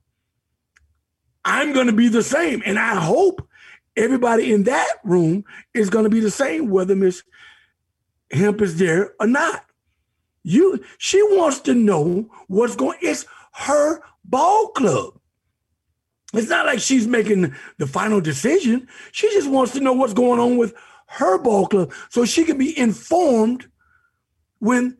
I'm 1.44 1.72
going 1.72 1.87
to 1.87 1.92
be 1.92 2.09
the 2.09 2.22
same. 2.22 2.62
And 2.66 2.79
I 2.79 2.96
hope 2.96 3.46
everybody 3.96 4.52
in 4.52 4.64
that 4.64 4.94
room 5.05 5.44
is 5.74 5.90
going 5.90 6.05
to 6.05 6.11
be 6.11 6.20
the 6.20 6.31
same, 6.31 6.68
whether 6.70 6.96
Miss 6.96 7.22
Hamp 8.33 8.61
is 8.61 8.79
there 8.79 9.12
or 9.20 9.26
not. 9.26 9.64
You 10.42 10.85
she 10.98 11.22
wants 11.22 11.61
to 11.61 11.74
know 11.74 12.31
what's 12.46 12.77
going 12.77 12.98
it's 13.00 13.27
her 13.52 14.00
ball 14.25 14.69
club. 14.69 15.19
It's 16.35 16.48
not 16.48 16.67
like 16.67 16.81
she's 16.81 17.06
making 17.06 17.54
the 17.79 17.87
final 17.87 18.21
decision. 18.21 18.88
She 19.12 19.29
just 19.31 19.48
wants 19.48 19.73
to 19.73 19.81
know 19.81 19.92
what's 19.92 20.12
going 20.12 20.40
on 20.40 20.56
with 20.56 20.75
her 21.08 21.38
ball 21.38 21.67
club 21.67 21.92
so 22.10 22.25
she 22.25 22.44
can 22.44 22.58
be 22.58 22.77
informed 22.79 23.69
when 24.58 24.96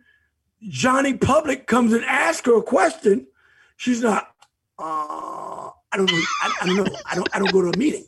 Johnny 0.69 1.15
Public 1.15 1.67
comes 1.67 1.93
and 1.93 2.05
asks 2.05 2.47
her 2.47 2.59
a 2.59 2.63
question, 2.63 3.27
she's 3.77 4.03
not. 4.03 4.29
Uh, 4.79 5.71
I 5.93 5.97
don't 5.97 6.11
know. 6.11 6.21
I, 6.43 6.53
I 6.61 6.67
don't 6.67 6.77
know. 6.77 6.87
I 7.11 7.15
don't. 7.15 7.29
I 7.35 7.39
don't 7.39 7.53
go 7.53 7.63
to 7.63 7.69
a 7.69 7.79
meeting. 7.79 8.07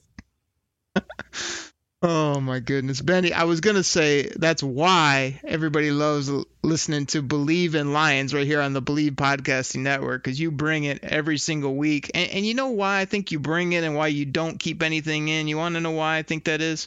Oh 2.01 2.39
my 2.39 2.61
goodness, 2.61 3.01
Benny! 3.01 3.33
I 3.33 3.43
was 3.43 3.61
gonna 3.61 3.83
say 3.83 4.29
that's 4.37 4.63
why 4.63 5.41
everybody 5.45 5.91
loves 5.91 6.31
listening 6.63 7.07
to 7.07 7.25
Bleav 7.25 7.75
in 7.75 7.93
Lions 7.93 8.33
right 8.33 8.47
here 8.47 8.61
on 8.61 8.73
the 8.73 8.81
Bleav 8.81 9.17
Podcasting 9.17 9.81
Network 9.81 10.23
because 10.23 10.39
you 10.39 10.53
bring 10.53 10.85
it 10.85 11.01
every 11.03 11.39
single 11.39 11.75
week, 11.75 12.09
and, 12.15 12.31
and 12.31 12.47
you 12.47 12.55
know 12.55 12.69
why 12.69 13.01
I 13.01 13.05
think 13.05 13.33
you 13.33 13.41
bring 13.41 13.73
it 13.73 13.83
and 13.83 13.97
why 13.97 14.07
you 14.07 14.25
don't 14.25 14.61
keep 14.61 14.81
anything 14.81 15.27
in. 15.27 15.49
You 15.49 15.57
want 15.57 15.75
to 15.75 15.81
know 15.81 15.91
why 15.91 16.19
I 16.19 16.23
think 16.23 16.45
that 16.45 16.61
is? 16.61 16.87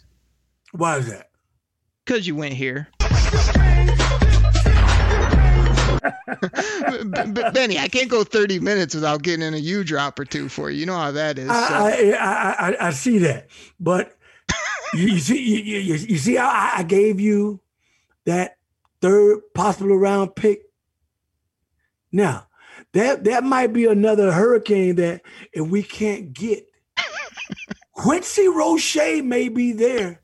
Why 0.71 0.99
is 0.99 1.09
that? 1.09 1.29
Because 2.05 2.25
you 2.25 2.37
went 2.37 2.53
here. 2.53 2.87
Benny, 7.53 7.77
I 7.77 7.87
can't 7.87 8.09
go 8.09 8.23
30 8.23 8.59
minutes 8.59 8.95
without 8.95 9.21
getting 9.23 9.45
in 9.45 9.53
a 9.53 9.57
U 9.57 9.83
drop 9.83 10.19
or 10.19 10.25
two 10.25 10.49
for 10.49 10.69
you. 10.69 10.79
You 10.79 10.85
know 10.85 10.97
how 10.97 11.11
that 11.11 11.37
is. 11.37 11.47
So. 11.47 11.53
I, 11.53 12.15
I, 12.19 12.69
I, 12.69 12.87
I, 12.87 12.91
see 12.91 13.17
that, 13.19 13.47
but 13.79 14.17
you, 14.93 15.07
you, 15.07 15.19
see, 15.19 15.41
you, 15.41 15.79
you, 15.79 15.95
you 15.95 16.17
see 16.17 16.35
how 16.35 16.71
I 16.75 16.83
gave 16.83 17.19
you 17.19 17.59
that 18.25 18.57
third 19.01 19.39
possible 19.53 19.97
round 19.97 20.35
pick. 20.35 20.61
Now, 22.11 22.47
that 22.93 23.23
that 23.25 23.43
might 23.43 23.73
be 23.73 23.85
another 23.85 24.31
hurricane 24.31 24.95
that 24.95 25.21
if 25.53 25.67
we 25.67 25.83
can't 25.83 26.33
get 26.33 26.65
Quincy 27.93 28.47
Roche 28.47 29.21
may 29.23 29.49
be 29.49 29.71
there 29.71 30.21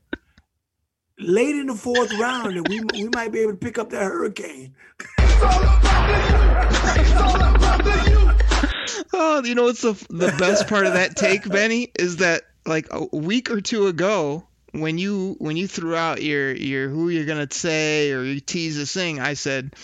late 1.18 1.56
in 1.56 1.66
the 1.66 1.74
fourth 1.74 2.12
round, 2.18 2.56
and 2.56 2.68
we 2.68 2.80
we 2.92 3.08
might 3.14 3.32
be 3.32 3.40
able 3.40 3.52
to 3.52 3.58
pick 3.58 3.78
up 3.78 3.90
that 3.90 4.04
hurricane. 4.04 4.74
oh, 9.12 9.42
you 9.44 9.54
know 9.54 9.64
what's 9.64 9.82
the 9.82 9.92
the 10.10 10.34
best 10.38 10.68
part 10.68 10.86
of 10.86 10.94
that 10.94 11.16
take, 11.16 11.48
Benny, 11.50 11.90
is 11.98 12.16
that 12.18 12.42
like 12.66 12.88
a 12.90 13.04
week 13.16 13.50
or 13.50 13.60
two 13.60 13.86
ago, 13.86 14.46
when 14.72 14.98
you 14.98 15.36
when 15.38 15.56
you 15.56 15.66
threw 15.66 15.94
out 15.94 16.22
your 16.22 16.52
your 16.52 16.88
who 16.88 17.08
you're 17.08 17.26
gonna 17.26 17.48
say 17.50 18.12
or 18.12 18.22
you 18.22 18.40
tease 18.40 18.78
a 18.80 18.86
thing, 18.86 19.20
I 19.20 19.34
said, 19.34 19.74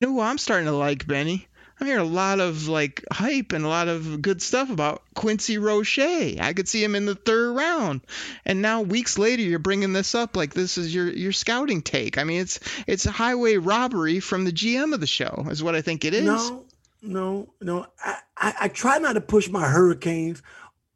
you 0.00 0.08
know 0.08 0.14
who 0.14 0.20
I'm 0.20 0.38
starting 0.38 0.66
to 0.66 0.72
like, 0.72 1.06
Benny. 1.06 1.46
I'm 1.82 1.86
hearing 1.86 2.06
a 2.06 2.12
lot 2.12 2.38
of 2.38 2.68
like 2.68 3.04
hype 3.10 3.50
and 3.50 3.64
a 3.64 3.68
lot 3.68 3.88
of 3.88 4.22
good 4.22 4.40
stuff 4.40 4.70
about 4.70 5.02
Quincy 5.14 5.58
Roche. 5.58 5.98
I 5.98 6.52
could 6.54 6.68
see 6.68 6.82
him 6.82 6.94
in 6.94 7.06
the 7.06 7.16
third 7.16 7.56
round, 7.56 8.02
and 8.44 8.62
now 8.62 8.82
weeks 8.82 9.18
later 9.18 9.42
you're 9.42 9.58
bringing 9.58 9.92
this 9.92 10.14
up 10.14 10.36
like 10.36 10.54
this 10.54 10.78
is 10.78 10.94
your 10.94 11.08
your 11.08 11.32
scouting 11.32 11.82
take. 11.82 12.18
I 12.18 12.22
mean, 12.22 12.40
it's 12.40 12.60
it's 12.86 13.06
a 13.06 13.10
highway 13.10 13.56
robbery 13.56 14.20
from 14.20 14.44
the 14.44 14.52
GM 14.52 14.94
of 14.94 15.00
the 15.00 15.08
show, 15.08 15.48
is 15.50 15.60
what 15.60 15.74
I 15.74 15.80
think 15.80 16.04
it 16.04 16.14
is. 16.14 16.22
No, 16.22 16.66
no, 17.02 17.52
no. 17.60 17.86
I, 17.98 18.16
I, 18.36 18.54
I 18.60 18.68
try 18.68 18.98
not 18.98 19.14
to 19.14 19.20
push 19.20 19.48
my 19.48 19.66
Hurricanes 19.66 20.40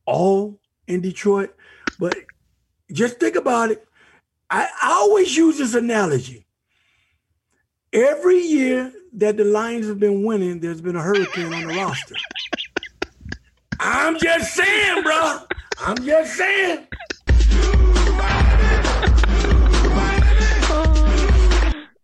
all 0.05 0.61
in 0.87 1.01
Detroit, 1.01 1.53
but 1.99 2.14
just 2.93 3.18
think 3.18 3.34
about 3.34 3.72
it. 3.72 3.84
I, 4.49 4.68
I 4.80 4.93
always 4.93 5.37
use 5.37 5.59
this 5.59 5.74
analogy. 5.74 6.47
Every 7.93 8.39
year 8.39 8.93
that 9.17 9.37
the 9.39 9.45
Lions 9.45 9.89
have 9.89 9.99
been 9.99 10.25
winning, 10.25 10.61
there's 10.61 10.81
been 10.81 10.95
a 10.95 11.03
hurricane 11.03 11.53
on 11.53 11.67
the 11.67 11.75
roster. 11.75 12.14
I'm 13.81 14.19
just 14.19 14.55
saying, 14.55 15.03
bro. 15.03 15.39
I'm 15.81 15.97
just 16.05 16.35
saying. 16.35 16.87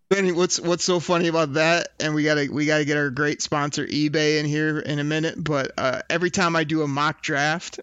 Benny, 0.09 0.33
what's 0.33 0.61
what's 0.61 0.85
so 0.85 1.01
funny 1.01 1.29
about 1.29 1.55
that? 1.55 1.89
And 1.99 2.15
we 2.15 2.25
gotta 2.25 2.49
we 2.51 2.67
gotta 2.67 2.85
get 2.85 2.99
our 2.99 3.11
great 3.11 3.41
sponsor 3.41 3.87
eBay 3.87 4.39
in 4.39 4.47
here 4.47 4.79
in 4.79 4.99
a 4.99 5.05
minute. 5.05 5.43
But 5.43 5.73
uh, 5.79 6.03
every 6.11 6.31
time 6.31 6.55
I 6.55 6.65
do 6.65 6.83
a 6.83 6.89
mock 6.89 7.23
draft, 7.23 7.81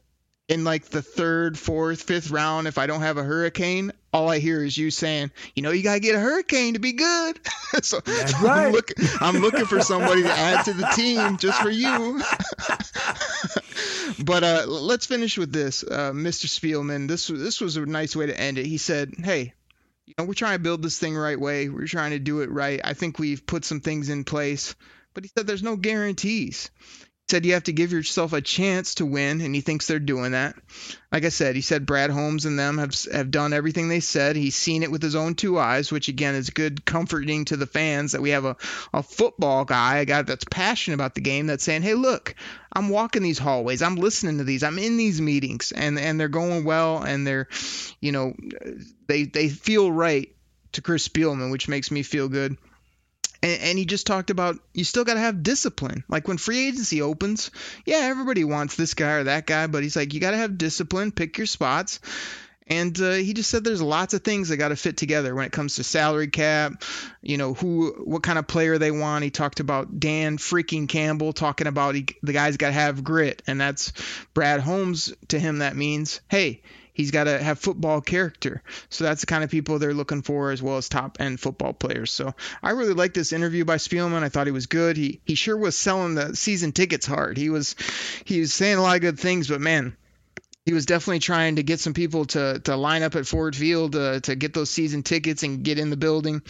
in 0.50 0.64
like 0.64 0.86
the 0.86 1.04
third, 1.04 1.58
fourth, 1.58 2.02
fifth 2.02 2.32
round, 2.32 2.68
if 2.68 2.80
I 2.80 2.88
don't 2.88 3.02
have 3.02 3.18
a 3.18 3.24
hurricane, 3.24 3.92
all 4.12 4.28
I 4.28 4.40
hear 4.40 4.66
is 4.66 4.76
you 4.76 4.90
saying, 4.90 5.30
you 5.56 5.62
know, 5.62 5.70
you 5.70 5.84
gotta 5.84 6.00
get 6.00 6.16
a 6.16 6.20
hurricane 6.20 6.74
to 6.74 6.80
be 6.80 6.94
good. 6.94 7.40
so 7.84 8.00
right. 8.08 8.66
I'm, 8.66 8.72
look, 8.72 8.92
I'm 9.22 9.38
looking 9.38 9.66
for 9.66 9.80
somebody 9.82 10.24
to 10.24 10.32
add 10.32 10.66
to 10.66 10.74
the 10.74 10.88
team 10.96 11.38
just 11.38 11.62
for 11.62 11.70
you. 11.70 12.20
but 14.26 14.44
uh, 14.44 14.66
let's 14.68 15.06
finish 15.06 15.38
with 15.38 15.54
this, 15.54 15.84
uh, 15.84 16.12
Mr. 16.14 16.48
Spielman. 16.48 17.08
This 17.08 17.28
this 17.28 17.62
was 17.62 17.78
a 17.78 17.86
nice 17.86 18.16
way 18.16 18.26
to 18.26 18.40
end 18.40 18.58
it. 18.58 18.66
He 18.66 18.78
said, 18.78 19.14
"Hey, 19.24 19.54
you 20.08 20.16
know, 20.18 20.24
we're 20.26 20.34
trying 20.34 20.58
to 20.58 20.64
build 20.64 20.82
this 20.82 20.98
thing 20.98 21.16
right 21.16 21.40
way. 21.40 21.70
We're 21.70 21.86
trying 21.86 22.12
to 22.12 22.20
do 22.20 22.42
it 22.42 22.50
right. 22.50 22.82
I 22.84 22.94
think 22.94 23.20
we've 23.20 23.46
put 23.46 23.66
some 23.66 23.82
things 23.82 24.10
in 24.10 24.24
place." 24.24 24.74
But 25.14 25.26
he 25.26 25.32
said, 25.38 25.46
"There's 25.46 25.62
no 25.62 25.76
guarantees." 25.76 26.72
Said 27.30 27.46
you 27.46 27.54
have 27.54 27.64
to 27.64 27.74
give 27.74 27.92
yourself 27.92 28.34
a 28.34 28.42
chance 28.42 28.96
to 28.96 29.06
win, 29.06 29.42
and 29.42 29.54
he 29.54 29.62
thinks 29.62 29.88
they're 29.88 30.00
doing 30.00 30.32
that. 30.32 30.56
Like 31.12 31.26
I 31.26 31.30
said, 31.30 31.56
he 31.56 31.62
said 31.62 31.86
Brad 31.86 32.10
Holmes 32.10 32.46
and 32.46 32.58
them 32.58 32.78
have 32.78 32.96
have 33.12 33.32
done 33.32 33.54
everything 33.54 33.88
they 33.88 34.00
said. 34.00 34.36
He's 34.36 34.56
seen 34.56 34.84
it 34.84 34.92
with 34.92 35.02
his 35.02 35.16
own 35.16 35.36
two 35.36 35.58
eyes, 35.60 35.92
which 35.92 36.08
again 36.08 36.36
is 36.36 36.50
good, 36.50 36.86
comforting 36.86 37.46
to 37.46 37.58
the 37.58 37.66
fans 37.66 38.12
that 38.12 38.22
we 38.22 38.32
have 38.32 38.46
a, 38.46 38.58
a 38.94 39.04
football 39.04 39.66
guy, 39.66 39.98
a 39.98 40.06
guy 40.06 40.22
that's 40.24 40.46
passionate 40.46 40.96
about 40.96 41.16
the 41.16 41.22
game, 41.22 41.48
that's 41.48 41.64
saying, 41.64 41.82
"Hey, 41.82 41.94
look, 41.94 42.36
I'm 42.74 42.90
walking 42.90 43.24
these 43.24 43.40
hallways, 43.40 43.82
I'm 43.82 43.96
listening 43.96 44.40
to 44.40 44.44
these, 44.44 44.64
I'm 44.64 44.80
in 44.80 44.98
these 44.98 45.22
meetings, 45.22 45.72
and 45.72 46.00
and 46.00 46.20
they're 46.20 46.28
going 46.28 46.64
well, 46.64 47.02
and 47.04 47.26
they're, 47.26 47.48
you 48.00 48.12
know, 48.12 48.34
they 49.08 49.26
they 49.26 49.50
feel 49.50 49.92
right." 49.92 50.34
To 50.74 50.84
Chris 50.84 51.08
Spielman, 51.08 51.50
which 51.50 51.68
makes 51.68 51.90
me 51.90 52.04
feel 52.04 52.30
good. 52.30 52.56
And, 53.42 53.62
and 53.62 53.78
he 53.78 53.86
just 53.86 54.08
talked 54.08 54.30
about 54.30 54.58
you 54.74 54.84
still 54.84 55.06
got 55.06 55.14
to 55.16 55.20
have 55.20 55.44
discipline. 55.44 56.04
Like 56.10 56.28
when 56.28 56.38
free 56.38 56.68
agency 56.68 57.02
opens, 57.02 57.52
yeah, 57.86 58.00
everybody 58.04 58.44
wants 58.44 58.76
this 58.76 58.94
guy 58.94 59.12
or 59.14 59.24
that 59.26 59.46
guy, 59.46 59.68
but 59.68 59.84
he's 59.84 59.96
like, 59.96 60.14
you 60.14 60.20
got 60.20 60.32
to 60.32 60.38
have 60.38 60.58
discipline, 60.58 61.12
pick 61.12 61.38
your 61.38 61.48
spots. 61.48 62.00
And 62.70 63.00
uh, 63.02 63.14
he 63.14 63.34
just 63.34 63.50
said 63.50 63.64
there's 63.64 63.82
lots 63.82 64.14
of 64.14 64.24
things 64.24 64.50
that 64.50 64.58
got 64.58 64.68
to 64.68 64.76
fit 64.76 64.96
together 64.96 65.34
when 65.34 65.46
it 65.46 65.52
comes 65.52 65.76
to 65.76 65.84
salary 65.84 66.28
cap, 66.28 66.84
you 67.22 67.38
know, 67.38 67.56
who, 67.56 67.96
what 68.04 68.22
kind 68.22 68.38
of 68.38 68.46
player 68.46 68.78
they 68.78 68.92
want. 68.92 69.24
He 69.24 69.32
talked 69.32 69.60
about 69.60 70.00
Dan 70.00 70.38
freaking 70.38 70.88
Campbell 70.88 71.34
talking 71.34 71.66
about 71.66 71.96
he, 71.96 72.06
the 72.22 72.34
guy's 72.34 72.58
got 72.58 72.68
to 72.68 72.74
have 72.74 73.04
grit, 73.04 73.42
and 73.48 73.60
that's 73.60 73.92
Brad 74.36 74.60
Holmes. 74.60 75.12
To 75.30 75.40
him, 75.40 75.60
that 75.60 75.76
means, 75.76 76.22
hey, 76.28 76.62
He's 77.00 77.12
got 77.12 77.24
to 77.24 77.42
have 77.42 77.60
football 77.60 78.02
character. 78.02 78.62
So 78.90 79.06
that's 79.06 79.22
the 79.22 79.28
kind 79.28 79.42
of 79.42 79.50
people 79.50 79.80
they're 79.80 79.94
looking 79.94 80.22
for 80.22 80.52
as 80.52 80.62
well 80.62 80.76
as 80.76 80.90
top 80.90 81.22
end 81.22 81.40
football 81.40 81.72
players. 81.72 82.12
So 82.12 82.36
I 82.62 82.72
really 82.72 82.94
liked 82.94 83.16
this 83.16 83.32
interview 83.32 83.64
by 83.64 83.78
Spielman. 83.78 84.22
I 84.22 84.28
thought 84.28 84.48
he 84.48 84.52
was 84.52 84.66
good. 84.66 84.98
He 84.98 85.22
he 85.24 85.36
sure 85.36 85.56
was 85.56 85.78
selling 85.78 86.16
the 86.16 86.36
season 86.36 86.74
tickets 86.74 87.06
hard. 87.06 87.38
He 87.38 87.50
was 87.50 87.78
he 88.26 88.42
was 88.42 88.54
saying 88.54 88.78
a 88.78 88.82
lot 88.82 88.98
of 88.98 89.02
good 89.02 89.18
things, 89.18 89.48
but 89.48 89.62
man, 89.62 89.96
he 90.66 90.74
was 90.74 90.86
definitely 90.86 91.20
trying 91.20 91.56
to 91.56 91.64
get 91.64 91.80
some 91.80 91.94
people 91.94 92.26
to 92.26 92.60
to 92.66 92.76
line 92.76 93.02
up 93.02 93.16
at 93.16 93.26
Ford 93.26 93.56
Field 93.56 93.96
uh, 93.96 94.20
to 94.20 94.36
get 94.36 94.54
those 94.54 94.70
season 94.70 95.02
tickets 95.02 95.44
and 95.44 95.64
get 95.64 95.80
in 95.80 95.92
the 95.92 95.96
building 95.96 96.42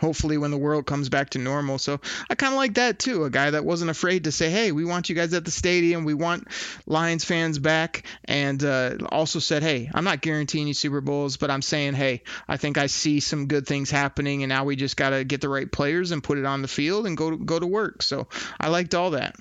hopefully 0.00 0.38
when 0.38 0.50
the 0.50 0.58
world 0.58 0.86
comes 0.86 1.08
back 1.08 1.30
to 1.30 1.38
normal. 1.38 1.78
So 1.78 2.00
I 2.30 2.34
kind 2.34 2.52
of 2.52 2.56
like 2.56 2.74
that 2.74 2.98
too. 2.98 3.24
A 3.24 3.30
guy 3.30 3.50
that 3.50 3.64
wasn't 3.64 3.90
afraid 3.90 4.24
to 4.24 4.32
say, 4.32 4.50
"Hey, 4.50 4.72
we 4.72 4.84
want 4.84 5.08
you 5.08 5.14
guys 5.14 5.34
at 5.34 5.44
the 5.44 5.50
stadium. 5.50 6.04
We 6.04 6.14
want 6.14 6.48
Lions 6.86 7.24
fans 7.24 7.58
back," 7.58 8.04
and 8.24 8.62
uh, 8.62 8.96
also 9.10 9.38
said, 9.38 9.62
"Hey, 9.62 9.90
I'm 9.92 10.04
not 10.04 10.20
guaranteeing 10.20 10.68
you 10.68 10.74
Super 10.74 11.00
Bowls, 11.00 11.36
but 11.36 11.50
I'm 11.50 11.62
saying, 11.62 11.94
hey, 11.94 12.22
I 12.46 12.56
think 12.56 12.78
I 12.78 12.86
see 12.86 13.20
some 13.20 13.46
good 13.46 13.66
things 13.66 13.90
happening, 13.90 14.42
and 14.42 14.50
now 14.50 14.64
we 14.64 14.76
just 14.76 14.96
got 14.96 15.10
to 15.10 15.24
get 15.24 15.40
the 15.40 15.48
right 15.48 15.70
players 15.70 16.10
and 16.10 16.22
put 16.22 16.38
it 16.38 16.44
on 16.44 16.62
the 16.62 16.68
field 16.68 17.06
and 17.06 17.16
go 17.16 17.30
to, 17.30 17.36
go 17.36 17.58
to 17.58 17.66
work." 17.66 18.02
So 18.02 18.28
I 18.60 18.68
liked 18.68 18.94
all 18.94 19.10
that. 19.10 19.36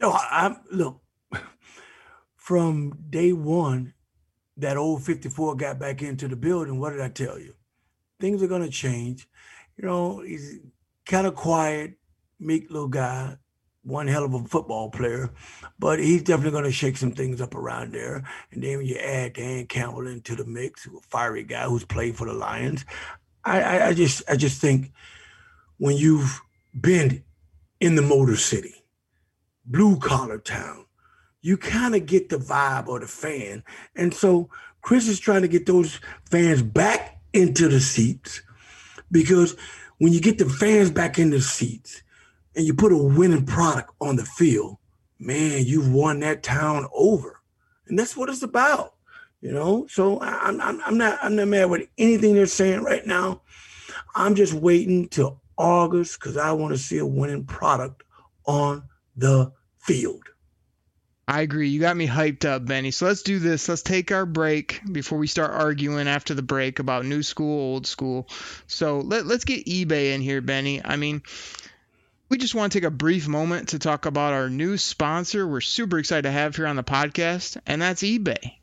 No, 0.00 0.10
I, 0.10 0.56
look 0.70 1.00
from 2.36 2.92
day 3.08 3.32
one 3.32 3.94
that 4.56 4.76
old 4.76 5.02
54 5.04 5.56
got 5.56 5.78
back 5.78 6.02
into 6.02 6.28
the 6.28 6.36
building. 6.36 6.78
What 6.78 6.90
did 6.90 7.00
I 7.00 7.08
tell 7.08 7.38
you? 7.38 7.54
Things 8.20 8.42
are 8.42 8.48
going 8.48 8.62
to 8.62 8.70
change. 8.70 9.28
You 9.76 9.86
know, 9.86 10.20
he's 10.20 10.58
kind 11.06 11.26
of 11.26 11.34
quiet, 11.34 11.94
meek 12.38 12.70
little 12.70 12.88
guy, 12.88 13.36
one 13.82 14.06
hell 14.06 14.24
of 14.24 14.34
a 14.34 14.44
football 14.44 14.90
player, 14.90 15.30
but 15.78 15.98
he's 15.98 16.22
definitely 16.22 16.52
going 16.52 16.64
to 16.64 16.72
shake 16.72 16.96
some 16.96 17.12
things 17.12 17.40
up 17.40 17.54
around 17.54 17.92
there. 17.92 18.24
And 18.50 18.62
then 18.62 18.78
when 18.78 18.86
you 18.86 18.96
add 18.96 19.34
Dan 19.34 19.66
Campbell 19.66 20.06
into 20.06 20.34
the 20.34 20.44
mix, 20.44 20.86
a 20.86 20.90
fiery 21.08 21.44
guy 21.44 21.64
who's 21.64 21.84
played 21.84 22.16
for 22.16 22.26
the 22.26 22.32
Lions, 22.32 22.84
I, 23.44 23.60
I, 23.60 23.86
I 23.88 23.94
just 23.94 24.22
I 24.28 24.36
just 24.36 24.60
think 24.60 24.92
when 25.76 25.96
you've 25.96 26.40
been 26.80 27.22
in 27.80 27.94
the 27.94 28.02
Motor 28.02 28.36
City, 28.36 28.74
blue 29.66 29.98
collar 29.98 30.38
town, 30.38 30.86
you 31.42 31.58
kind 31.58 31.94
of 31.94 32.06
get 32.06 32.30
the 32.30 32.38
vibe 32.38 32.88
of 32.88 33.02
the 33.02 33.06
fan. 33.06 33.62
And 33.94 34.14
so 34.14 34.48
Chris 34.80 35.08
is 35.08 35.20
trying 35.20 35.42
to 35.42 35.48
get 35.48 35.66
those 35.66 36.00
fans 36.30 36.62
back 36.62 37.13
into 37.34 37.68
the 37.68 37.80
seats 37.80 38.42
because 39.10 39.56
when 39.98 40.12
you 40.12 40.20
get 40.20 40.38
the 40.38 40.48
fans 40.48 40.90
back 40.90 41.18
in 41.18 41.30
the 41.30 41.40
seats 41.40 42.02
and 42.56 42.64
you 42.64 42.74
put 42.74 42.92
a 42.92 42.96
winning 42.96 43.46
product 43.46 43.90
on 44.00 44.16
the 44.16 44.24
field, 44.24 44.76
man, 45.18 45.64
you've 45.64 45.92
won 45.92 46.20
that 46.20 46.42
town 46.42 46.86
over. 46.94 47.40
And 47.86 47.98
that's 47.98 48.16
what 48.16 48.28
it's 48.28 48.42
about, 48.42 48.94
you 49.40 49.52
know? 49.52 49.86
So 49.88 50.20
I'm, 50.20 50.60
I'm, 50.60 50.80
I'm 50.84 50.98
not 50.98 51.18
I'm 51.22 51.36
not 51.36 51.48
mad 51.48 51.70
with 51.70 51.88
anything 51.98 52.34
they're 52.34 52.46
saying 52.46 52.82
right 52.82 53.06
now. 53.06 53.42
I'm 54.14 54.34
just 54.34 54.54
waiting 54.54 55.08
till 55.08 55.40
August 55.56 56.18
because 56.18 56.36
I 56.36 56.52
want 56.52 56.72
to 56.72 56.78
see 56.78 56.98
a 56.98 57.06
winning 57.06 57.44
product 57.44 58.02
on 58.46 58.84
the 59.16 59.52
field. 59.78 60.22
I 61.26 61.40
agree. 61.40 61.70
You 61.70 61.80
got 61.80 61.96
me 61.96 62.06
hyped 62.06 62.44
up, 62.44 62.66
Benny. 62.66 62.90
So 62.90 63.06
let's 63.06 63.22
do 63.22 63.38
this. 63.38 63.68
Let's 63.68 63.82
take 63.82 64.12
our 64.12 64.26
break 64.26 64.80
before 64.90 65.18
we 65.18 65.26
start 65.26 65.52
arguing 65.52 66.06
after 66.06 66.34
the 66.34 66.42
break 66.42 66.78
about 66.78 67.06
new 67.06 67.22
school, 67.22 67.60
old 67.60 67.86
school. 67.86 68.28
So 68.66 68.98
let, 68.98 69.24
let's 69.24 69.44
get 69.44 69.64
eBay 69.64 70.14
in 70.14 70.20
here, 70.20 70.42
Benny. 70.42 70.84
I 70.84 70.96
mean, 70.96 71.22
we 72.28 72.36
just 72.36 72.54
want 72.54 72.72
to 72.72 72.78
take 72.78 72.86
a 72.86 72.90
brief 72.90 73.26
moment 73.26 73.70
to 73.70 73.78
talk 73.78 74.04
about 74.04 74.34
our 74.34 74.50
new 74.50 74.76
sponsor 74.76 75.46
we're 75.46 75.62
super 75.62 75.98
excited 75.98 76.22
to 76.22 76.30
have 76.30 76.56
here 76.56 76.66
on 76.66 76.76
the 76.76 76.84
podcast, 76.84 77.56
and 77.66 77.80
that's 77.80 78.02
eBay. 78.02 78.56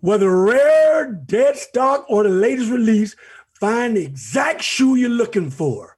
Whether 0.00 0.34
rare, 0.34 1.12
dead 1.12 1.56
stock, 1.56 2.06
or 2.08 2.22
the 2.22 2.28
latest 2.30 2.70
release, 2.70 3.16
find 3.60 3.96
the 3.96 4.04
exact 4.04 4.62
shoe 4.62 4.94
you're 4.94 5.10
looking 5.10 5.50
for. 5.50 5.96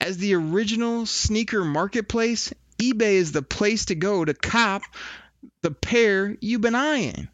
As 0.00 0.18
the 0.18 0.34
original 0.34 1.06
sneaker 1.06 1.64
marketplace, 1.64 2.52
eBay 2.78 3.14
is 3.14 3.32
the 3.32 3.42
place 3.42 3.86
to 3.86 3.94
go 3.94 4.24
to 4.24 4.34
cop 4.34 4.82
the 5.62 5.70
pair 5.70 6.36
you've 6.40 6.60
been 6.60 6.74
eyeing. 6.74 7.28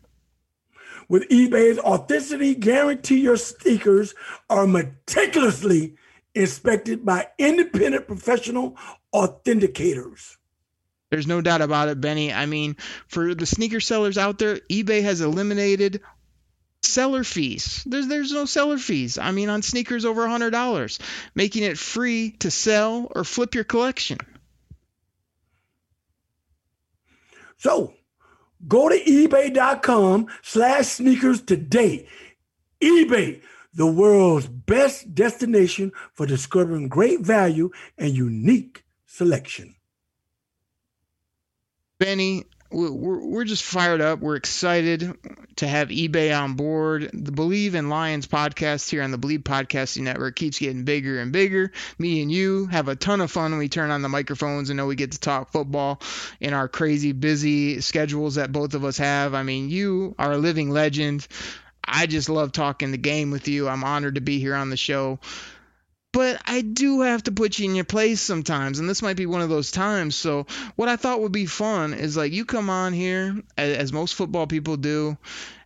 With 1.09 1.29
eBay's 1.29 1.79
authenticity 1.79 2.55
guarantee, 2.55 3.21
your 3.21 3.37
sneakers 3.37 4.15
are 4.49 4.67
meticulously 4.67 5.97
inspected 6.35 7.05
by 7.05 7.29
independent 7.39 8.07
professional 8.07 8.77
authenticators. 9.13 10.37
There's 11.11 11.27
no 11.27 11.41
doubt 11.41 11.63
about 11.63 11.89
it, 11.89 12.01
Benny. 12.01 12.33
I 12.33 12.47
mean, 12.47 12.77
for 13.09 13.35
the 13.35 13.47
sneaker 13.47 13.81
sellers 13.81 14.17
out 14.17 14.39
there, 14.39 14.57
eBay 14.71 15.03
has 15.03 15.21
eliminated 15.21 16.03
seller 16.83 17.25
fees. 17.25 17.83
There's 17.85 18.07
there's 18.07 18.33
no 18.33 18.45
seller 18.45 18.79
fees. 18.79 19.19
I 19.19 19.33
mean, 19.33 19.49
on 19.49 19.63
sneakers 19.63 20.05
over 20.05 20.27
$100, 20.27 21.01
making 21.35 21.65
it 21.65 21.79
free 21.79 22.31
to 22.39 22.51
sell 22.51 23.11
or 23.15 23.25
flip 23.25 23.57
your 23.57 23.65
collection. 23.65 24.19
So 27.61 27.93
go 28.67 28.89
to 28.89 28.99
ebay.com 28.99 30.29
slash 30.41 30.87
sneakers 30.87 31.43
today. 31.43 32.09
eBay, 32.81 33.43
the 33.75 33.87
world's 33.87 34.47
best 34.47 35.15
destination 35.15 35.93
for 36.15 36.25
discovering 36.25 36.89
great 36.89 37.21
value 37.21 37.71
and 37.99 38.17
unique 38.17 38.85
selection. 39.05 39.75
Benny, 41.99 42.47
we're, 42.71 43.19
we're 43.19 43.45
just 43.45 43.65
fired 43.65 44.01
up. 44.01 44.21
We're 44.21 44.37
excited 44.37 45.17
to 45.57 45.67
have 45.67 45.89
eBay 45.89 46.37
on 46.39 46.55
board. 46.55 47.11
The 47.13 47.33
Bleav 47.33 47.75
in 47.75 47.89
Lions 47.89 48.27
podcast 48.27 48.89
here 48.89 49.03
on 49.03 49.11
the 49.11 49.19
Bleav 49.19 49.43
Podcasting 49.43 50.03
Network 50.03 50.37
keeps 50.37 50.59
getting 50.59 50.85
bigger 50.85 51.21
and 51.21 51.33
bigger. 51.33 51.73
Me 51.99 52.23
and 52.23 52.31
you 52.31 52.67
have 52.67 52.89
a 52.89 52.97
ton 52.97 53.21
of 53.21 53.31
fun 53.31 53.51
when 53.51 53.59
we 53.59 53.69
turn 53.69 53.91
on 53.91 54.03
the 54.03 54.09
microphones 54.09 54.71
and 54.71 54.77
know 54.77 54.87
we 54.87 54.95
get 54.95 55.13
to 55.13 55.21
talk 55.21 55.51
football 55.51 56.01
in 56.41 56.55
our 56.55 56.69
crazy 56.69 57.13
busy 57.13 57.81
schedules 57.81 58.37
that 58.37 58.53
both 58.53 58.75
of 58.75 58.85
us 58.85 58.99
have. 58.99 59.35
I 59.35 59.43
mean, 59.43 59.69
you 59.69 60.15
are 60.19 60.33
a 60.33 60.39
living 60.39 60.71
legend. 60.71 61.27
I 61.85 62.07
just 62.07 62.29
love 62.29 62.53
talking 62.53 62.93
the 62.93 62.99
game 62.99 63.31
with 63.31 63.49
you. 63.49 63.69
I'm 63.69 63.83
honored 63.83 64.15
to 64.15 64.21
be 64.21 64.39
here 64.39 64.55
on 64.55 64.71
the 64.71 64.77
show 64.77 65.19
but 66.13 66.41
I 66.45 66.61
do 66.63 67.03
have 67.03 67.23
to 67.25 67.33
put 67.33 67.59
you 67.59 67.69
in 67.69 67.77
your 67.77 67.85
place 67.85 68.21
sometimes, 68.21 68.79
and 68.79 68.89
this 68.89 69.03
might 69.03 69.17
be 69.17 69.27
one 69.27 69.43
of 69.43 69.49
those 69.49 69.71
times. 69.71 70.17
So, 70.17 70.47
what 70.77 70.89
I 70.89 70.97
thought 70.97 71.21
would 71.21 71.33
be 71.33 71.47
fun 71.47 71.95
is 71.95 72.17
like 72.17 72.33
you 72.33 72.45
come 72.45 72.71
on 72.71 72.93
here, 72.93 73.37
as, 73.57 73.77
as 73.77 73.93
most 73.93 74.15
football 74.15 74.47
people 74.47 74.77
do, 74.77 75.17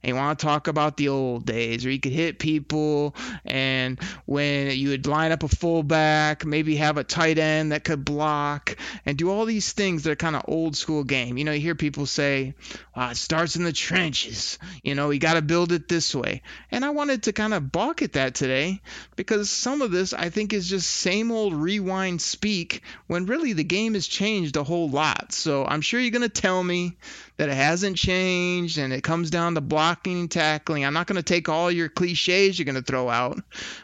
and 0.05 0.11
you 0.11 0.17
want 0.17 0.39
to 0.39 0.45
talk 0.45 0.69
about 0.69 0.99
the 0.99 1.09
old 1.09 1.47
days, 1.47 1.87
or 1.87 1.91
you 1.91 1.99
could 1.99 2.13
hit 2.13 2.39
people, 2.39 3.17
and 3.47 3.99
when 4.27 4.71
you 4.77 4.91
would 4.91 5.07
line 5.07 5.33
up 5.33 5.43
a 5.43 5.49
fullback, 5.49 6.45
maybe 6.45 6.77
have 6.77 6.99
a 6.99 7.05
tight 7.05 7.39
end 7.39 7.73
that 7.73 7.85
could 7.85 8.05
block, 8.05 8.77
and 9.07 9.17
do 9.17 9.31
all 9.31 9.47
these 9.47 9.73
things 9.73 10.03
that 10.03 10.11
are 10.11 10.17
kind 10.17 10.37
of 10.37 10.45
old 10.47 10.77
school 10.77 11.05
game. 11.05 11.39
You 11.39 11.45
know, 11.45 11.53
you 11.53 11.61
hear 11.61 11.75
people 11.75 12.05
say, 12.05 12.55
well, 12.95 13.11
it 13.11 13.17
starts 13.17 13.57
in 13.57 13.65
the 13.65 13.73
trenches. 13.73 14.59
You 14.83 14.95
know, 14.95 15.09
you 15.09 15.19
got 15.19 15.35
to 15.35 15.43
build 15.43 15.73
it 15.73 15.89
this 15.89 16.15
way. 16.15 16.43
And 16.71 16.85
I 16.85 16.91
wanted 16.91 17.23
to 17.23 17.33
kind 17.33 17.55
of 17.55 17.73
balk 17.73 18.03
at 18.03 18.13
that 18.13 18.35
today 18.35 18.83
because 19.17 19.49
some 19.49 19.81
of 19.81 19.91
this 19.91 20.13
I 20.13 20.29
think 20.29 20.53
is 20.53 20.69
just 20.69 20.91
same 20.91 21.33
old 21.33 21.55
rewind 21.55 22.21
speak 22.21 22.83
when 23.07 23.25
really 23.25 23.55
the 23.55 23.65
game 23.65 23.95
has 23.95 24.07
changed 24.07 24.57
a 24.57 24.65
whole 24.65 24.91
lot. 24.91 25.33
So 25.33 25.65
I'm 25.65 25.81
sure 25.81 25.99
you're 25.99 26.11
going 26.11 26.23
to 26.23 26.29
tell 26.29 26.63
me 26.63 26.99
that 27.37 27.49
it 27.49 27.55
hasn't 27.55 27.97
changed 27.97 28.79
and 28.79 28.93
it 28.93 29.03
comes 29.03 29.31
down 29.31 29.55
to 29.55 29.61
blocking 29.61 30.21
and 30.21 30.31
tackling. 30.31 30.85
I'm 30.85 30.95
not 30.95 31.09
going 31.09 31.17
to 31.17 31.23
take 31.23 31.49
all 31.49 31.71
your 31.71 31.89
cliches 31.89 32.59
you're 32.59 32.65
going 32.65 32.77
to 32.77 32.83
throw 32.83 33.09
out, 33.09 33.41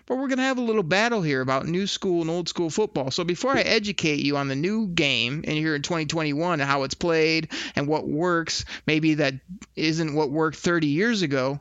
but 0.06 0.16
we're 0.16 0.28
going 0.28 0.38
to 0.38 0.44
have 0.44 0.58
a 0.58 0.62
little 0.62 0.84
battle 0.84 1.20
here 1.20 1.40
about 1.40 1.66
new 1.66 1.86
school 1.86 2.20
and 2.20 2.30
old 2.30 2.48
school 2.48 2.70
football. 2.70 3.10
So 3.10 3.24
before 3.24 3.56
I 3.56 3.62
educate 3.62 4.20
you 4.20 4.36
on 4.36 4.48
the 4.48 4.54
new 4.54 4.86
game 4.86 5.44
and 5.46 5.56
here 5.56 5.74
in 5.74 5.82
2021 5.82 6.60
and 6.60 6.70
how 6.70 6.84
it's 6.84 6.94
played 6.94 7.48
and 7.74 7.88
what 7.88 8.06
works, 8.06 8.64
maybe 8.86 9.14
that 9.14 9.34
isn't 9.74 10.14
what 10.14 10.30
worked 10.30 10.58
30 10.58 10.86
years 10.86 11.22
ago, 11.22 11.60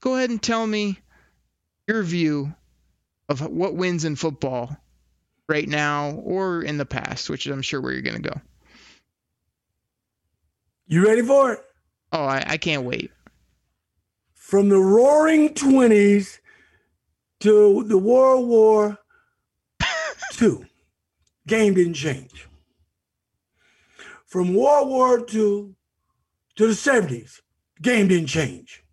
go 0.00 0.16
ahead 0.16 0.30
and 0.30 0.42
tell 0.42 0.66
me 0.66 0.98
your 1.88 2.02
view 2.02 2.54
of 3.28 3.40
what 3.40 3.74
wins 3.74 4.04
in 4.04 4.16
football 4.16 4.76
right 5.48 5.68
now 5.68 6.10
or 6.10 6.62
in 6.62 6.76
the 6.76 6.84
past, 6.84 7.30
which 7.30 7.46
I'm 7.46 7.62
sure 7.62 7.80
where 7.80 7.92
you're 7.92 8.02
going 8.02 8.22
to 8.22 8.28
go. 8.30 8.40
You 10.92 11.06
ready 11.06 11.22
for 11.22 11.54
it? 11.54 11.60
Oh, 12.12 12.24
I, 12.24 12.44
I 12.46 12.56
can't 12.58 12.84
wait. 12.84 13.10
From 14.34 14.68
the 14.68 14.76
roaring 14.76 15.54
20s 15.54 16.38
to 17.40 17.82
the 17.84 17.96
World 17.96 18.46
War 18.46 18.98
II, 20.42 20.66
game 21.46 21.72
didn't 21.72 21.94
change. 21.94 22.46
From 24.26 24.52
World 24.52 24.88
War 24.88 25.20
II 25.20 25.74
to 26.56 26.66
the 26.66 26.66
70s, 26.66 27.40
game 27.80 28.08
didn't 28.08 28.28
change. 28.28 28.84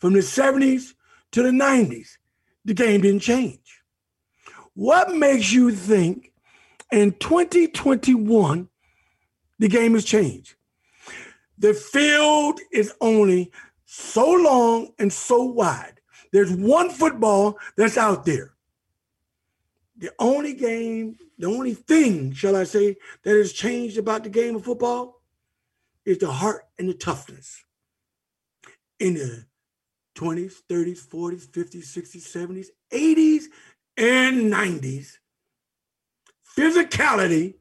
From 0.00 0.14
the 0.14 0.18
70s 0.18 0.94
to 1.30 1.44
the 1.44 1.50
90s, 1.50 2.08
the 2.64 2.74
game 2.74 3.02
didn't 3.02 3.22
change. 3.22 3.84
What 4.74 5.14
makes 5.14 5.52
you 5.52 5.70
think 5.70 6.32
in 6.90 7.12
2021 7.12 8.68
the 9.58 9.68
game 9.68 9.94
has 9.94 10.04
changed? 10.04 10.55
The 11.58 11.74
field 11.74 12.60
is 12.70 12.92
only 13.00 13.50
so 13.86 14.30
long 14.30 14.92
and 14.98 15.12
so 15.12 15.42
wide. 15.42 16.00
There's 16.32 16.52
one 16.52 16.90
football 16.90 17.58
that's 17.76 17.96
out 17.96 18.24
there. 18.26 18.52
The 19.98 20.10
only 20.18 20.52
game, 20.52 21.16
the 21.38 21.46
only 21.46 21.72
thing, 21.72 22.32
shall 22.32 22.56
I 22.56 22.64
say, 22.64 22.96
that 23.22 23.36
has 23.36 23.52
changed 23.52 23.96
about 23.96 24.24
the 24.24 24.28
game 24.28 24.56
of 24.56 24.64
football 24.64 25.22
is 26.04 26.18
the 26.18 26.30
heart 26.30 26.64
and 26.78 26.88
the 26.88 26.94
toughness. 26.94 27.64
In 29.00 29.14
the 29.14 29.46
20s, 30.16 30.54
30s, 30.68 31.06
40s, 31.06 31.48
50s, 31.48 31.84
60s, 31.84 32.36
70s, 32.36 32.66
80s, 32.92 33.44
and 33.96 34.52
90s, 34.52 35.18
physicality 36.56 37.54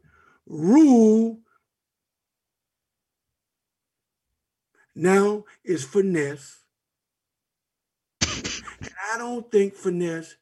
ruled 0.46 1.39
now 4.96 5.43
is 5.64 5.84
finesse. 5.84 6.64
and 8.22 8.91
I 9.14 9.18
don't 9.18 9.52
think 9.52 9.76
finesse 9.76 10.36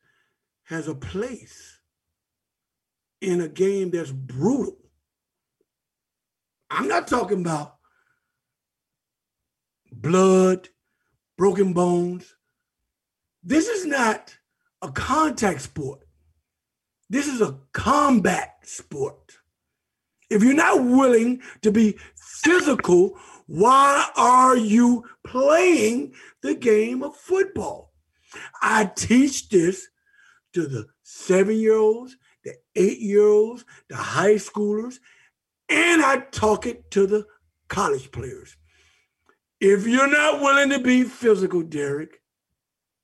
has 0.65 0.87
a 0.87 0.95
place 0.95 1.79
in 3.21 3.41
a 3.41 3.47
game 3.47 3.89
that's 3.91 4.11
brutal. 4.11 4.77
I'm 6.69 6.87
not 6.87 7.07
talking 7.07 7.41
about 7.41 7.77
blood, 9.91 10.69
broken 11.37 11.73
bones. 11.73 12.35
This 13.43 13.67
is 13.67 13.85
not 13.85 14.35
a 14.81 14.91
contact 14.91 15.61
sport. 15.61 16.01
This 17.09 17.27
is 17.27 17.41
a 17.41 17.59
combat 17.73 18.57
sport. 18.63 19.37
If 20.29 20.43
you're 20.43 20.55
not 20.55 20.83
willing 20.83 21.41
to 21.61 21.71
be 21.71 21.97
physical 22.15 23.17
why 23.47 24.09
are 24.15 24.57
you 24.57 25.03
playing 25.25 26.13
the 26.41 26.55
game 26.55 27.03
of 27.03 27.15
football? 27.15 27.93
I 28.61 28.85
teach 28.85 29.49
this 29.49 29.87
to 30.53 30.65
the 30.65 30.87
seven 31.03 31.57
year 31.57 31.75
olds, 31.75 32.15
the 32.43 32.55
eight 32.75 32.99
year 32.99 33.27
olds, 33.27 33.65
the 33.89 33.95
high 33.95 34.35
schoolers, 34.35 34.95
and 35.69 36.01
I 36.01 36.19
talk 36.31 36.65
it 36.65 36.89
to 36.91 37.07
the 37.07 37.25
college 37.67 38.11
players. 38.11 38.55
If 39.59 39.87
you're 39.87 40.09
not 40.09 40.41
willing 40.41 40.69
to 40.69 40.79
be 40.79 41.03
physical, 41.03 41.61
Derek, 41.61 42.21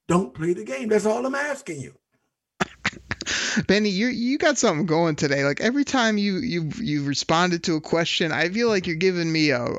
don't 0.07 0.33
play 0.33 0.53
the 0.53 0.63
game. 0.63 0.89
That's 0.89 1.05
all 1.05 1.25
I'm 1.25 1.35
asking 1.35 1.81
you. 1.81 1.98
Benny, 3.67 3.89
you 3.89 4.07
you 4.07 4.37
got 4.37 4.57
something 4.57 4.85
going 4.85 5.15
today. 5.15 5.43
Like 5.43 5.61
every 5.61 5.85
time 5.85 6.17
you 6.17 6.37
you 6.37 6.69
you 6.79 7.03
responded 7.03 7.63
to 7.63 7.75
a 7.75 7.81
question, 7.81 8.31
I 8.31 8.49
feel 8.49 8.67
like 8.67 8.87
you're 8.87 8.95
giving 8.95 9.31
me 9.31 9.51
a, 9.51 9.75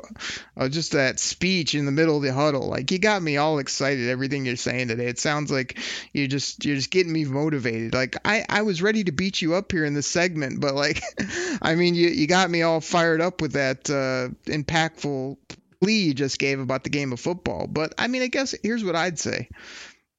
a 0.55 0.69
just 0.69 0.93
that 0.93 1.19
speech 1.19 1.75
in 1.75 1.85
the 1.85 1.91
middle 1.91 2.17
of 2.17 2.23
the 2.23 2.33
huddle. 2.33 2.67
Like 2.67 2.91
you 2.91 2.99
got 2.99 3.21
me 3.21 3.37
all 3.37 3.59
excited. 3.59 4.09
Everything 4.09 4.45
you're 4.45 4.55
saying 4.55 4.87
today, 4.87 5.07
it 5.07 5.19
sounds 5.19 5.51
like 5.51 5.79
you 6.13 6.27
just 6.27 6.65
you're 6.65 6.75
just 6.75 6.91
getting 6.91 7.13
me 7.13 7.25
motivated. 7.25 7.93
Like 7.93 8.15
I 8.25 8.45
I 8.49 8.61
was 8.63 8.81
ready 8.81 9.03
to 9.05 9.11
beat 9.11 9.41
you 9.41 9.55
up 9.55 9.71
here 9.71 9.85
in 9.85 9.93
this 9.93 10.07
segment, 10.07 10.59
but 10.59 10.75
like 10.75 11.01
I 11.61 11.75
mean 11.75 11.95
you 11.95 12.07
you 12.07 12.27
got 12.27 12.49
me 12.49 12.61
all 12.61 12.81
fired 12.81 13.21
up 13.21 13.41
with 13.41 13.53
that 13.53 13.89
uh, 13.89 14.29
impactful 14.51 15.37
plea 15.81 15.99
you 15.99 16.13
just 16.13 16.39
gave 16.39 16.59
about 16.59 16.83
the 16.83 16.89
game 16.89 17.11
of 17.11 17.19
football. 17.19 17.67
But 17.67 17.93
I 17.97 18.07
mean, 18.07 18.21
I 18.21 18.27
guess 18.27 18.55
here's 18.63 18.83
what 18.83 18.95
I'd 18.95 19.19
say 19.19 19.49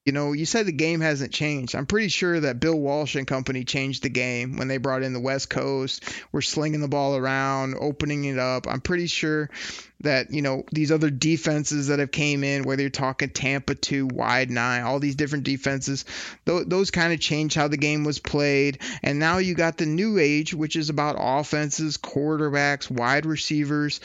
you 0.05 0.13
know, 0.13 0.33
you 0.33 0.47
said 0.47 0.67
the 0.67 0.73
game 0.73 1.01
hasn't 1.01 1.33
changed. 1.33 1.77
I'm 1.77 1.87
pretty 1.87 2.09
sure 2.09 2.41
that 2.41 2.59
Bill 2.59 2.79
Walsh 2.79 3.15
and 3.15 3.27
company 3.27 3.65
changed 3.65 4.03
the 4.03 4.09
game 4.09 4.57
when 4.57 4.67
they 4.67 4.79
brought 4.79 5.03
in 5.03 5.13
the 5.13 5.21
West 5.21 5.49
Coast. 5.49 6.05
We're 6.33 6.41
slinging 6.41 6.81
the 6.81 6.89
ball 6.89 7.17
around, 7.17 7.77
opening 7.79 8.25
it 8.25 8.39
up. 8.39 8.67
I'm 8.67 8.81
pretty 8.81 9.07
sure 9.07 9.49
that 10.03 10.33
you 10.33 10.43
know 10.43 10.65
these 10.73 10.93
other 10.93 11.11
defenses 11.11 11.89
that 11.89 11.99
have 11.99 12.11
came 12.11 12.45
in, 12.45 12.65
whether 12.65 12.83
you're 12.83 12.91
talking 12.91 13.31
Tampa 13.31 13.75
two, 13.75 14.07
wide 14.07 14.51
nine, 14.51 14.83
all 14.83 14.99
these 14.99 15.17
different 15.17 15.45
defenses, 15.45 16.05
th- 16.47 16.67
those 16.67 16.91
kind 16.91 17.13
of 17.13 17.21
change 17.21 17.55
how 17.55 17.69
the 17.69 17.77
game 17.77 18.05
was 18.05 18.19
played. 18.19 18.79
And 19.03 19.19
now 19.19 19.39
you 19.39 19.55
got 19.55 19.77
the 19.77 19.87
new 19.87 20.19
age, 20.19 20.55
which 20.55 20.77
is 20.77 20.91
about 20.91 21.17
offenses, 21.19 21.99
quarterbacks, 21.99 22.91
wide 22.91 23.27
receivers, 23.27 24.01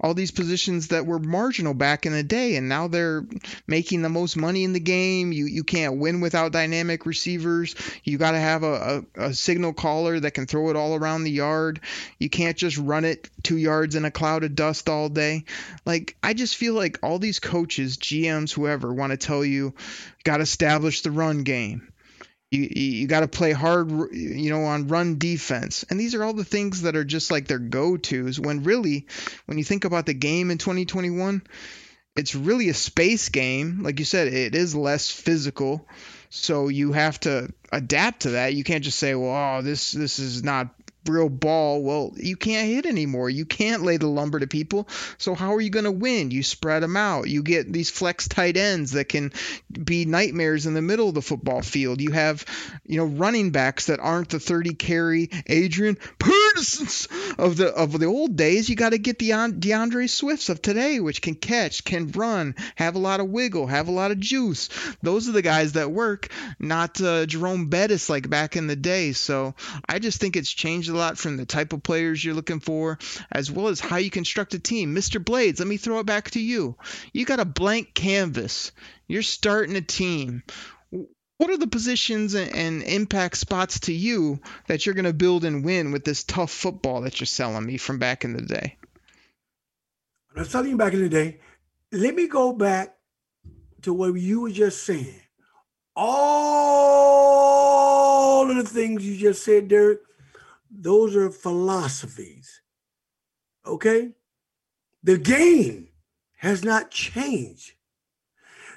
all 0.00 0.14
these 0.14 0.30
positions 0.30 0.88
that 0.88 1.06
were 1.06 1.18
marginal 1.18 1.74
back 1.74 2.06
in 2.06 2.12
the 2.12 2.22
day, 2.22 2.56
and 2.56 2.68
now 2.68 2.88
they're 2.88 3.24
making 3.66 4.02
the 4.02 4.08
most 4.08 4.36
money 4.36 4.64
in 4.64 4.72
the 4.72 4.80
game. 4.80 5.32
You 5.32 5.46
you 5.46 5.64
can't 5.64 5.98
win 5.98 6.20
without 6.20 6.52
dynamic 6.52 7.06
receivers. 7.06 7.74
You 8.04 8.18
got 8.18 8.32
to 8.32 8.40
have 8.40 8.62
a, 8.62 9.04
a, 9.16 9.24
a 9.26 9.34
signal 9.34 9.72
caller 9.72 10.18
that 10.20 10.32
can 10.32 10.46
throw 10.46 10.70
it 10.70 10.76
all 10.76 10.94
around 10.94 11.24
the 11.24 11.30
yard. 11.30 11.80
You 12.18 12.30
can't 12.30 12.56
just 12.56 12.78
run 12.78 13.04
it 13.04 13.30
two 13.42 13.56
yards 13.56 13.94
in 13.94 14.04
a 14.04 14.10
cloud 14.10 14.44
of 14.44 14.54
dust 14.54 14.88
all 14.88 15.08
day. 15.08 15.41
Like, 15.84 16.16
I 16.22 16.34
just 16.34 16.56
feel 16.56 16.74
like 16.74 16.98
all 17.02 17.18
these 17.18 17.40
coaches, 17.40 17.96
GMs, 17.96 18.52
whoever, 18.52 18.92
want 18.92 19.12
to 19.12 19.16
tell 19.16 19.44
you, 19.44 19.74
got 20.24 20.38
to 20.38 20.42
establish 20.42 21.02
the 21.02 21.10
run 21.10 21.42
game. 21.42 21.92
You, 22.50 22.68
you 22.70 23.06
got 23.06 23.20
to 23.20 23.28
play 23.28 23.52
hard, 23.52 23.90
you 24.12 24.50
know, 24.50 24.64
on 24.64 24.88
run 24.88 25.18
defense. 25.18 25.84
And 25.88 25.98
these 25.98 26.14
are 26.14 26.22
all 26.22 26.34
the 26.34 26.44
things 26.44 26.82
that 26.82 26.96
are 26.96 27.04
just 27.04 27.30
like 27.30 27.48
their 27.48 27.58
go 27.58 27.96
tos. 27.96 28.38
When 28.38 28.64
really, 28.64 29.06
when 29.46 29.56
you 29.56 29.64
think 29.64 29.86
about 29.86 30.04
the 30.04 30.14
game 30.14 30.50
in 30.50 30.58
2021, 30.58 31.42
it's 32.14 32.34
really 32.34 32.68
a 32.68 32.74
space 32.74 33.30
game. 33.30 33.82
Like 33.82 33.98
you 33.98 34.04
said, 34.04 34.28
it 34.28 34.54
is 34.54 34.74
less 34.74 35.10
physical. 35.10 35.86
So 36.28 36.68
you 36.68 36.92
have 36.92 37.18
to 37.20 37.52
adapt 37.70 38.22
to 38.22 38.30
that. 38.30 38.54
You 38.54 38.64
can't 38.64 38.84
just 38.84 38.98
say, 38.98 39.14
"Well, 39.14 39.58
oh, 39.58 39.62
this 39.62 39.92
this 39.92 40.18
is 40.18 40.42
not 40.42 40.68
real 41.06 41.28
ball, 41.28 41.82
well, 41.82 42.12
you 42.16 42.36
can't 42.36 42.68
hit 42.68 42.86
anymore. 42.86 43.28
You 43.30 43.44
can't 43.44 43.82
lay 43.82 43.96
the 43.96 44.06
lumber 44.06 44.40
to 44.40 44.46
people. 44.46 44.88
So 45.18 45.34
how 45.34 45.54
are 45.54 45.60
you 45.60 45.70
going 45.70 45.84
to 45.84 45.90
win? 45.90 46.30
You 46.30 46.42
spread 46.42 46.82
them 46.82 46.96
out. 46.96 47.28
You 47.28 47.42
get 47.42 47.72
these 47.72 47.90
flex 47.90 48.28
tight 48.28 48.56
ends 48.56 48.92
that 48.92 49.08
can 49.08 49.32
be 49.72 50.04
nightmares 50.04 50.66
in 50.66 50.74
the 50.74 50.82
middle 50.82 51.08
of 51.08 51.14
the 51.14 51.22
football 51.22 51.62
field. 51.62 52.00
You 52.00 52.12
have, 52.12 52.44
you 52.86 52.98
know, 52.98 53.06
running 53.06 53.50
backs 53.50 53.86
that 53.86 54.00
aren't 54.00 54.30
the 54.30 54.40
30 54.40 54.74
carry 54.74 55.30
Adrian 55.46 55.96
Of 57.38 57.56
the 57.56 57.72
of 57.74 57.98
the 57.98 58.06
old 58.06 58.36
days. 58.36 58.68
You 58.68 58.76
got 58.76 58.90
to 58.90 58.98
get 58.98 59.18
the 59.18 59.30
D'Andre 59.58 60.06
Swifts 60.06 60.48
of 60.48 60.60
today, 60.60 61.00
which 61.00 61.22
can 61.22 61.34
catch, 61.34 61.84
can 61.84 62.10
run, 62.12 62.54
have 62.76 62.94
a 62.94 62.98
lot 62.98 63.20
of 63.20 63.28
wiggle, 63.28 63.66
have 63.66 63.88
a 63.88 63.92
lot 63.92 64.10
of 64.10 64.20
juice. 64.20 64.68
Those 65.02 65.28
are 65.28 65.32
the 65.32 65.42
guys 65.42 65.72
that 65.72 65.90
work, 65.90 66.28
not 66.58 67.00
uh, 67.00 67.26
Jerome 67.26 67.68
Bettis 67.68 68.10
like 68.10 68.28
back 68.28 68.56
in 68.56 68.66
the 68.66 68.76
day. 68.76 69.12
So 69.12 69.54
I 69.88 69.98
just 69.98 70.20
think 70.20 70.36
it's 70.36 70.50
changed 70.50 70.90
a 70.90 70.96
lot 70.96 71.18
from 71.18 71.36
the 71.36 71.46
type 71.46 71.72
of 71.72 71.82
players 71.82 72.24
you're 72.24 72.34
looking 72.34 72.60
for, 72.60 72.98
as 73.30 73.50
well 73.50 73.68
as 73.68 73.80
how 73.80 73.96
you 73.96 74.10
construct 74.10 74.54
a 74.54 74.58
team. 74.58 74.94
Mr. 74.94 75.24
Blades, 75.24 75.60
let 75.60 75.68
me 75.68 75.76
throw 75.76 75.98
it 76.00 76.06
back 76.06 76.30
to 76.32 76.40
you. 76.40 76.76
You 77.12 77.24
got 77.24 77.40
a 77.40 77.44
blank 77.44 77.94
canvas. 77.94 78.72
You're 79.08 79.22
starting 79.22 79.76
a 79.76 79.80
team. 79.80 80.42
What 81.42 81.50
are 81.50 81.58
the 81.58 81.66
positions 81.66 82.36
and 82.36 82.84
impact 82.84 83.36
spots 83.36 83.80
to 83.80 83.92
you 83.92 84.38
that 84.68 84.86
you're 84.86 84.94
going 84.94 85.06
to 85.06 85.12
build 85.12 85.44
and 85.44 85.64
win 85.64 85.90
with 85.90 86.04
this 86.04 86.22
tough 86.22 86.52
football 86.52 87.00
that 87.00 87.18
you're 87.18 87.26
selling 87.26 87.66
me 87.66 87.78
from 87.78 87.98
back 87.98 88.22
in 88.24 88.32
the 88.32 88.42
day? 88.42 88.76
I 90.36 90.38
was 90.38 90.52
telling 90.52 90.70
you 90.70 90.76
back 90.76 90.92
in 90.92 91.02
the 91.02 91.08
day. 91.08 91.40
Let 91.90 92.14
me 92.14 92.28
go 92.28 92.52
back 92.52 92.94
to 93.80 93.92
what 93.92 94.14
you 94.14 94.42
were 94.42 94.52
just 94.52 94.84
saying. 94.84 95.20
All 95.96 96.38
of 98.48 98.56
the 98.56 98.62
things 98.62 99.04
you 99.04 99.16
just 99.16 99.44
said, 99.44 99.66
Derek, 99.66 99.98
those 100.70 101.16
are 101.16 101.28
philosophies. 101.28 102.60
Okay? 103.66 104.10
The 105.02 105.18
game 105.18 105.88
has 106.36 106.62
not 106.62 106.92
changed. 106.92 107.72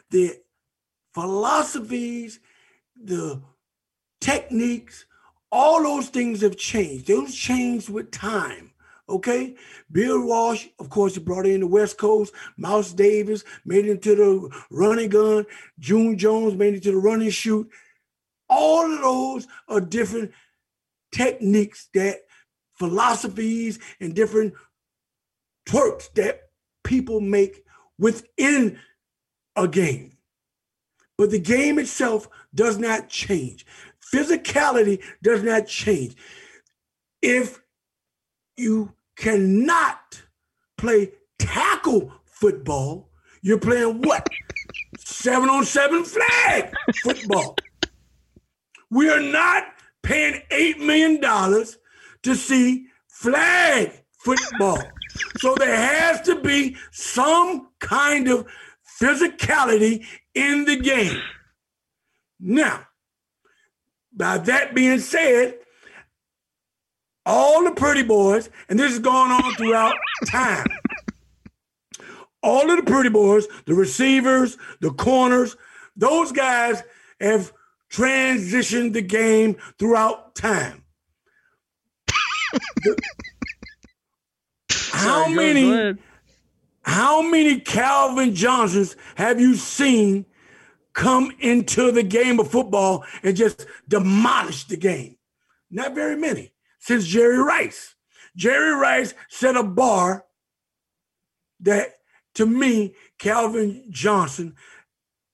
The 0.10 0.40
philosophies, 1.14 2.40
the 3.02 3.42
techniques, 4.22 5.06
all 5.52 5.84
those 5.84 6.10
things 6.10 6.42
have 6.42 6.58
changed. 6.58 7.08
Those 7.08 7.36
changed 7.36 7.90
with 7.90 8.12
time. 8.12 8.72
Okay, 9.08 9.56
Bill 9.92 10.26
Walsh, 10.26 10.66
of 10.80 10.90
course, 10.90 11.14
he 11.14 11.20
brought 11.20 11.46
in 11.46 11.60
the 11.60 11.68
West 11.68 11.98
Coast. 11.98 12.34
Mouse 12.58 12.92
Davis 12.92 13.44
made 13.64 13.86
it 13.86 13.92
into 13.92 14.16
the 14.16 14.64
running 14.72 15.10
gun. 15.10 15.46
June 15.78 16.18
Jones 16.18 16.56
made 16.56 16.74
it 16.74 16.84
to 16.84 16.92
the 16.92 16.98
running 16.98 17.30
shoot. 17.30 17.70
All 18.50 18.92
of 18.92 19.02
those 19.02 19.48
are 19.68 19.80
different 19.80 20.32
techniques 21.12 21.88
that 21.94 22.22
philosophies 22.74 23.80
and 24.00 24.16
different 24.16 24.54
twerks 25.68 26.12
that 26.14 26.50
people 26.84 27.22
make 27.22 27.64
within 28.00 28.80
a 29.56 29.68
game. 29.68 30.15
But 31.18 31.32
the 31.32 31.40
game 31.40 31.80
itself 31.80 32.30
does 32.54 32.78
not 32.78 33.10
change. 33.10 33.66
Physicality 34.14 35.02
does 35.24 35.44
not 35.44 35.68
change. 35.68 36.16
If 37.22 37.62
you 38.58 38.94
cannot 39.16 40.24
play 40.78 41.12
tackle 41.40 42.12
football, 42.26 43.10
you're 43.42 43.60
playing 43.60 44.02
what? 44.02 44.28
seven 45.26 45.50
on 45.50 45.66
seven 45.66 46.04
flag 46.04 46.74
football. 47.04 47.56
We 48.92 49.10
are 49.10 49.22
not 49.22 49.64
paying 50.04 50.42
$8 50.52 50.78
million 50.80 51.20
to 51.20 52.36
see 52.36 52.88
flag 53.08 53.92
football. 54.20 54.82
so 55.40 55.56
there 55.56 55.76
has 55.76 56.22
to 56.22 56.40
be 56.42 56.76
some 56.92 57.70
kind 57.80 58.28
of 58.28 58.46
physicality 59.00 60.06
in 60.34 60.66
the 60.66 60.78
game. 60.78 61.22
Now, 62.40 62.88
by 64.14 64.38
that 64.40 64.76
being 64.76 65.00
said, 65.00 65.56
all 67.26 67.64
the 67.64 67.72
pretty 67.72 68.04
boys, 68.04 68.50
and 68.70 68.80
this 68.80 68.92
is 68.94 69.00
going 69.00 69.32
on 69.32 69.56
throughout 69.56 69.96
time, 70.28 70.68
all 72.44 72.70
of 72.70 72.78
the 72.78 72.92
pretty 72.92 73.10
boys, 73.10 73.48
the 73.66 73.74
receivers, 73.74 74.58
the 74.80 74.92
corners, 74.92 75.58
those 75.96 76.32
guys 76.32 76.84
have 77.20 77.52
transitioned 77.92 78.94
the 78.94 79.02
game 79.02 79.58
throughout 79.80 80.36
time. 80.36 80.84
how 84.70 85.28
many 85.28 85.96
how 86.86 87.24
many 87.24 87.60
Calvin 87.60 88.36
Johnsons 88.36 88.96
have 89.16 89.40
you 89.40 89.56
seen 89.56 90.24
come 90.94 91.32
into 91.40 91.92
the 91.92 92.04
game 92.04 92.40
of 92.40 92.52
football 92.52 93.04
and 93.24 93.36
just 93.36 93.66
demolish 93.88 94.66
the 94.66 94.78
game? 94.78 95.18
Not 95.72 95.96
very 95.96 96.16
many 96.16 96.54
since 96.78 97.08
Jerry 97.08 97.40
Rice. 97.40 97.96
Jerry 98.36 98.76
Rice 98.76 99.16
set 99.30 99.58
a 99.58 99.64
bar 99.64 100.26
that 101.62 101.96
to 102.36 102.46
me, 102.46 102.94
Calvin 103.18 103.86
Johnson 103.90 104.54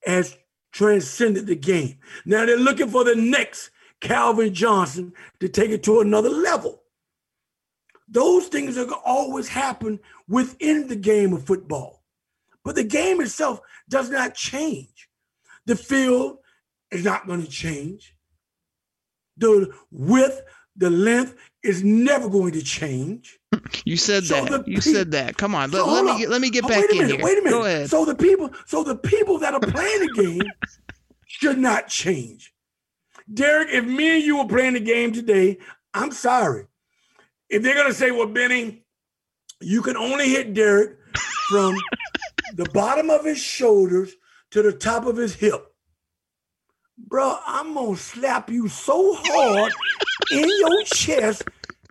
has 0.05 0.37
transcended 0.71 1.47
the 1.47 1.55
game. 1.57 1.97
Now 2.25 2.45
they're 2.45 2.55
looking 2.55 2.87
for 2.87 3.03
the 3.03 3.15
next 3.15 3.71
Calvin 3.99 4.53
Johnson 4.53 5.11
to 5.41 5.49
take 5.49 5.71
it 5.71 5.83
to 5.83 5.99
another 5.99 6.29
level. 6.29 6.80
Those 8.11 8.47
things 8.47 8.77
are 8.77 8.85
going 8.85 8.99
to 8.99 9.05
always 9.05 9.47
happen 9.47 9.99
within 10.27 10.87
the 10.87 10.97
game 10.97 11.33
of 11.33 11.45
football. 11.45 12.03
But 12.63 12.75
the 12.75 12.83
game 12.83 13.21
itself 13.21 13.61
does 13.89 14.09
not 14.09 14.35
change. 14.35 15.09
The 15.65 15.75
field 15.75 16.37
is 16.91 17.03
not 17.05 17.25
going 17.25 17.41
to 17.41 17.49
change. 17.49 18.15
The 19.37 19.73
width, 19.91 20.41
the 20.75 20.89
length 20.89 21.35
is 21.63 21.83
never 21.83 22.29
going 22.29 22.51
to 22.53 22.61
change. 22.61 23.39
You 23.85 23.97
said 23.97 24.25
so 24.25 24.45
that. 24.45 24.67
You 24.67 24.81
said 24.81 25.11
that. 25.11 25.37
Come 25.37 25.55
on. 25.55 25.71
So 25.71 25.85
let, 25.85 26.03
let 26.03 26.13
me 26.13 26.19
get, 26.19 26.29
let 26.29 26.41
me 26.41 26.49
get 26.49 26.65
oh, 26.65 26.67
back 26.67 26.81
wait 26.81 26.91
a 26.91 26.93
minute, 26.93 27.09
in 27.09 27.15
here. 27.15 27.25
Wait 27.25 27.37
a 27.37 27.41
minute. 27.41 27.57
Go 27.57 27.63
ahead. 27.63 27.89
So 27.89 28.05
the 28.05 28.15
people, 28.15 28.51
so 28.65 28.83
the 28.83 28.95
people 28.95 29.39
that 29.39 29.53
are 29.53 29.59
playing 29.59 29.99
the 30.01 30.13
game 30.13 30.41
should 31.25 31.57
not 31.57 31.87
change. 31.87 32.53
Derek, 33.33 33.69
if 33.69 33.85
me 33.85 34.15
and 34.15 34.23
you 34.23 34.37
were 34.37 34.47
playing 34.47 34.73
the 34.73 34.81
game 34.81 35.13
today, 35.13 35.57
I'm 35.93 36.11
sorry. 36.11 36.67
If 37.51 37.61
they're 37.63 37.75
gonna 37.75 37.93
say, 37.93 38.11
well, 38.11 38.27
Benny, 38.27 38.85
you 39.59 39.81
can 39.81 39.97
only 39.97 40.29
hit 40.29 40.53
Derek 40.53 40.97
from 41.49 41.75
the 42.55 42.65
bottom 42.73 43.09
of 43.09 43.25
his 43.25 43.39
shoulders 43.39 44.13
to 44.51 44.61
the 44.61 44.71
top 44.71 45.05
of 45.05 45.17
his 45.17 45.35
hip. 45.35 45.67
Bro, 46.97 47.37
I'm 47.45 47.73
gonna 47.73 47.97
slap 47.97 48.49
you 48.49 48.69
so 48.69 49.13
hard 49.15 49.73
in 50.31 50.49
your 50.59 50.83
chest, 50.85 51.43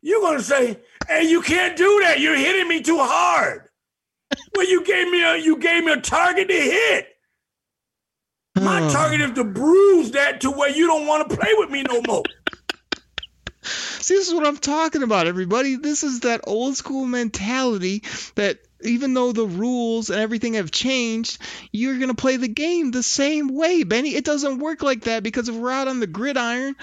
you're 0.03 0.23
gonna 0.23 0.43
say, 0.43 0.79
Hey, 1.07 1.25
you 1.29 1.43
can't 1.43 1.77
do 1.77 2.01
that. 2.05 2.21
You're 2.21 2.37
hitting 2.37 2.69
me 2.69 2.81
too 2.81 2.99
hard. 2.99 3.69
Well, 4.55 4.67
you 4.69 4.83
gave 4.85 5.11
me 5.11 5.23
a 5.23 5.37
you 5.37 5.59
gave 5.59 5.85
me 5.85 5.93
a 5.93 6.01
target 6.01 6.49
to 6.49 6.55
hit. 6.55 7.09
My 8.57 8.81
Hmm. 8.81 8.89
target 8.89 9.21
is 9.21 9.33
to 9.33 9.45
bruise 9.45 10.13
that 10.13 10.41
to 10.43 10.51
where 10.51 10.71
you 10.71 10.87
don't 10.87 11.07
want 11.07 11.29
to 11.29 11.37
play 11.37 11.53
with 11.55 11.69
me 11.71 11.83
no 11.83 12.01
more. 12.07 12.25
This 14.11 14.27
is 14.27 14.35
what 14.35 14.45
I'm 14.45 14.57
talking 14.57 15.05
about, 15.05 15.29
everybody. 15.29 15.77
This 15.77 16.03
is 16.03 16.21
that 16.21 16.41
old 16.43 16.77
school 16.77 17.05
mentality 17.05 18.03
that 18.35 18.59
even 18.83 19.15
though 19.15 19.31
the 19.31 19.47
rules 19.47 20.11
and 20.11 20.19
everything 20.19 20.55
have 20.55 20.73
changed, 20.73 21.39
you're 21.71 21.97
going 21.97 22.09
to 22.09 22.15
play 22.15 22.37
the 22.37 22.49
game 22.49 22.91
the 22.91 23.05
same 23.05 23.55
way, 23.55 23.85
Benny. 23.85 24.17
It 24.17 24.25
doesn't 24.25 24.59
work 24.59 24.83
like 24.83 25.03
that 25.03 25.23
because 25.23 25.49
if 25.49 25.55
we're 25.55 25.71
out 25.71 25.87
on 25.87 26.01
the 26.01 26.09
gridiron, 26.09 26.75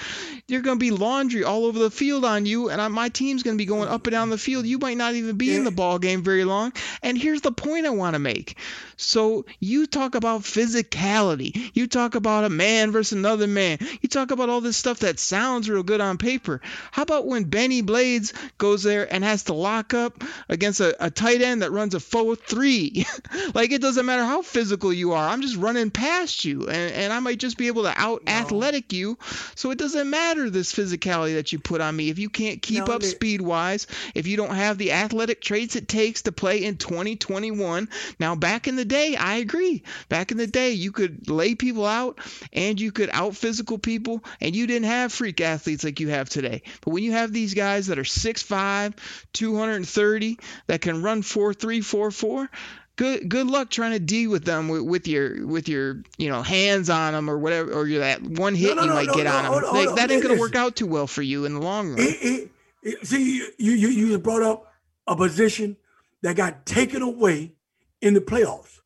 you're 0.47 0.61
going 0.61 0.77
to 0.77 0.79
be 0.79 0.91
laundry 0.91 1.43
all 1.43 1.65
over 1.65 1.79
the 1.79 1.91
field 1.91 2.23
on 2.23 2.45
you, 2.45 2.69
and 2.69 2.93
my 2.93 3.09
team's 3.09 3.43
going 3.43 3.57
to 3.57 3.61
be 3.61 3.65
going 3.65 3.89
up 3.89 4.07
and 4.07 4.11
down 4.13 4.29
the 4.29 4.37
field. 4.37 4.65
You 4.65 4.79
might 4.79 4.97
not 4.97 5.15
even 5.15 5.35
be 5.35 5.53
in 5.53 5.65
the 5.65 5.71
ball 5.71 5.99
game 5.99 6.23
very 6.23 6.45
long. 6.45 6.71
And 7.03 7.17
here's 7.17 7.41
the 7.41 7.51
point 7.51 7.85
I 7.85 7.89
want 7.89 8.13
to 8.13 8.19
make. 8.19 8.57
So 8.97 9.45
you 9.59 9.85
talk 9.85 10.15
about 10.15 10.41
physicality. 10.41 11.71
You 11.73 11.87
talk 11.87 12.15
about 12.15 12.43
a 12.43 12.49
man 12.49 12.91
versus 12.91 13.17
another 13.17 13.45
man. 13.45 13.77
You 14.01 14.09
talk 14.09 14.31
about 14.31 14.49
all 14.49 14.59
this 14.59 14.75
stuff 14.75 14.99
that 14.99 15.19
sounds 15.19 15.69
real 15.69 15.83
good 15.83 16.01
on 16.01 16.17
paper. 16.17 16.61
How 16.91 17.03
about 17.03 17.27
when 17.27 17.43
Benny 17.43 17.81
Blades 17.81 18.33
goes 18.57 18.81
there 18.81 19.11
and 19.11 19.23
has 19.23 19.43
to 19.43 19.53
lock 19.53 19.93
up 19.93 20.23
against 20.49 20.79
a, 20.79 21.05
a 21.05 21.11
tight 21.11 21.41
end 21.41 21.61
that 21.61 21.71
runs 21.71 21.93
a 21.93 21.99
4-3? 21.99 23.53
like 23.55 23.71
it 23.71 23.81
doesn't 23.81 24.05
matter 24.05 24.25
how 24.25 24.41
physical 24.41 24.91
you 24.91 25.13
are. 25.13 25.29
I'm 25.29 25.43
just 25.43 25.57
running 25.57 25.91
past 25.91 26.43
you 26.43 26.67
and, 26.67 26.93
and 26.93 27.13
I 27.13 27.19
might 27.19 27.37
just 27.37 27.57
be 27.57 27.67
able 27.67 27.83
to 27.83 27.93
out 27.95 28.23
athletic 28.25 28.93
you. 28.93 29.19
So 29.53 29.69
it 29.69 29.77
doesn't 29.77 30.09
matter 30.09 30.49
this 30.49 30.73
physicality 30.73 31.35
that 31.35 31.51
you 31.51 31.59
put 31.59 31.81
on 31.81 31.95
me. 31.95 32.09
If 32.09 32.17
you 32.17 32.29
can't 32.29 32.61
keep 32.63 32.87
No, 32.87 32.95
up 32.95 33.03
speed 33.03 33.41
wise, 33.41 33.85
if 34.15 34.25
you 34.25 34.37
don't 34.37 34.55
have 34.55 34.79
the 34.79 34.93
athletic 34.93 35.39
traits 35.39 35.75
it 35.75 35.87
takes 35.87 36.23
to 36.23 36.31
play 36.31 36.63
in 36.63 36.77
2021. 36.77 37.89
Now 38.19 38.35
back 38.35 38.67
in 38.67 38.75
the 38.75 38.86
day, 38.87 39.15
I 39.15 39.35
agree. 39.37 39.83
Back 40.09 40.31
in 40.31 40.37
the 40.37 40.47
day, 40.47 40.71
you 40.71 40.91
could 40.91 41.29
lay 41.29 41.55
people 41.55 41.85
out 41.85 42.19
and 42.53 42.79
you 42.79 42.91
could 42.91 43.09
out 43.13 43.35
physical 43.35 43.77
people 43.77 44.23
and 44.41 44.55
you 44.55 44.67
didn't 44.67 44.87
have 44.87 45.11
freak 45.13 45.41
athletes 45.41 45.83
like 45.83 45.99
you 45.99 46.09
have 46.09 46.29
today. 46.29 46.63
But 46.81 46.91
when 46.91 47.03
you 47.03 47.11
have 47.13 47.31
these 47.33 47.53
guys 47.53 47.87
that 47.87 47.99
are 47.99 48.03
6'5, 48.03 48.95
230 49.33 50.39
that 50.67 50.81
can 50.81 51.01
run 51.03 51.21
4'3, 51.21 51.79
4'4, 51.79 52.49
good 52.95 53.29
good 53.29 53.47
luck 53.47 53.69
trying 53.69 53.91
to 53.91 53.99
deal 53.99 54.31
with 54.31 54.43
them 54.43 54.67
with, 54.69 54.81
with 54.81 55.07
your 55.07 55.45
with 55.45 55.69
your 55.69 56.01
you 56.17 56.29
know 56.29 56.41
hands 56.41 56.89
on 56.89 57.13
them 57.13 57.29
or 57.29 57.37
whatever 57.37 57.71
or 57.71 57.87
your 57.87 57.99
that 57.99 58.21
one 58.23 58.55
hit 58.55 58.75
no, 58.75 58.81
you 58.81 58.87
no, 58.89 58.95
might 58.95 59.07
no, 59.07 59.13
get 59.13 59.25
no, 59.25 59.31
on 59.35 59.43
them. 59.43 59.51
hold 59.53 59.63
on, 59.65 59.75
Like, 59.75 59.85
hold 59.89 59.97
that 59.99 60.11
ain't 60.11 60.23
gonna 60.23 60.39
work 60.39 60.55
out 60.55 60.75
too 60.75 60.87
well 60.87 61.05
for 61.07 61.21
you 61.21 61.45
in 61.45 61.53
the 61.53 61.59
long 61.61 61.89
run. 61.89 61.99
It- 61.99 62.17
it- 62.21 62.51
it- 62.83 63.07
see, 63.07 63.37
you, 63.57 63.73
you 63.73 63.87
you 63.89 64.17
brought 64.17 64.41
up 64.43 64.73
a 65.05 65.15
position 65.15 65.77
that 66.23 66.35
got 66.35 66.65
taken 66.65 67.01
away 67.01 67.53
in 68.01 68.13
the 68.13 68.21
playoffs. 68.21 68.76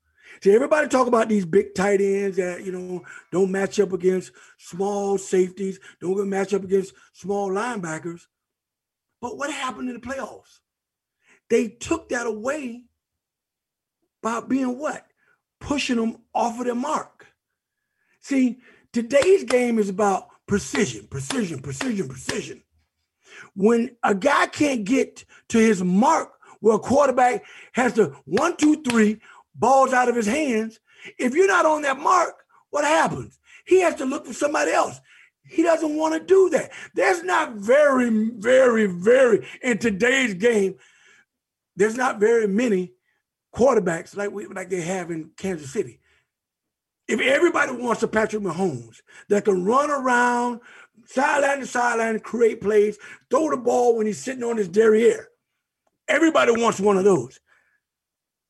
See, 0.41 0.55
everybody 0.55 0.87
talk 0.87 1.07
about 1.07 1.29
these 1.29 1.45
big 1.45 1.75
tight 1.75 2.01
ends 2.01 2.37
that 2.37 2.65
you 2.65 2.71
know 2.71 3.03
don't 3.31 3.51
match 3.51 3.79
up 3.79 3.93
against 3.93 4.31
small 4.57 5.17
safeties, 5.17 5.79
don't 5.99 6.29
match 6.29 6.53
up 6.53 6.63
against 6.63 6.93
small 7.13 7.49
linebackers. 7.49 8.21
But 9.21 9.37
what 9.37 9.51
happened 9.51 9.89
in 9.89 9.95
the 9.95 10.01
playoffs? 10.01 10.59
They 11.49 11.67
took 11.67 12.09
that 12.09 12.25
away 12.25 12.85
by 14.23 14.39
being 14.39 14.79
what? 14.79 15.05
Pushing 15.59 15.97
them 15.97 16.17
off 16.33 16.59
of 16.59 16.65
their 16.65 16.73
mark. 16.73 17.27
See, 18.21 18.61
today's 18.93 19.43
game 19.43 19.77
is 19.77 19.89
about 19.89 20.27
precision, 20.47 21.05
precision, 21.07 21.59
precision, 21.61 22.07
precision. 22.07 22.63
When 23.55 23.95
a 24.01 24.15
guy 24.15 24.47
can't 24.47 24.85
get 24.85 25.23
to 25.49 25.59
his 25.59 25.83
mark, 25.83 26.31
where 26.61 26.75
a 26.75 26.79
quarterback 26.79 27.43
has 27.73 27.93
to 27.93 28.15
one, 28.25 28.55
two, 28.55 28.81
three, 28.83 29.19
balls 29.61 29.93
out 29.93 30.09
of 30.09 30.15
his 30.15 30.25
hands, 30.25 30.79
if 31.17 31.33
you're 31.33 31.47
not 31.47 31.65
on 31.65 31.83
that 31.83 31.99
mark, 31.99 32.35
what 32.71 32.83
happens? 32.83 33.39
He 33.65 33.79
has 33.81 33.95
to 33.95 34.05
look 34.05 34.25
for 34.25 34.33
somebody 34.33 34.71
else. 34.71 34.99
He 35.47 35.63
doesn't 35.63 35.95
want 35.95 36.13
to 36.13 36.19
do 36.19 36.49
that. 36.49 36.71
There's 36.95 37.23
not 37.23 37.53
very, 37.53 38.09
very, 38.09 38.87
very 38.87 39.47
in 39.61 39.77
today's 39.77 40.33
game. 40.33 40.75
There's 41.75 41.95
not 41.95 42.19
very 42.19 42.47
many 42.47 42.93
quarterbacks 43.55 44.15
like 44.15 44.31
we 44.31 44.47
like 44.47 44.69
they 44.69 44.81
have 44.81 45.11
in 45.11 45.31
Kansas 45.37 45.71
City. 45.71 45.99
If 47.07 47.19
everybody 47.19 47.73
wants 47.73 48.03
a 48.03 48.07
Patrick 48.07 48.41
Mahomes 48.41 49.01
that 49.29 49.45
can 49.45 49.65
run 49.65 49.91
around 49.91 50.61
sideline 51.05 51.59
to 51.59 51.65
sideline, 51.65 52.19
create 52.19 52.61
plays, 52.61 52.97
throw 53.29 53.49
the 53.49 53.57
ball 53.57 53.97
when 53.97 54.07
he's 54.07 54.23
sitting 54.23 54.43
on 54.43 54.57
his 54.57 54.69
derriere, 54.69 55.27
everybody 56.07 56.51
wants 56.51 56.79
one 56.79 56.97
of 56.97 57.03
those. 57.03 57.39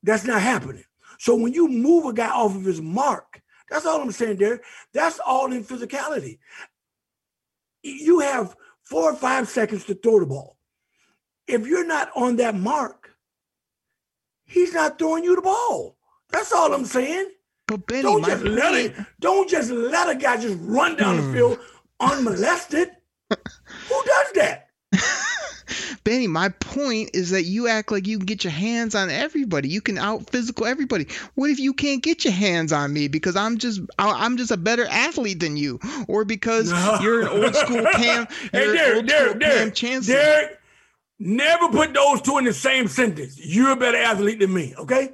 That's 0.04 0.26
not 0.26 0.42
happening. 0.42 0.84
So 1.22 1.36
when 1.36 1.54
you 1.54 1.68
move 1.68 2.06
a 2.08 2.14
guy 2.14 2.32
off 2.32 2.56
of 2.56 2.66
his 2.66 2.82
mark, 2.82 3.44
that's 3.70 3.86
all 3.86 4.02
I'm 4.02 4.12
saying 4.12 4.38
there. 4.38 4.60
That's 4.92 5.20
all 5.20 5.52
in 5.54 5.64
physicality. 5.64 6.40
You 7.84 8.22
have 8.22 8.56
four 8.82 9.12
or 9.12 9.14
five 9.14 9.48
seconds 9.48 9.86
to 9.86 9.94
throw 9.94 10.20
the 10.20 10.26
ball. 10.26 10.58
If 11.46 11.68
you're 11.68 11.86
not 11.86 12.10
on 12.16 12.38
that 12.38 12.56
mark, 12.56 13.12
he's 14.48 14.74
not 14.74 14.98
throwing 14.98 15.24
you 15.24 15.36
the 15.36 15.44
ball. 15.44 15.96
That's 16.32 16.52
all 16.52 16.74
I'm 16.74 16.86
saying. 16.86 17.30
But 17.68 17.86
Benny, 17.86 18.02
Don't 18.02 18.26
just 18.26 18.44
let 18.44 18.74
it. 18.74 18.96
Don't 19.20 19.48
just 19.48 19.70
let 19.70 20.10
a 20.10 20.16
guy 20.16 20.38
just 20.42 20.58
run 20.60 20.96
down 20.96 21.18
Hmm. 21.18 21.22
the 21.22 21.34
field 21.38 21.60
unmolested. 22.00 22.90
Who 23.30 24.04
does 24.08 24.32
that? 24.34 24.70
Benny, 26.04 26.28
my 26.28 26.50
point 26.50 27.12
is 27.14 27.30
that 27.32 27.44
you 27.44 27.68
act 27.68 27.92
like 27.92 28.08
you 28.08 28.18
can 28.18 28.26
get 28.26 28.44
your 28.44 28.52
hands 28.52 28.96
on 28.96 29.10
everybody. 29.10 29.70
You 29.70 29.82
can 29.82 29.98
out 29.98 30.30
physical 30.30 30.66
everybody. 30.66 31.08
What 31.36 31.50
if 31.52 31.60
you 31.60 31.74
can't 31.74 32.02
get 32.02 32.24
your 32.26 32.34
hands 32.34 32.72
on 32.74 32.92
me 32.92 33.08
because 33.08 33.36
I'm 33.36 33.58
just 33.58 33.82
I'm 34.00 34.38
just 34.38 34.52
a 34.52 34.58
better 34.58 34.86
athlete 34.86 35.40
than 35.40 35.58
you, 35.58 35.80
or 36.08 36.26
because 36.26 36.72
No. 36.72 37.00
you're 37.02 37.22
an 37.22 37.28
old 37.28 37.56
school 37.56 37.86
Kam, 37.94 38.28
Hey, 38.52 38.64
you're 38.66 38.72
an 38.72 38.76
Derek, 38.78 38.96
old 38.98 39.06
Derek, 39.08 39.30
school 39.30 39.40
Kam 39.42 39.58
Derek, 39.60 39.76
Chancellor. 39.76 40.16
Derek, 40.16 40.60
never 41.22 41.70
put 41.70 41.94
those 41.94 42.22
two 42.22 42.38
in 42.38 42.46
the 42.46 42.54
same 42.54 42.88
sentence. 42.88 43.40
You're 43.40 43.72
a 43.72 43.76
better 43.76 43.98
athlete 43.98 44.40
than 44.40 44.54
me, 44.54 44.74
okay? 44.78 45.10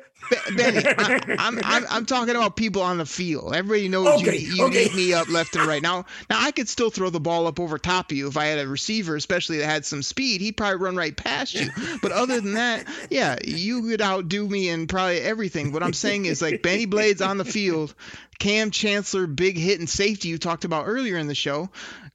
Benny, 0.56 0.84
I, 0.86 1.22
I'm, 1.40 1.60
I'm 1.64 1.86
I'm 1.90 2.06
talking 2.06 2.36
about 2.36 2.56
people 2.56 2.82
on 2.82 2.98
the 2.98 3.06
field. 3.06 3.56
Everybody 3.56 3.88
knows 3.88 4.22
Okay, 4.22 4.38
you, 4.38 4.56
you 4.56 4.66
okay. 4.66 4.86
eat 4.86 4.96
me 4.96 5.14
up 5.14 5.30
left 5.30 5.56
and 5.56 5.66
right. 5.66 5.82
Now, 5.82 6.06
now 6.30 6.38
I 6.42 6.52
could 6.52 6.68
still 6.68 6.90
throw 6.90 7.10
the 7.10 7.20
ball 7.20 7.48
up 7.48 7.60
over 7.60 7.78
top 7.78 8.12
of 8.12 8.18
you 8.18 8.28
if 8.28 8.36
I 8.36 8.46
had 8.46 8.60
a 8.60 8.68
receiver, 8.68 9.16
especially 9.16 9.60
that 9.60 9.66
had 9.66 9.86
some 9.86 10.04
speed. 10.04 10.42
He'd 10.42 10.58
probably 10.58 10.78
run 10.78 10.96
right 10.96 11.16
past 11.16 11.54
you. 11.54 11.70
But 12.02 12.12
other 12.12 12.42
than 12.42 12.54
that, 12.56 12.86
yeah, 13.10 13.38
you 13.44 13.84
could 13.84 14.02
outdo 14.02 14.48
me 14.48 14.70
in 14.70 14.88
probably 14.88 15.20
everything. 15.20 15.72
What 15.72 15.84
I'm 15.84 15.94
saying 15.94 16.26
is 16.26 16.42
like 16.42 16.62
Benny 16.62 16.86
Blades 16.86 17.22
on 17.22 17.38
the 17.38 17.46
field, 17.46 17.94
Kam 18.40 18.72
Chancellor, 18.72 19.28
big 19.28 19.58
hit 19.58 19.80
and 19.80 19.90
safety 19.90 20.30
you 20.30 20.38
talked 20.38 20.66
about 20.66 20.86
earlier 20.88 21.18
in 21.18 21.28
the 21.28 21.36
show. 21.36 21.70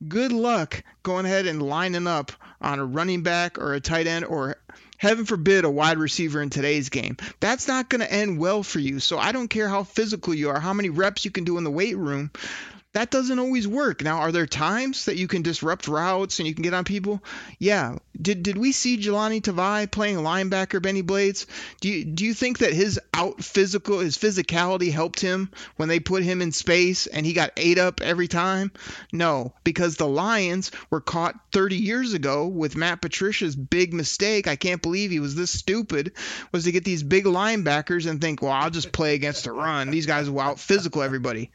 Good 0.09 0.33
luck 0.33 0.83
going 1.03 1.27
ahead 1.27 1.47
and 1.47 1.63
lining 1.63 2.07
up 2.07 2.33
on 2.61 2.79
a 2.79 2.85
running 2.85 3.23
back 3.23 3.59
or 3.59 3.75
a 3.75 3.81
tight 3.81 4.07
end 4.07 4.25
or 4.25 4.57
heaven 4.97 5.27
forbid 5.27 5.65
a 5.65 5.71
wide 5.71 5.99
receiver 5.99 6.41
in 6.41 6.51
today's 6.51 6.89
game. 6.89 7.17
That's 7.41 7.69
not 7.69 7.89
going 7.89 8.01
to 8.01 8.13
end 8.13 8.39
well 8.39 8.63
for 8.63 8.79
you. 8.79 9.01
So 9.01 9.19
I 9.19 9.33
don't 9.33 9.49
care 9.49 9.69
how 9.69 9.85
physical 9.85 10.33
you 10.33 10.51
are, 10.51 10.61
how 10.61 10.73
many 10.73 10.91
reps 10.91 11.25
you 11.25 11.31
can 11.31 11.45
do 11.45 11.59
in 11.59 11.65
the 11.65 11.71
weight 11.71 11.97
room. 11.97 12.31
That 12.95 13.11
doesn't 13.11 13.39
always 13.39 13.67
work. 13.67 14.03
Now, 14.03 14.19
are 14.19 14.33
there 14.33 14.47
times 14.47 15.07
that 15.07 15.17
you 15.17 15.27
can 15.27 15.41
disrupt 15.41 15.89
routes 15.89 16.39
and 16.39 16.47
you 16.47 16.55
can 16.55 16.63
get 16.63 16.75
on 16.75 16.85
people? 16.85 17.25
Yeah. 17.59 17.97
Did 18.21 18.43
did 18.43 18.59
we 18.59 18.73
see 18.73 18.99
Jahlani 18.99 19.41
Tavai 19.41 19.91
playing 19.91 20.19
linebacker 20.19 20.83
Benny 20.83 21.01
Blades? 21.01 21.47
Do 21.81 21.89
you 21.89 22.05
do 22.05 22.27
you 22.27 22.35
think 22.35 22.59
that 22.59 22.75
his 22.75 23.01
out 23.15 23.43
physical 23.43 24.01
his 24.01 24.19
physicality 24.19 24.93
helped 24.93 25.21
him 25.21 25.51
when 25.77 25.89
they 25.89 26.01
put 26.01 26.23
him 26.23 26.43
in 26.43 26.53
space 26.53 27.07
and 27.07 27.25
he 27.25 27.33
got 27.33 27.53
ate 27.57 27.79
up 27.79 28.03
every 28.03 28.29
time? 28.29 28.71
No, 29.11 29.55
because 29.65 29.97
the 29.97 30.07
Lions 30.07 30.71
were 30.91 31.01
caught 31.01 31.41
30 31.53 31.77
years 31.77 32.13
ago 32.13 32.47
with 32.47 32.77
Matt 32.77 33.01
Patricia's 33.01 33.57
big 33.57 33.95
mistake. 33.95 34.47
I 34.47 34.57
can't 34.57 34.83
believe 34.83 35.11
he 35.11 35.19
was 35.19 35.35
this 35.35 35.51
stupid 35.51 36.13
was 36.53 36.65
to 36.65 36.73
get 36.73 36.85
these 36.85 37.03
big 37.03 37.25
linebackers 37.25 38.07
and 38.07 38.21
think, 38.21 38.43
"Well, 38.43 38.53
I'll 38.53 38.69
just 38.69 38.93
play 38.93 39.15
against 39.15 39.45
the 39.45 39.53
run. 39.53 39.91
These 39.91 40.07
guys 40.07 40.29
will 40.29 40.41
out 40.41 40.61
physical 40.61 41.03
everybody." 41.03 41.51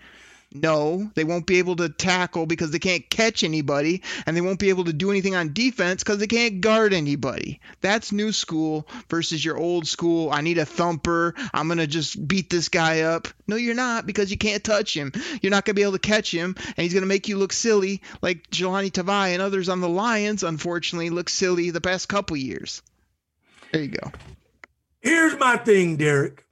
No, 0.53 1.11
they 1.13 1.25
won't 1.25 1.45
be 1.45 1.59
able 1.59 1.75
to 1.75 1.89
tackle 1.89 2.45
because 2.45 2.71
they 2.71 2.79
can't 2.79 3.09
catch 3.09 3.43
anybody, 3.43 4.01
and 4.25 4.35
they 4.35 4.41
won't 4.41 4.59
be 4.59 4.69
able 4.69 4.85
to 4.85 4.93
do 4.93 5.11
anything 5.11 5.35
on 5.35 5.51
defense 5.51 6.03
because 6.03 6.19
they 6.19 6.27
can't 6.27 6.61
guard 6.61 6.93
anybody. 6.93 7.59
That's 7.81 8.13
new 8.13 8.31
school 8.31 8.87
versus 9.09 9.43
your 9.43 9.57
old 9.57 9.87
school. 9.87 10.31
I 10.31 10.39
need 10.41 10.57
a 10.57 10.65
thumper. 10.65 11.35
I'm 11.53 11.67
going 11.67 11.79
to 11.79 11.87
just 11.87 12.25
beat 12.25 12.49
this 12.49 12.69
guy 12.69 13.01
up. 13.01 13.27
No, 13.45 13.57
you're 13.57 13.75
not 13.75 14.05
because 14.05 14.31
you 14.31 14.37
can't 14.37 14.63
touch 14.63 14.95
him. 14.95 15.11
You're 15.41 15.51
not 15.51 15.65
going 15.65 15.75
to 15.75 15.79
be 15.79 15.83
able 15.83 15.93
to 15.93 15.99
catch 15.99 16.33
him, 16.33 16.55
and 16.57 16.77
he's 16.77 16.93
going 16.93 17.03
to 17.03 17.07
make 17.07 17.27
you 17.27 17.37
look 17.37 17.51
silly 17.51 18.01
like 18.21 18.49
Jahlani 18.49 18.89
Tavai 18.91 19.33
and 19.33 19.41
others 19.41 19.67
on 19.67 19.81
the 19.81 19.89
Lions, 19.89 20.43
unfortunately, 20.43 21.09
look 21.09 21.27
silly 21.27 21.71
the 21.71 21.81
past 21.81 22.07
couple 22.07 22.37
years. 22.37 22.81
There 23.73 23.81
you 23.81 23.89
go. 23.89 24.11
Here's 25.01 25.37
my 25.37 25.57
thing, 25.57 25.97
Derek. 25.97 26.45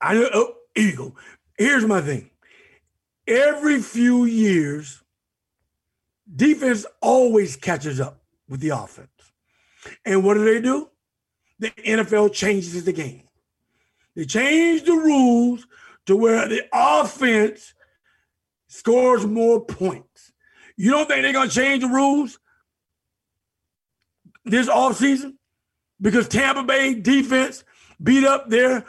I 0.00 0.14
know, 0.14 0.30
oh, 0.32 0.54
Eagle. 0.74 1.16
Here's 1.58 1.84
my 1.84 2.00
thing 2.00 2.30
every 3.26 3.80
few 3.80 4.24
years, 4.24 5.02
defense 6.34 6.86
always 7.00 7.56
catches 7.56 8.00
up 8.00 8.22
with 8.48 8.60
the 8.60 8.70
offense. 8.70 9.08
And 10.04 10.24
what 10.24 10.34
do 10.34 10.44
they 10.44 10.60
do? 10.60 10.88
The 11.58 11.70
NFL 11.70 12.32
changes 12.32 12.84
the 12.84 12.92
game. 12.92 13.22
They 14.14 14.24
change 14.24 14.84
the 14.84 14.92
rules 14.92 15.66
to 16.06 16.16
where 16.16 16.48
the 16.48 16.64
offense 16.72 17.74
scores 18.68 19.26
more 19.26 19.64
points. 19.64 20.32
You 20.76 20.90
don't 20.90 21.06
think 21.06 21.22
they're 21.22 21.32
going 21.32 21.48
to 21.48 21.54
change 21.54 21.82
the 21.82 21.88
rules 21.88 22.38
this 24.44 24.68
offseason? 24.68 25.34
Because 26.00 26.28
Tampa 26.28 26.62
Bay 26.64 26.94
defense 26.94 27.64
beat 28.02 28.24
up 28.24 28.50
their 28.50 28.84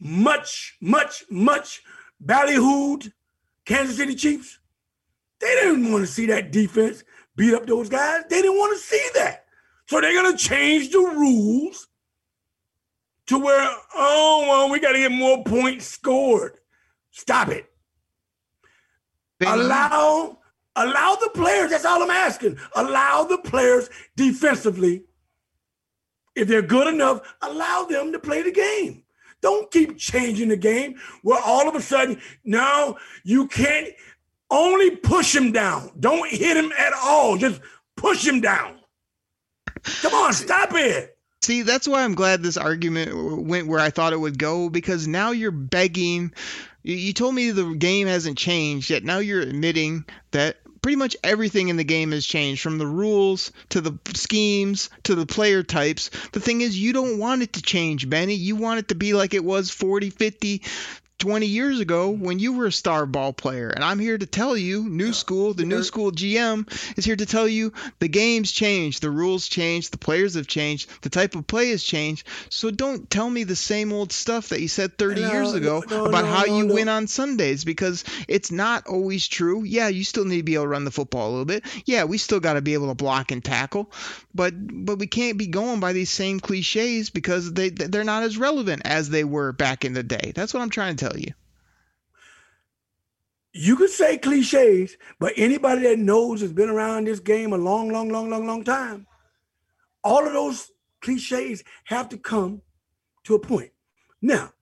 much, 0.00 0.76
much, 0.80 1.24
much 1.30 1.82
ballyhooed 2.24 3.12
Kansas 3.64 3.96
City 3.96 4.14
Chiefs, 4.14 4.58
they 5.40 5.54
didn't 5.54 5.90
want 5.90 6.04
to 6.04 6.10
see 6.10 6.26
that 6.26 6.52
defense 6.52 7.04
beat 7.36 7.54
up 7.54 7.66
those 7.66 7.88
guys. 7.88 8.24
They 8.28 8.42
didn't 8.42 8.58
want 8.58 8.76
to 8.76 8.82
see 8.82 9.08
that. 9.14 9.46
So 9.86 10.00
they're 10.00 10.14
going 10.14 10.36
to 10.36 10.38
change 10.38 10.90
the 10.90 10.98
rules 10.98 11.88
to 13.26 13.38
where, 13.38 13.68
oh, 13.94 14.46
well, 14.48 14.70
we 14.70 14.80
got 14.80 14.92
to 14.92 14.98
get 14.98 15.12
more 15.12 15.42
points 15.44 15.86
scored. 15.86 16.58
Stop 17.10 17.48
it. 17.48 17.66
Allow 19.44 20.38
allow 20.76 21.16
the 21.16 21.30
players, 21.34 21.70
that's 21.70 21.84
all 21.84 22.02
I'm 22.02 22.10
asking. 22.10 22.58
Allow 22.74 23.24
the 23.24 23.38
players 23.38 23.90
defensively, 24.16 25.04
if 26.34 26.48
they're 26.48 26.62
good 26.62 26.92
enough, 26.92 27.34
allow 27.42 27.84
them 27.84 28.12
to 28.12 28.18
play 28.18 28.42
the 28.42 28.52
game. 28.52 29.01
Don't 29.42 29.70
keep 29.70 29.98
changing 29.98 30.48
the 30.48 30.56
game 30.56 30.94
where 31.22 31.40
all 31.44 31.68
of 31.68 31.74
a 31.74 31.82
sudden, 31.82 32.20
now 32.44 32.96
you 33.24 33.48
can't 33.48 33.88
only 34.50 34.96
push 34.96 35.34
him 35.34 35.52
down. 35.52 35.90
Don't 35.98 36.30
hit 36.30 36.56
him 36.56 36.72
at 36.78 36.92
all. 36.94 37.36
Just 37.36 37.60
push 37.96 38.26
him 38.26 38.40
down. 38.40 38.78
Come 39.82 40.14
on, 40.14 40.32
stop 40.32 40.70
it. 40.74 41.18
See, 41.42 41.62
that's 41.62 41.88
why 41.88 42.04
I'm 42.04 42.14
glad 42.14 42.42
this 42.42 42.56
argument 42.56 43.44
went 43.44 43.66
where 43.66 43.80
I 43.80 43.90
thought 43.90 44.12
it 44.12 44.20
would 44.20 44.38
go 44.38 44.70
because 44.70 45.08
now 45.08 45.32
you're 45.32 45.50
begging. 45.50 46.32
You 46.84 47.12
told 47.12 47.34
me 47.34 47.50
the 47.50 47.74
game 47.74 48.06
hasn't 48.06 48.38
changed 48.38 48.90
yet. 48.90 49.02
Now 49.02 49.18
you're 49.18 49.40
admitting 49.40 50.04
that 50.30 50.58
pretty 50.82 50.96
much 50.96 51.16
everything 51.22 51.68
in 51.68 51.76
the 51.76 51.84
game 51.84 52.12
has 52.12 52.26
changed 52.26 52.60
from 52.60 52.78
the 52.78 52.86
rules 52.86 53.52
to 53.70 53.80
the 53.80 53.96
schemes 54.14 54.90
to 55.04 55.14
the 55.14 55.26
player 55.26 55.62
types. 55.62 56.10
The 56.32 56.40
thing 56.40 56.60
is, 56.60 56.78
you 56.78 56.92
don't 56.92 57.18
want 57.18 57.42
it 57.42 57.54
to 57.54 57.62
change, 57.62 58.10
Benny. 58.10 58.34
You 58.34 58.56
want 58.56 58.80
it 58.80 58.88
to 58.88 58.94
be 58.94 59.14
like 59.14 59.32
it 59.32 59.44
was 59.44 59.70
40, 59.70 60.10
50, 60.10 60.62
20 61.22 61.46
years 61.46 61.78
ago 61.78 62.10
when 62.10 62.40
you 62.40 62.52
were 62.52 62.66
a 62.66 62.72
star 62.72 63.06
ball 63.06 63.32
player. 63.32 63.68
And 63.68 63.84
I'm 63.84 64.00
here 64.00 64.18
to 64.18 64.26
tell 64.26 64.56
you, 64.56 64.82
new 64.88 65.12
school, 65.12 65.54
the 65.54 65.64
new 65.64 65.84
school 65.84 66.10
GM 66.10 66.66
is 66.98 67.04
here 67.04 67.14
to 67.14 67.24
tell 67.24 67.46
you 67.46 67.72
the 68.00 68.08
game's 68.08 68.50
changed, 68.50 69.02
the 69.02 69.10
rules 69.10 69.46
changed, 69.46 69.92
the 69.92 69.98
players 69.98 70.34
have 70.34 70.48
changed, 70.48 70.90
the 71.02 71.10
type 71.10 71.36
of 71.36 71.46
play 71.46 71.70
has 71.70 71.84
changed. 71.84 72.26
So 72.48 72.72
don't 72.72 73.08
tell 73.08 73.30
me 73.30 73.44
the 73.44 73.54
same 73.54 73.92
old 73.92 74.10
stuff 74.10 74.48
that 74.48 74.60
you 74.60 74.66
said 74.66 74.98
30 74.98 75.20
no, 75.20 75.32
years 75.32 75.54
ago 75.54 75.84
no, 75.88 75.98
no, 75.98 76.04
about 76.06 76.24
how 76.24 76.44
you 76.44 76.66
win 76.66 76.88
on 76.88 77.06
Sundays 77.06 77.64
because 77.64 78.02
it's 78.26 78.50
not 78.50 78.88
always 78.88 79.28
true. 79.28 79.62
Yeah, 79.62 79.86
you 79.86 80.02
still 80.02 80.24
need 80.24 80.38
to 80.38 80.42
be 80.42 80.54
able 80.54 80.64
to 80.64 80.70
run 80.70 80.84
the 80.84 80.90
football 80.90 81.28
a 81.28 81.30
little 81.30 81.44
bit. 81.44 81.62
Yeah, 81.84 82.02
we 82.02 82.18
still 82.18 82.40
got 82.40 82.54
to 82.54 82.62
be 82.62 82.74
able 82.74 82.88
to 82.88 82.96
block 82.96 83.30
and 83.30 83.44
tackle, 83.44 83.92
but 84.34 84.54
but 84.56 84.98
we 84.98 85.06
can't 85.06 85.38
be 85.38 85.46
going 85.46 85.78
by 85.78 85.92
these 85.92 86.10
same 86.10 86.40
cliches 86.40 87.10
because 87.10 87.52
they 87.52 87.68
they're 87.68 88.02
not 88.02 88.24
as 88.24 88.38
relevant 88.38 88.82
as 88.84 89.08
they 89.08 89.22
were 89.22 89.52
back 89.52 89.84
in 89.84 89.92
the 89.92 90.02
day. 90.02 90.32
That's 90.34 90.52
what 90.52 90.64
I'm 90.64 90.70
trying 90.70 90.96
to 90.96 91.04
tell 91.04 91.11
you 91.18 91.32
you 93.52 93.76
could 93.76 93.90
say 93.90 94.16
cliches, 94.16 94.96
but 95.18 95.34
anybody 95.36 95.82
that 95.82 95.98
knows 95.98 96.40
has 96.40 96.52
been 96.52 96.70
around 96.70 97.06
this 97.06 97.20
game 97.20 97.52
a 97.52 97.58
long, 97.58 97.90
long, 97.90 98.08
long, 98.08 98.30
long, 98.30 98.46
long 98.46 98.64
time, 98.64 99.06
all 100.02 100.26
of 100.26 100.32
those 100.32 100.70
cliches 101.02 101.62
have 101.84 102.08
to 102.08 102.16
come 102.16 102.62
to 103.24 103.34
a 103.34 103.38
point. 103.38 103.70
Now, 104.22 104.52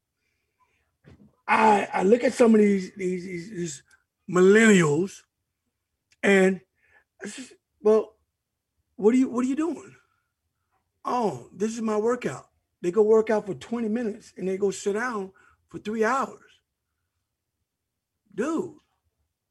I 1.46 1.88
I 1.92 2.02
look 2.02 2.24
at 2.24 2.34
some 2.34 2.54
of 2.54 2.60
these 2.60 2.92
these, 2.96 3.24
these, 3.24 3.50
these 3.50 3.82
millennials, 4.28 5.22
and 6.22 6.60
well, 7.80 8.14
what 8.96 9.14
are 9.14 9.18
you 9.18 9.28
what 9.28 9.44
are 9.44 9.48
you 9.48 9.56
doing? 9.56 9.94
Oh, 11.04 11.48
this 11.54 11.72
is 11.72 11.80
my 11.80 11.96
workout. 11.96 12.46
They 12.82 12.90
go 12.90 13.02
work 13.02 13.30
out 13.30 13.46
for 13.46 13.54
20 13.54 13.88
minutes 13.88 14.32
and 14.36 14.48
they 14.48 14.56
go 14.56 14.70
sit 14.70 14.94
down 14.94 15.32
for 15.70 15.78
three 15.78 16.04
hours 16.04 16.50
dude, 18.34 18.74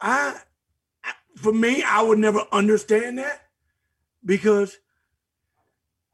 I, 0.02 0.36
for 1.36 1.54
me, 1.54 1.84
I 1.84 2.02
would 2.02 2.20
never 2.20 2.44
understand 2.52 3.18
that 3.20 3.42
because 4.26 4.78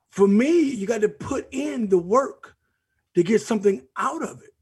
for 0.10 0.28
me, 0.28 0.62
you 0.62 0.88
got 0.88 1.02
to 1.02 1.10
put 1.10 1.48
in 1.52 1.90
the 1.90 1.98
work 1.98 2.56
to 3.16 3.24
get 3.24 3.42
something 3.42 3.82
out 3.98 4.24
of 4.24 4.42
it. 4.42 4.54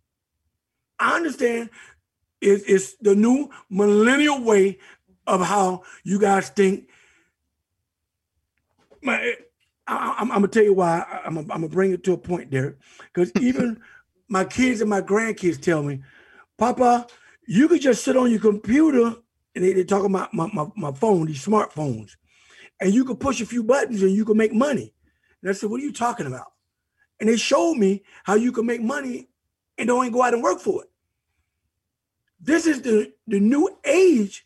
I 0.99 1.15
understand 1.15 1.69
it's, 2.41 2.63
it's 2.65 2.93
the 2.97 3.15
new 3.15 3.49
millennial 3.69 4.43
way 4.43 4.79
of 5.25 5.41
how 5.41 5.83
you 6.03 6.19
guys 6.19 6.49
think. 6.49 6.89
My, 9.01 9.21
eh, 9.21 9.35
I, 9.85 10.21
am 10.21 10.29
gonna 10.29 10.47
tell 10.47 10.63
you 10.63 10.73
why. 10.73 11.03
I'm, 11.25 11.37
I'm 11.37 11.47
gonna 11.47 11.67
bring 11.67 11.91
it 11.91 12.03
to 12.05 12.13
a 12.13 12.17
point 12.17 12.51
there, 12.51 12.77
because 13.13 13.31
even 13.41 13.81
my 14.28 14.45
kids 14.45 14.82
and 14.82 14.89
my 14.89 15.01
grandkids 15.01 15.61
tell 15.61 15.84
me, 15.84 16.01
Papa, 16.57 17.07
you 17.47 17.67
could 17.67 17.82
just 17.82 18.03
sit 18.03 18.17
on 18.17 18.32
your 18.32 18.39
computer 18.39 19.15
and 19.55 19.63
they, 19.63 19.74
they 19.74 19.84
talk 19.84 20.05
about 20.05 20.34
my, 20.34 20.49
my, 20.53 20.67
my 20.76 20.91
phone, 20.91 21.26
these 21.26 21.45
smartphones, 21.45 22.11
and 22.80 22.93
you 22.93 23.05
could 23.05 23.19
push 23.19 23.41
a 23.41 23.45
few 23.45 23.63
buttons 23.63 24.01
and 24.01 24.11
you 24.11 24.26
could 24.26 24.38
make 24.38 24.53
money. 24.53 24.93
And 25.41 25.49
I 25.49 25.53
said, 25.53 25.69
What 25.69 25.82
are 25.82 25.84
you 25.84 25.93
talking 25.93 26.26
about? 26.26 26.53
And 27.19 27.30
they 27.30 27.38
showed 27.38 27.76
me 27.76 28.03
how 28.24 28.36
you 28.36 28.51
can 28.51 28.65
make 28.65 28.82
money 28.82 29.30
and 29.78 29.88
don't 29.88 30.11
go 30.11 30.24
out 30.24 30.34
and 30.34 30.43
work 30.43 30.59
for 30.59 30.84
it. 30.84 30.89
This 32.39 32.65
is 32.65 32.82
the, 32.82 33.13
the 33.28 33.39
new 33.39 33.69
age 33.86 34.45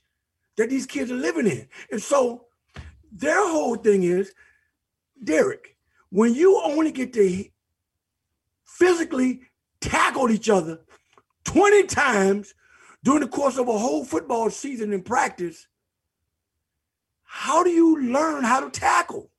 that 0.57 0.69
these 0.69 0.86
kids 0.86 1.11
are 1.11 1.15
living 1.15 1.47
in. 1.47 1.67
And 1.91 2.01
so 2.01 2.45
their 3.11 3.47
whole 3.47 3.75
thing 3.75 4.03
is, 4.03 4.34
Derek, 5.23 5.75
when 6.09 6.36
you 6.36 6.61
only 6.63 6.91
get 6.91 7.13
to 7.13 7.45
physically 8.65 9.41
tackle 9.80 10.30
each 10.32 10.49
other 10.49 10.80
20 11.45 11.84
times 11.88 12.53
during 13.03 13.21
the 13.21 13.28
course 13.28 13.57
of 13.57 13.67
a 13.67 13.78
whole 13.78 14.03
football 14.03 14.49
season 14.49 14.91
in 14.93 15.01
practice, 15.01 15.67
how 17.23 17.63
do 17.63 17.69
you 17.69 18.01
learn 18.01 18.43
how 18.43 18.61
to 18.61 18.69
tackle? 18.69 19.30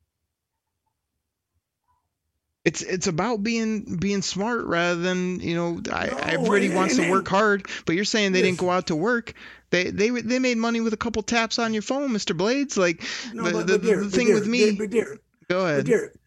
It's 2.64 2.82
it's 2.82 3.06
about 3.06 3.42
being 3.42 3.96
being 3.96 4.20
smart 4.20 4.66
rather 4.66 5.00
than 5.00 5.40
you 5.40 5.54
know 5.54 5.80
I, 5.90 6.06
no, 6.08 6.16
everybody 6.18 6.66
and, 6.66 6.74
wants 6.74 6.98
and, 6.98 7.06
to 7.06 7.10
work 7.10 7.26
hard, 7.26 7.66
but 7.86 7.94
you're 7.94 8.04
saying 8.04 8.32
they 8.32 8.42
didn't 8.42 8.58
go 8.58 8.70
out 8.70 8.88
to 8.88 8.96
work. 8.96 9.32
They 9.70 9.84
they 9.84 10.10
they 10.10 10.38
made 10.38 10.58
money 10.58 10.82
with 10.82 10.92
a 10.92 10.98
couple 10.98 11.22
taps 11.22 11.58
on 11.58 11.72
your 11.72 11.82
phone, 11.82 12.10
Mr. 12.10 12.36
Blades. 12.36 12.76
Like 12.76 13.02
no, 13.32 13.44
the, 13.44 13.52
but, 13.52 13.66
the, 13.66 13.78
but 13.78 13.82
the, 13.82 14.10
thing 14.10 14.34
with 14.34 14.46
me. 14.46 14.72
But 14.72 14.90
Derek, 14.90 15.20
go 15.48 15.64
ahead. 15.64 15.86
Derek, 15.86 16.17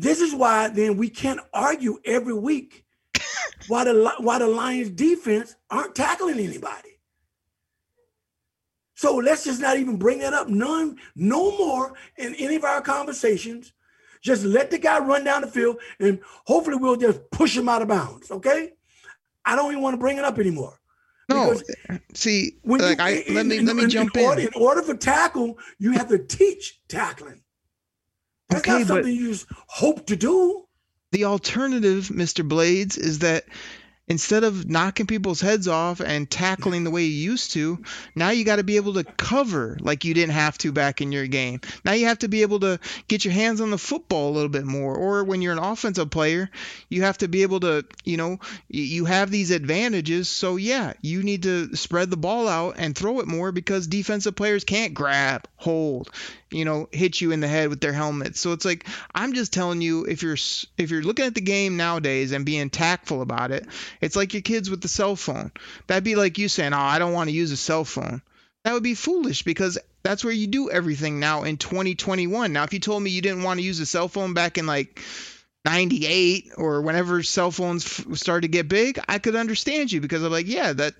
this 0.00 0.20
is 0.20 0.34
why 0.34 0.68
then 0.68 0.96
we 0.96 1.08
can't 1.10 1.40
argue 1.52 1.98
every 2.04 2.34
week 2.34 2.84
why 3.68 3.84
the 3.84 4.14
why 4.20 4.38
the 4.38 4.46
Lions 4.46 4.90
defense 4.90 5.56
aren't 5.70 5.94
tackling 5.94 6.38
anybody. 6.38 6.98
So 8.94 9.16
let's 9.16 9.44
just 9.44 9.60
not 9.60 9.78
even 9.78 9.96
bring 9.96 10.18
that 10.20 10.34
up. 10.34 10.48
None, 10.48 10.98
no 11.16 11.56
more 11.56 11.94
in 12.16 12.34
any 12.34 12.56
of 12.56 12.64
our 12.64 12.80
conversations. 12.80 13.72
Just 14.22 14.44
let 14.44 14.70
the 14.70 14.78
guy 14.78 14.98
run 14.98 15.24
down 15.24 15.40
the 15.40 15.46
field 15.46 15.78
and 15.98 16.20
hopefully 16.44 16.76
we'll 16.76 16.96
just 16.96 17.30
push 17.30 17.56
him 17.56 17.68
out 17.68 17.80
of 17.80 17.88
bounds. 17.88 18.30
Okay. 18.30 18.72
I 19.44 19.56
don't 19.56 19.70
even 19.70 19.82
want 19.82 19.94
to 19.94 19.98
bring 19.98 20.18
it 20.18 20.24
up 20.24 20.38
anymore. 20.38 20.78
No, 21.30 21.54
see, 22.12 22.58
when 22.62 22.80
like 22.80 22.98
you, 22.98 23.04
I 23.04 23.24
let 23.30 23.46
me 23.46 23.58
in, 23.58 23.66
let 23.66 23.76
me 23.76 23.84
in, 23.84 23.90
jump 23.90 24.16
in. 24.16 24.24
Order, 24.24 24.40
in 24.40 24.50
order 24.56 24.82
for 24.82 24.96
tackle, 24.96 25.58
you 25.78 25.92
have 25.92 26.08
to 26.08 26.18
teach 26.18 26.80
tackling. 26.88 27.40
That's 28.50 28.68
okay, 28.68 28.78
not 28.78 28.86
something 28.86 29.14
you 29.14 29.30
just 29.30 29.46
hope 29.68 30.06
to 30.06 30.16
do. 30.16 30.64
The 31.12 31.24
alternative, 31.24 32.08
Mr. 32.08 32.46
Blades, 32.46 32.96
is 32.96 33.20
that 33.20 33.44
instead 34.10 34.42
of 34.42 34.68
knocking 34.68 35.06
people's 35.06 35.40
heads 35.40 35.68
off 35.68 36.00
and 36.00 36.28
tackling 36.28 36.82
the 36.82 36.90
way 36.90 37.04
you 37.04 37.30
used 37.30 37.52
to, 37.52 37.78
now 38.16 38.30
you 38.30 38.44
got 38.44 38.56
to 38.56 38.64
be 38.64 38.74
able 38.74 38.94
to 38.94 39.04
cover 39.04 39.78
like 39.80 40.04
you 40.04 40.12
didn't 40.12 40.34
have 40.34 40.58
to 40.58 40.72
back 40.72 41.00
in 41.00 41.12
your 41.12 41.28
game. 41.28 41.60
Now 41.84 41.92
you 41.92 42.06
have 42.06 42.18
to 42.18 42.28
be 42.28 42.42
able 42.42 42.58
to 42.60 42.80
get 43.06 43.24
your 43.24 43.32
hands 43.32 43.60
on 43.60 43.70
the 43.70 43.78
football 43.78 44.30
a 44.30 44.34
little 44.34 44.48
bit 44.48 44.64
more. 44.64 44.96
Or 44.96 45.22
when 45.22 45.42
you're 45.42 45.52
an 45.52 45.60
offensive 45.60 46.10
player, 46.10 46.50
you 46.88 47.02
have 47.02 47.18
to 47.18 47.28
be 47.28 47.42
able 47.42 47.60
to, 47.60 47.84
you 48.04 48.16
know, 48.16 48.40
you 48.68 49.04
have 49.04 49.30
these 49.30 49.52
advantages. 49.52 50.28
So 50.28 50.56
yeah, 50.56 50.94
you 51.02 51.22
need 51.22 51.44
to 51.44 51.76
spread 51.76 52.10
the 52.10 52.16
ball 52.16 52.48
out 52.48 52.74
and 52.78 52.96
throw 52.96 53.20
it 53.20 53.28
more 53.28 53.52
because 53.52 53.86
defensive 53.86 54.34
players 54.34 54.64
can't 54.64 54.92
grab, 54.92 55.46
hold, 55.54 56.10
you 56.50 56.64
know, 56.64 56.88
hit 56.92 57.20
you 57.20 57.32
in 57.32 57.40
the 57.40 57.48
head 57.48 57.68
with 57.68 57.80
their 57.80 57.92
helmets. 57.92 58.40
So 58.40 58.52
it's 58.52 58.64
like 58.64 58.86
I'm 59.14 59.34
just 59.34 59.52
telling 59.52 59.80
you 59.80 60.04
if 60.04 60.22
you're 60.22 60.36
if 60.78 60.90
you're 60.90 61.02
looking 61.02 61.24
at 61.24 61.34
the 61.34 61.40
game 61.40 61.76
nowadays 61.76 62.32
and 62.32 62.44
being 62.44 62.70
tactful 62.70 63.22
about 63.22 63.50
it, 63.50 63.66
it's 64.00 64.16
like 64.16 64.34
your 64.34 64.42
kids 64.42 64.70
with 64.70 64.80
the 64.80 64.88
cell 64.88 65.16
phone. 65.16 65.52
That'd 65.86 66.04
be 66.04 66.16
like 66.16 66.38
you 66.38 66.48
saying, 66.48 66.72
"Oh, 66.72 66.78
I 66.78 66.98
don't 66.98 67.12
want 67.12 67.28
to 67.28 67.36
use 67.36 67.52
a 67.52 67.56
cell 67.56 67.84
phone." 67.84 68.22
That 68.64 68.74
would 68.74 68.82
be 68.82 68.94
foolish 68.94 69.42
because 69.42 69.78
that's 70.02 70.24
where 70.24 70.32
you 70.32 70.46
do 70.46 70.70
everything 70.70 71.18
now 71.18 71.44
in 71.44 71.56
2021. 71.56 72.52
Now, 72.52 72.64
if 72.64 72.74
you 72.74 72.80
told 72.80 73.02
me 73.02 73.10
you 73.10 73.22
didn't 73.22 73.42
want 73.42 73.58
to 73.58 73.64
use 73.64 73.80
a 73.80 73.86
cell 73.86 74.08
phone 74.08 74.34
back 74.34 74.58
in 74.58 74.66
like 74.66 75.00
98 75.64 76.52
or 76.56 76.80
whenever 76.80 77.22
cell 77.22 77.50
phones 77.50 77.84
f- 77.84 78.16
started 78.16 78.42
to 78.42 78.48
get 78.48 78.68
big, 78.68 78.98
I 79.06 79.18
could 79.18 79.36
understand 79.36 79.92
you 79.92 80.00
because 80.00 80.22
I'm 80.22 80.32
like, 80.32 80.46
yeah, 80.46 80.72
that, 80.72 80.94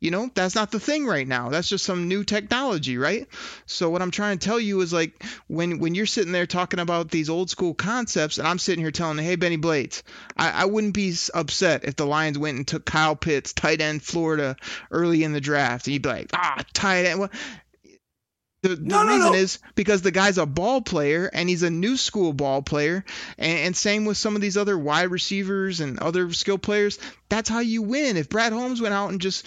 you 0.00 0.10
know, 0.10 0.30
that's 0.34 0.54
not 0.54 0.70
the 0.70 0.80
thing 0.80 1.06
right 1.06 1.28
now. 1.28 1.50
That's 1.50 1.68
just 1.68 1.84
some 1.84 2.08
new 2.08 2.24
technology, 2.24 2.96
right? 2.96 3.28
So 3.66 3.90
what 3.90 4.00
I'm 4.00 4.10
trying 4.10 4.38
to 4.38 4.44
tell 4.46 4.58
you 4.58 4.80
is 4.80 4.92
like 4.92 5.22
when 5.48 5.80
when 5.80 5.94
you're 5.94 6.06
sitting 6.06 6.32
there 6.32 6.46
talking 6.46 6.80
about 6.80 7.10
these 7.10 7.28
old 7.28 7.50
school 7.50 7.74
concepts, 7.74 8.38
and 8.38 8.48
I'm 8.48 8.58
sitting 8.58 8.82
here 8.82 8.90
telling, 8.90 9.18
hey, 9.18 9.36
Benny 9.36 9.56
Blades, 9.56 10.02
I, 10.36 10.50
I 10.50 10.64
wouldn't 10.64 10.94
be 10.94 11.14
upset 11.34 11.84
if 11.84 11.96
the 11.96 12.06
Lions 12.06 12.38
went 12.38 12.56
and 12.56 12.66
took 12.66 12.86
Kyle 12.86 13.16
Pitts, 13.16 13.52
tight 13.52 13.82
end 13.82 14.02
Florida, 14.02 14.56
early 14.90 15.24
in 15.24 15.32
the 15.32 15.40
draft, 15.42 15.86
and 15.86 15.92
you'd 15.92 16.02
be 16.02 16.08
like, 16.08 16.30
ah, 16.32 16.64
tight 16.72 17.04
end. 17.04 17.20
Well, 17.20 17.30
the, 18.68 18.76
the 18.76 18.82
No, 18.82 19.02
no, 19.04 19.14
reason 19.14 19.32
no. 19.32 19.38
is 19.38 19.58
because 19.74 20.02
the 20.02 20.10
guy's 20.10 20.38
a 20.38 20.46
ball 20.46 20.80
player 20.80 21.30
and 21.32 21.48
he's 21.48 21.62
a 21.62 21.70
new 21.70 21.96
school 21.96 22.32
ball 22.32 22.62
player. 22.62 23.04
And, 23.38 23.58
and 23.58 23.76
same 23.76 24.04
with 24.04 24.16
some 24.16 24.34
of 24.36 24.42
these 24.42 24.56
other 24.56 24.78
wide 24.78 25.10
receivers 25.10 25.80
and 25.80 25.98
other 25.98 26.32
skill 26.32 26.58
players. 26.58 26.98
That's 27.28 27.48
how 27.48 27.60
you 27.60 27.82
win. 27.82 28.16
If 28.16 28.28
Brad 28.28 28.52
Holmes 28.52 28.80
went 28.80 28.94
out 28.94 29.10
and 29.10 29.20
just 29.20 29.46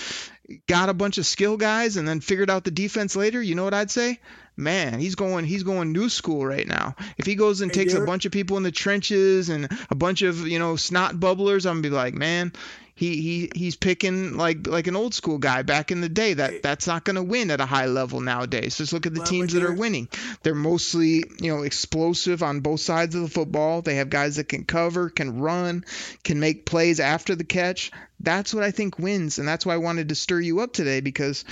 got 0.68 0.90
a 0.90 0.94
bunch 0.94 1.18
of 1.18 1.26
skill 1.26 1.58
guys 1.58 1.98
and 1.98 2.08
then 2.08 2.22
figured 2.22 2.50
out 2.50 2.64
the 2.64 2.72
defense 2.72 3.16
later, 3.16 3.42
you 3.42 3.56
know 3.56 3.64
what 3.64 3.74
I'd 3.74 3.92
say? 3.92 4.20
Man, 4.58 5.00
he's 5.00 5.16
going 5.16 5.46
he's 5.46 5.64
going 5.64 5.94
new 5.94 6.10
school 6.10 6.46
right 6.46 6.68
now. 6.68 6.96
If 7.18 7.26
he 7.26 7.36
goes 7.36 7.62
and 7.62 7.74
Hey, 7.74 7.84
takes 7.86 7.94
a 7.94 8.02
bunch 8.02 8.26
of 8.26 8.34
people 8.34 8.58
in 8.58 8.64
the 8.64 8.72
trenches 8.72 9.48
and 9.48 9.70
a 9.90 9.96
bunch 9.96 10.22
of, 10.22 10.46
you 10.48 10.60
know, 10.60 10.76
snot 10.76 11.14
bubblers, 11.16 11.66
I'm 11.66 11.76
gonna 11.78 11.82
be 11.82 11.90
like, 11.90 12.14
man, 12.14 12.52
he, 13.00 13.22
he 13.22 13.52
he's 13.56 13.78
picking 13.78 14.36
like 14.36 14.68
like 14.68 14.88
an 14.88 14.98
old 14.98 15.14
school 15.14 15.38
guy 15.38 15.62
back 15.62 15.90
in 15.90 16.02
the 16.02 16.10
day. 16.10 16.34
That 16.34 16.62
that's 16.62 16.86
not 16.86 17.06
going 17.06 17.16
to 17.16 17.24
win 17.24 17.50
at 17.50 17.62
a 17.62 17.66
high 17.66 17.86
level 17.86 18.20
nowadays. 18.20 18.76
Just 18.76 18.92
look 18.92 19.06
at 19.06 19.14
the 19.14 19.22
Well, 19.22 19.28
teams 19.28 19.54
that 19.54 19.64
are 19.64 19.72
winning. 19.74 20.10
They're 20.44 20.54
mostly 20.54 21.24
you 21.40 21.56
know 21.56 21.62
explosive 21.62 22.44
on 22.44 22.60
both 22.60 22.82
sides 22.82 23.16
of 23.16 23.22
the 23.22 23.30
football. 23.30 23.82
They 23.82 23.96
have 23.96 24.10
guys 24.10 24.36
that 24.36 24.50
can 24.50 24.66
cover, 24.66 25.10
can 25.10 25.40
run, 25.40 25.86
can 26.26 26.42
make 26.42 26.66
plays 26.66 27.00
after 27.00 27.36
the 27.36 27.46
catch. 27.46 27.90
That's 28.20 28.54
what 28.54 28.66
I 28.66 28.72
think 28.72 29.00
wins, 29.00 29.40
and 29.40 29.48
that's 29.48 29.66
why 29.66 29.76
I 29.76 29.78
wanted 29.78 30.10
to 30.10 30.16
stir 30.16 30.42
you 30.42 30.60
up 30.60 30.74
today 30.74 31.00
because 31.00 31.46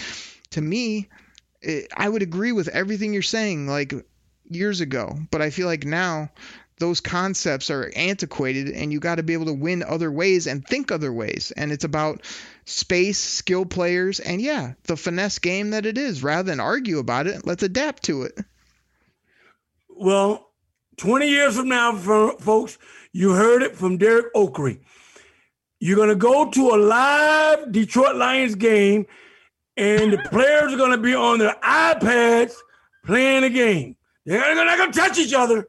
to 0.49 0.61
me, 0.61 1.07
it, 1.61 1.87
I 1.95 2.09
would 2.09 2.23
agree 2.23 2.51
with 2.51 2.67
everything 2.67 3.13
you're 3.13 3.21
saying 3.21 3.67
like 3.67 3.93
years 4.43 4.81
ago, 4.81 5.17
but 5.31 5.41
I 5.41 5.49
feel 5.51 5.67
like 5.67 5.85
now 5.85 6.29
those 6.79 7.01
concepts 7.01 7.69
are 7.69 7.91
antiquated 7.95 8.69
and 8.69 8.91
you 8.91 8.99
got 8.99 9.15
to 9.15 9.23
be 9.23 9.33
able 9.33 9.45
to 9.45 9.53
win 9.53 9.83
other 9.83 10.11
ways 10.11 10.47
and 10.47 10.65
think 10.65 10.91
other 10.91 11.11
ways 11.11 11.51
and 11.57 11.71
it's 11.71 11.83
about 11.83 12.21
space 12.65 13.19
skill 13.19 13.65
players 13.65 14.19
and 14.19 14.41
yeah 14.41 14.73
the 14.83 14.97
finesse 14.97 15.39
game 15.39 15.71
that 15.71 15.85
it 15.85 15.97
is 15.97 16.23
rather 16.23 16.49
than 16.49 16.59
argue 16.59 16.99
about 16.99 17.27
it 17.27 17.45
let's 17.45 17.63
adapt 17.63 18.03
to 18.03 18.23
it 18.23 18.37
Well, 19.99 20.51
20 20.97 21.27
years 21.27 21.57
from 21.57 21.69
now, 21.69 21.95
folks, 21.95 22.77
you 23.11 23.31
heard 23.31 23.63
it 23.63 23.75
from 23.75 23.97
Derek 23.97 24.33
Oakery. 24.35 24.79
You're 25.79 25.95
going 25.95 26.09
to 26.09 26.15
go 26.15 26.49
to 26.49 26.69
a 26.69 26.77
live 26.77 27.71
Detroit 27.71 28.15
Lions 28.15 28.55
game, 28.55 29.05
and 29.75 30.13
the 30.13 30.17
players 30.17 30.73
are 30.73 30.77
going 30.77 30.91
to 30.91 30.97
be 30.97 31.13
on 31.13 31.39
their 31.39 31.55
iPads 31.63 32.53
playing 33.05 33.41
the 33.41 33.49
game. 33.49 33.95
They're 34.25 34.55
not 34.55 34.77
going 34.77 34.91
to 34.91 34.99
touch 34.99 35.17
each 35.17 35.33
other. 35.33 35.67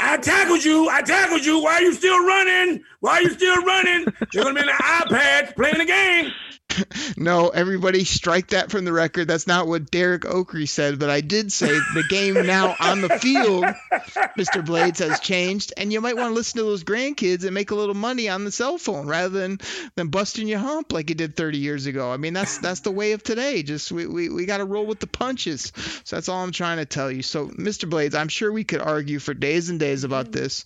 I 0.00 0.16
tackled 0.16 0.64
you. 0.64 0.88
I 0.88 1.02
tackled 1.02 1.44
you. 1.44 1.62
Why 1.62 1.74
are 1.74 1.82
you 1.82 1.92
still 1.92 2.24
running? 2.24 2.82
Why 3.00 3.14
are 3.14 3.22
you 3.22 3.30
still 3.30 3.62
running? 3.62 4.06
You're 4.32 4.44
going 4.44 4.56
to 4.56 4.62
be 4.62 4.68
in 4.68 4.74
the 4.74 4.82
iPads 4.82 5.54
playing 5.54 5.78
the 5.78 5.84
game. 5.84 6.32
no 7.16 7.48
everybody 7.48 8.04
strike 8.04 8.48
that 8.48 8.70
from 8.70 8.84
the 8.84 8.92
record. 8.92 9.28
That's 9.28 9.46
not 9.46 9.66
what 9.66 9.90
derek 9.90 10.22
oakery 10.22 10.68
said 10.68 10.98
but 10.98 11.10
i 11.10 11.20
did 11.20 11.52
say 11.52 11.68
the 11.68 12.04
game 12.08 12.46
now 12.46 12.74
on 12.80 13.00
the 13.00 13.08
field 13.18 13.64
mr 14.38 14.64
blades 14.64 14.98
has 14.98 15.20
changed 15.20 15.72
and 15.76 15.92
you 15.92 16.00
might 16.00 16.16
want 16.16 16.30
to 16.30 16.34
listen 16.34 16.58
to 16.58 16.64
those 16.64 16.84
grandkids 16.84 17.44
and 17.44 17.54
make 17.54 17.70
a 17.70 17.74
little 17.74 17.94
money 17.94 18.28
on 18.28 18.44
the 18.44 18.50
cell 18.50 18.78
phone 18.78 19.06
rather 19.06 19.40
than 19.40 19.58
than 19.94 20.08
busting 20.08 20.48
your 20.48 20.58
hump 20.58 20.92
like 20.92 21.08
you 21.08 21.14
did 21.14 21.36
30 21.36 21.58
years 21.58 21.86
ago. 21.86 22.10
I 22.12 22.16
mean 22.16 22.32
that's 22.32 22.58
that's 22.58 22.80
the 22.80 22.90
way 22.90 23.12
of 23.12 23.22
today. 23.22 23.62
Just 23.62 23.92
we, 23.92 24.06
we, 24.06 24.28
we 24.28 24.46
got 24.46 24.58
to 24.58 24.64
roll 24.64 24.86
with 24.86 25.00
the 25.00 25.06
punches. 25.06 25.72
So 26.04 26.16
that's 26.16 26.28
all 26.28 26.42
i'm 26.42 26.52
trying 26.52 26.78
to 26.78 26.86
tell 26.86 27.10
you. 27.10 27.22
So 27.22 27.48
mr 27.48 27.88
blades 27.88 28.14
i'm 28.14 28.28
sure 28.28 28.52
we 28.52 28.64
could 28.64 28.80
argue 28.80 29.18
for 29.18 29.34
days 29.34 29.70
and 29.70 29.80
days 29.80 30.04
about 30.04 30.32
this 30.32 30.64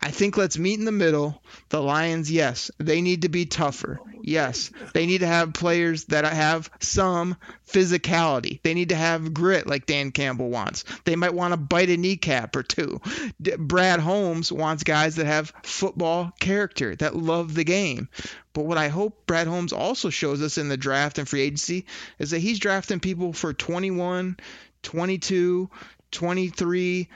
I 0.00 0.10
think 0.10 0.36
let's 0.36 0.58
meet 0.58 0.78
in 0.78 0.84
the 0.84 0.92
middle. 0.92 1.42
The 1.68 1.80
Lions, 1.82 2.30
yes, 2.30 2.70
they 2.78 3.00
need 3.00 3.22
to 3.22 3.28
be 3.28 3.46
tougher. 3.46 4.00
Yes, 4.22 4.70
they 4.92 5.06
need 5.06 5.18
to 5.18 5.26
have 5.26 5.52
players 5.52 6.04
that 6.06 6.24
have 6.24 6.70
some 6.80 7.36
physicality. 7.68 8.60
They 8.62 8.74
need 8.74 8.88
to 8.90 8.96
have 8.96 9.34
grit 9.34 9.66
like 9.66 9.86
Dan 9.86 10.10
Campbell 10.10 10.50
wants. 10.50 10.84
They 11.04 11.16
might 11.16 11.34
want 11.34 11.52
to 11.52 11.56
bite 11.56 11.90
a 11.90 11.96
kneecap 11.96 12.56
or 12.56 12.62
two. 12.62 13.00
D- 13.40 13.56
Brad 13.56 14.00
Holmes 14.00 14.50
wants 14.50 14.84
guys 14.84 15.16
that 15.16 15.26
have 15.26 15.52
football 15.62 16.32
character, 16.40 16.96
that 16.96 17.16
love 17.16 17.54
the 17.54 17.64
game. 17.64 18.08
But 18.52 18.64
what 18.64 18.78
I 18.78 18.88
hope 18.88 19.26
Brad 19.26 19.46
Holmes 19.46 19.72
also 19.72 20.10
shows 20.10 20.42
us 20.42 20.58
in 20.58 20.68
the 20.68 20.76
draft 20.76 21.18
and 21.18 21.28
free 21.28 21.42
agency 21.42 21.86
is 22.18 22.30
that 22.30 22.38
he's 22.38 22.58
drafting 22.58 23.00
people 23.00 23.32
for 23.32 23.52
21, 23.52 24.36
22, 24.82 25.70
23, 26.10 27.08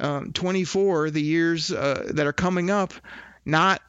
um, 0.00 0.32
24, 0.32 1.10
the 1.10 1.22
years 1.22 1.70
uh, 1.72 2.10
that 2.14 2.26
are 2.26 2.32
coming 2.32 2.70
up, 2.70 2.92
not 3.44 3.82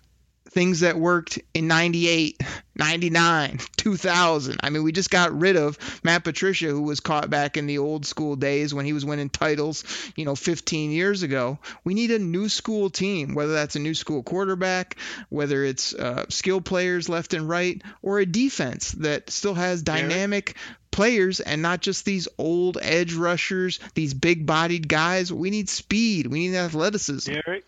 things 0.49 0.79
that 0.79 0.97
worked 0.97 1.39
in 1.53 1.67
98, 1.67 2.41
99, 2.75 3.59
2000. 3.77 4.59
I 4.61 4.69
mean, 4.69 4.83
we 4.83 4.91
just 4.91 5.09
got 5.09 5.37
rid 5.37 5.55
of 5.55 5.77
Matt 6.03 6.23
Patricia, 6.23 6.67
who 6.67 6.81
was 6.81 6.99
caught 6.99 7.29
back 7.29 7.57
in 7.57 7.67
the 7.67 7.77
old 7.77 8.05
school 8.05 8.35
days 8.35 8.73
when 8.73 8.85
he 8.85 8.93
was 8.93 9.05
winning 9.05 9.29
titles, 9.29 9.83
you 10.15 10.25
know, 10.25 10.35
15 10.35 10.91
years 10.91 11.23
ago. 11.23 11.59
We 11.83 11.93
need 11.93 12.11
a 12.11 12.19
new 12.19 12.49
school 12.49 12.89
team, 12.89 13.35
whether 13.35 13.53
that's 13.53 13.75
a 13.75 13.79
new 13.79 13.93
school 13.93 14.23
quarterback, 14.23 14.97
whether 15.29 15.63
it's 15.63 15.93
uh, 15.93 16.25
skill 16.29 16.61
players 16.61 17.09
left 17.09 17.33
and 17.33 17.47
right, 17.47 17.81
or 18.01 18.19
a 18.19 18.25
defense 18.25 18.91
that 18.93 19.29
still 19.29 19.53
has 19.53 19.83
dynamic 19.83 20.55
players 20.91 21.39
and 21.39 21.61
not 21.61 21.81
just 21.81 22.05
these 22.05 22.27
old 22.37 22.77
edge 22.81 23.13
rushers, 23.13 23.79
these 23.93 24.13
big 24.13 24.45
bodied 24.45 24.87
guys. 24.87 25.31
We 25.31 25.49
need 25.49 25.69
speed, 25.69 26.27
we 26.27 26.47
need 26.47 26.55
athleticism. 26.55 27.31
Derek. 27.31 27.65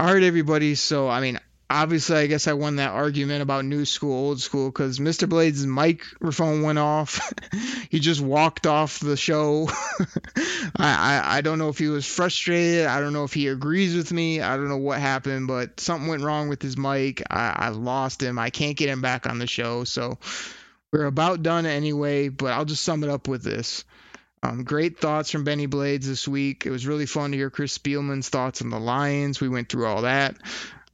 All 0.00 0.14
right, 0.14 0.22
everybody. 0.22 0.76
So, 0.76 1.08
I 1.08 1.20
mean, 1.20 1.40
obviously, 1.70 2.16
I 2.16 2.26
guess 2.26 2.46
I 2.46 2.54
won 2.54 2.76
that 2.76 2.92
argument 2.92 3.42
about 3.42 3.64
new 3.64 3.84
school, 3.84 4.14
old 4.14 4.40
school, 4.40 4.70
because 4.70 4.98
Mr. 4.98 5.28
Blades' 5.28 5.66
microphone 5.66 6.62
went 6.62 6.78
off. 6.78 7.32
he 7.90 7.98
just 8.00 8.20
walked 8.20 8.66
off 8.66 9.00
the 9.00 9.16
show. 9.16 9.68
I, 10.76 11.22
I 11.26 11.38
I 11.38 11.40
don't 11.40 11.58
know 11.58 11.68
if 11.68 11.78
he 11.78 11.88
was 11.88 12.06
frustrated. 12.06 12.86
I 12.86 13.00
don't 13.00 13.12
know 13.12 13.24
if 13.24 13.34
he 13.34 13.48
agrees 13.48 13.94
with 13.94 14.12
me. 14.12 14.40
I 14.40 14.56
don't 14.56 14.68
know 14.68 14.76
what 14.78 15.00
happened, 15.00 15.46
but 15.46 15.80
something 15.80 16.08
went 16.08 16.22
wrong 16.22 16.48
with 16.48 16.62
his 16.62 16.76
mic. 16.76 17.22
I, 17.30 17.54
I 17.56 17.68
lost 17.68 18.22
him. 18.22 18.38
I 18.38 18.50
can't 18.50 18.76
get 18.76 18.88
him 18.88 19.02
back 19.02 19.26
on 19.26 19.38
the 19.38 19.46
show. 19.46 19.84
So 19.84 20.18
we're 20.92 21.04
about 21.04 21.42
done 21.42 21.66
anyway. 21.66 22.28
But 22.28 22.52
I'll 22.52 22.64
just 22.64 22.84
sum 22.84 23.04
it 23.04 23.10
up 23.10 23.28
with 23.28 23.42
this. 23.42 23.84
Um, 24.42 24.62
great 24.62 25.00
thoughts 25.00 25.32
from 25.32 25.42
Benny 25.42 25.66
Blades 25.66 26.06
this 26.06 26.28
week. 26.28 26.64
It 26.64 26.70
was 26.70 26.86
really 26.86 27.06
fun 27.06 27.32
to 27.32 27.36
hear 27.36 27.50
Chris 27.50 27.76
Spielman's 27.76 28.28
thoughts 28.28 28.62
on 28.62 28.70
the 28.70 28.78
Lions. 28.78 29.40
We 29.40 29.48
went 29.48 29.68
through 29.68 29.86
all 29.86 30.02
that. 30.02 30.36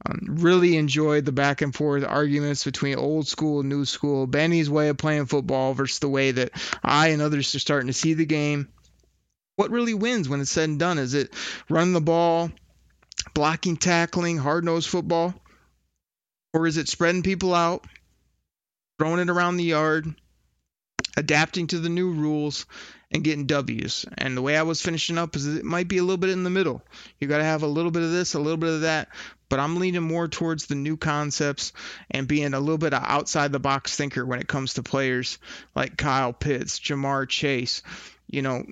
Um, 0.05 0.35
really 0.39 0.77
enjoyed 0.77 1.25
the 1.25 1.31
back 1.31 1.61
and 1.61 1.73
forth 1.73 2.03
arguments 2.03 2.63
between 2.63 2.97
old 2.97 3.27
school 3.27 3.61
and 3.61 3.69
new 3.69 3.85
school, 3.85 4.27
Benny's 4.27 4.69
way 4.69 4.89
of 4.89 4.97
playing 4.97 5.25
football 5.25 5.73
versus 5.73 5.99
the 5.99 6.09
way 6.09 6.31
that 6.31 6.51
I 6.83 7.07
and 7.07 7.21
others 7.21 7.55
are 7.55 7.59
starting 7.59 7.87
to 7.87 7.93
see 7.93 8.13
the 8.13 8.25
game. 8.25 8.69
What 9.55 9.71
really 9.71 9.93
wins 9.93 10.29
when 10.29 10.41
it's 10.41 10.51
said 10.51 10.69
and 10.69 10.79
done? 10.79 10.99
Is 10.99 11.13
it 11.13 11.33
running 11.69 11.93
the 11.93 12.01
ball, 12.01 12.51
blocking, 13.33 13.77
tackling, 13.77 14.37
hard 14.37 14.63
nosed 14.63 14.89
football? 14.89 15.33
Or 16.53 16.67
is 16.67 16.77
it 16.77 16.87
spreading 16.87 17.23
people 17.23 17.53
out, 17.53 17.85
throwing 18.99 19.19
it 19.19 19.29
around 19.29 19.57
the 19.57 19.63
yard, 19.63 20.13
adapting 21.17 21.67
to 21.67 21.79
the 21.79 21.89
new 21.89 22.11
rules 22.11 22.65
and 23.11 23.23
getting 23.23 23.45
W's. 23.45 24.05
And 24.17 24.35
the 24.35 24.41
way 24.41 24.57
I 24.57 24.63
was 24.63 24.81
finishing 24.81 25.17
up 25.17 25.35
is 25.35 25.47
it 25.47 25.63
might 25.63 25.87
be 25.87 25.97
a 25.97 26.03
little 26.03 26.17
bit 26.17 26.31
in 26.31 26.43
the 26.43 26.49
middle. 26.49 26.81
You 27.19 27.27
got 27.27 27.37
to 27.37 27.43
have 27.43 27.63
a 27.63 27.67
little 27.67 27.91
bit 27.91 28.03
of 28.03 28.11
this, 28.11 28.33
a 28.33 28.39
little 28.39 28.57
bit 28.57 28.73
of 28.73 28.81
that, 28.81 29.09
but 29.49 29.59
I'm 29.59 29.77
leaning 29.77 30.03
more 30.03 30.27
towards 30.27 30.65
the 30.65 30.75
new 30.75 30.97
concepts 30.97 31.73
and 32.09 32.27
being 32.27 32.53
a 32.53 32.59
little 32.59 32.77
bit 32.77 32.93
of 32.93 33.03
outside 33.03 33.51
the 33.51 33.59
box 33.59 33.95
thinker 33.95 34.25
when 34.25 34.39
it 34.39 34.47
comes 34.47 34.75
to 34.75 34.83
players 34.83 35.37
like 35.75 35.97
Kyle 35.97 36.33
Pitts, 36.33 36.79
Ja'Marr 36.79 37.27
Chase, 37.29 37.83
you 38.27 38.41
know, 38.41 38.63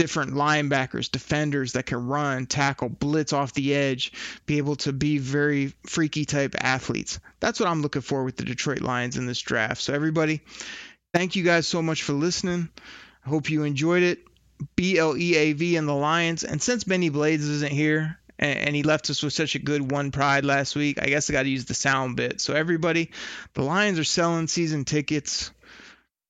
different 0.00 0.32
linebackers, 0.32 1.10
defenders 1.10 1.74
that 1.74 1.84
can 1.84 2.06
run, 2.06 2.46
tackle, 2.46 2.88
blitz 2.88 3.34
off 3.34 3.52
the 3.52 3.74
edge, 3.74 4.12
be 4.46 4.56
able 4.56 4.76
to 4.76 4.94
be 4.94 5.18
very 5.18 5.74
freaky 5.84 6.24
type 6.24 6.54
athletes. 6.58 7.20
That's 7.38 7.60
what 7.60 7.68
I'm 7.68 7.82
looking 7.82 8.00
for 8.00 8.24
with 8.24 8.36
the 8.36 8.46
Detroit 8.46 8.80
Lions 8.80 9.18
in 9.18 9.26
this 9.26 9.40
draft. 9.40 9.82
So 9.82 9.92
everybody, 9.92 10.40
thank 11.12 11.36
you 11.36 11.44
guys 11.44 11.66
so 11.66 11.82
much 11.82 12.02
for 12.02 12.14
listening. 12.14 12.70
I 13.26 13.28
hope 13.28 13.50
you 13.50 13.64
enjoyed 13.64 14.02
it. 14.02 14.20
B 14.74 14.98
L 14.98 15.16
E 15.18 15.36
A 15.36 15.52
V 15.52 15.76
and 15.76 15.86
the 15.86 15.94
Lions. 15.94 16.44
And 16.44 16.62
since 16.62 16.84
Benny 16.84 17.10
Blades 17.10 17.46
isn't 17.46 17.72
here, 17.72 18.19
and 18.40 18.74
he 18.74 18.82
left 18.82 19.10
us 19.10 19.22
with 19.22 19.34
such 19.34 19.54
a 19.54 19.58
good 19.58 19.90
one 19.90 20.10
pride 20.10 20.44
last 20.44 20.74
week. 20.74 21.00
I 21.00 21.06
guess 21.06 21.28
I 21.28 21.34
got 21.34 21.42
to 21.42 21.48
use 21.50 21.66
the 21.66 21.74
sound 21.74 22.16
bit. 22.16 22.40
So 22.40 22.54
everybody, 22.54 23.10
the 23.52 23.62
Lions 23.62 23.98
are 23.98 24.04
selling 24.04 24.48
season 24.48 24.84
tickets. 24.84 25.50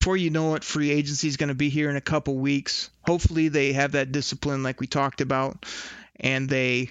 Before 0.00 0.16
you 0.16 0.30
know 0.30 0.54
it, 0.56 0.64
free 0.64 0.90
agency 0.90 1.28
is 1.28 1.36
going 1.36 1.50
to 1.50 1.54
be 1.54 1.68
here 1.68 1.88
in 1.88 1.96
a 1.96 2.00
couple 2.00 2.36
weeks. 2.36 2.90
Hopefully, 3.06 3.48
they 3.48 3.74
have 3.74 3.92
that 3.92 4.12
discipline 4.12 4.62
like 4.62 4.80
we 4.80 4.86
talked 4.86 5.20
about, 5.20 5.66
and 6.18 6.48
they 6.48 6.90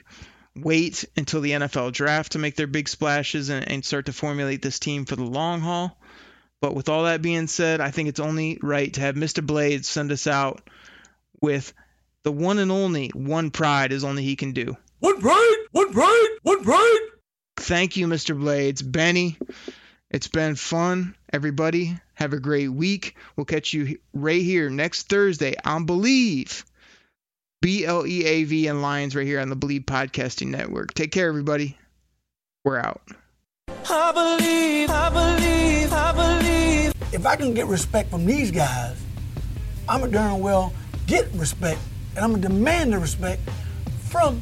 wait 0.56 1.06
until 1.18 1.42
the 1.42 1.52
NFL 1.52 1.92
draft 1.92 2.34
to 2.34 2.40
make 2.40 2.56
their 2.56 2.68
big 2.68 2.88
splashes 2.88 3.50
and, 3.50 3.70
and 3.70 3.84
start 3.84 4.06
to 4.06 4.14
formulate 4.14 4.62
this 4.62 4.80
team 4.80 5.06
for 5.06 5.16
the 5.16 5.24
long 5.24 5.60
haul. 5.60 6.00
But 6.62 6.76
with 6.76 6.88
all 6.88 7.06
that 7.06 7.22
being 7.22 7.48
said, 7.48 7.82
I 7.82 7.92
think 7.92 8.10
it's 8.10 8.20
only 8.20 8.60
right 8.62 8.94
to 8.94 9.02
have 9.02 9.16
Mr. 9.16 9.46
Blades 9.46 9.88
send 9.88 10.12
us 10.12 10.28
out 10.28 10.70
with 11.42 11.74
the 12.24 12.32
one 12.32 12.60
and 12.60 12.72
only 12.72 13.10
one 13.10 13.50
pride 13.50 13.92
is 13.92 14.04
only 14.04 14.24
he 14.24 14.36
can 14.36 14.52
do. 14.52 14.76
One 15.00 15.22
pride, 15.22 15.66
one 15.72 15.94
pride, 15.94 16.28
one 16.44 16.64
pride. 16.64 17.00
Thank 17.58 17.96
you, 17.96 18.08
Mr. 18.08 18.38
Blades. 18.38 18.82
Benny, 18.82 19.38
it's 20.10 20.28
been 20.28 20.56
fun. 20.56 21.16
Everybody, 21.32 21.98
have 22.16 22.34
a 22.34 22.40
great 22.40 22.68
week. 22.68 23.16
We'll 23.36 23.46
catch 23.46 23.74
you 23.74 23.98
right 24.14 24.42
here 24.42 24.70
next 24.70 25.08
Thursday 25.08 25.56
on 25.64 25.86
Bleav. 25.86 26.66
B 27.62 27.86
L 27.86 28.06
E 28.06 28.26
A 28.26 28.44
V 28.44 28.68
and 28.68 28.82
Lions 28.82 29.16
right 29.16 29.28
here 29.28 29.40
on 29.40 29.50
the 29.50 29.56
Bleav 29.56 29.86
Podcasting 29.86 30.48
Network. 30.48 30.94
Take 30.94 31.12
care, 31.12 31.28
everybody. 31.28 31.78
We're 32.64 32.80
out. 32.80 33.02
I 33.90 34.12
believe, 34.12 34.90
I 34.90 35.10
believe, 35.10 35.94
I 35.94 36.12
believe. 36.12 37.14
If 37.14 37.26
I 37.26 37.36
can 37.36 37.54
get 37.54 37.68
respect 37.68 38.10
from 38.10 38.26
these 38.26 38.52
guys, 38.52 39.02
I'm 39.88 40.04
a 40.04 40.08
darn 40.08 40.42
well 40.42 40.74
get 41.08 41.28
respect, 41.34 41.80
and 42.16 42.24
I'm 42.24 42.32
gonna 42.32 42.44
demand 42.44 42.94
the 42.94 43.00
respect 43.00 43.42
from 44.10 44.42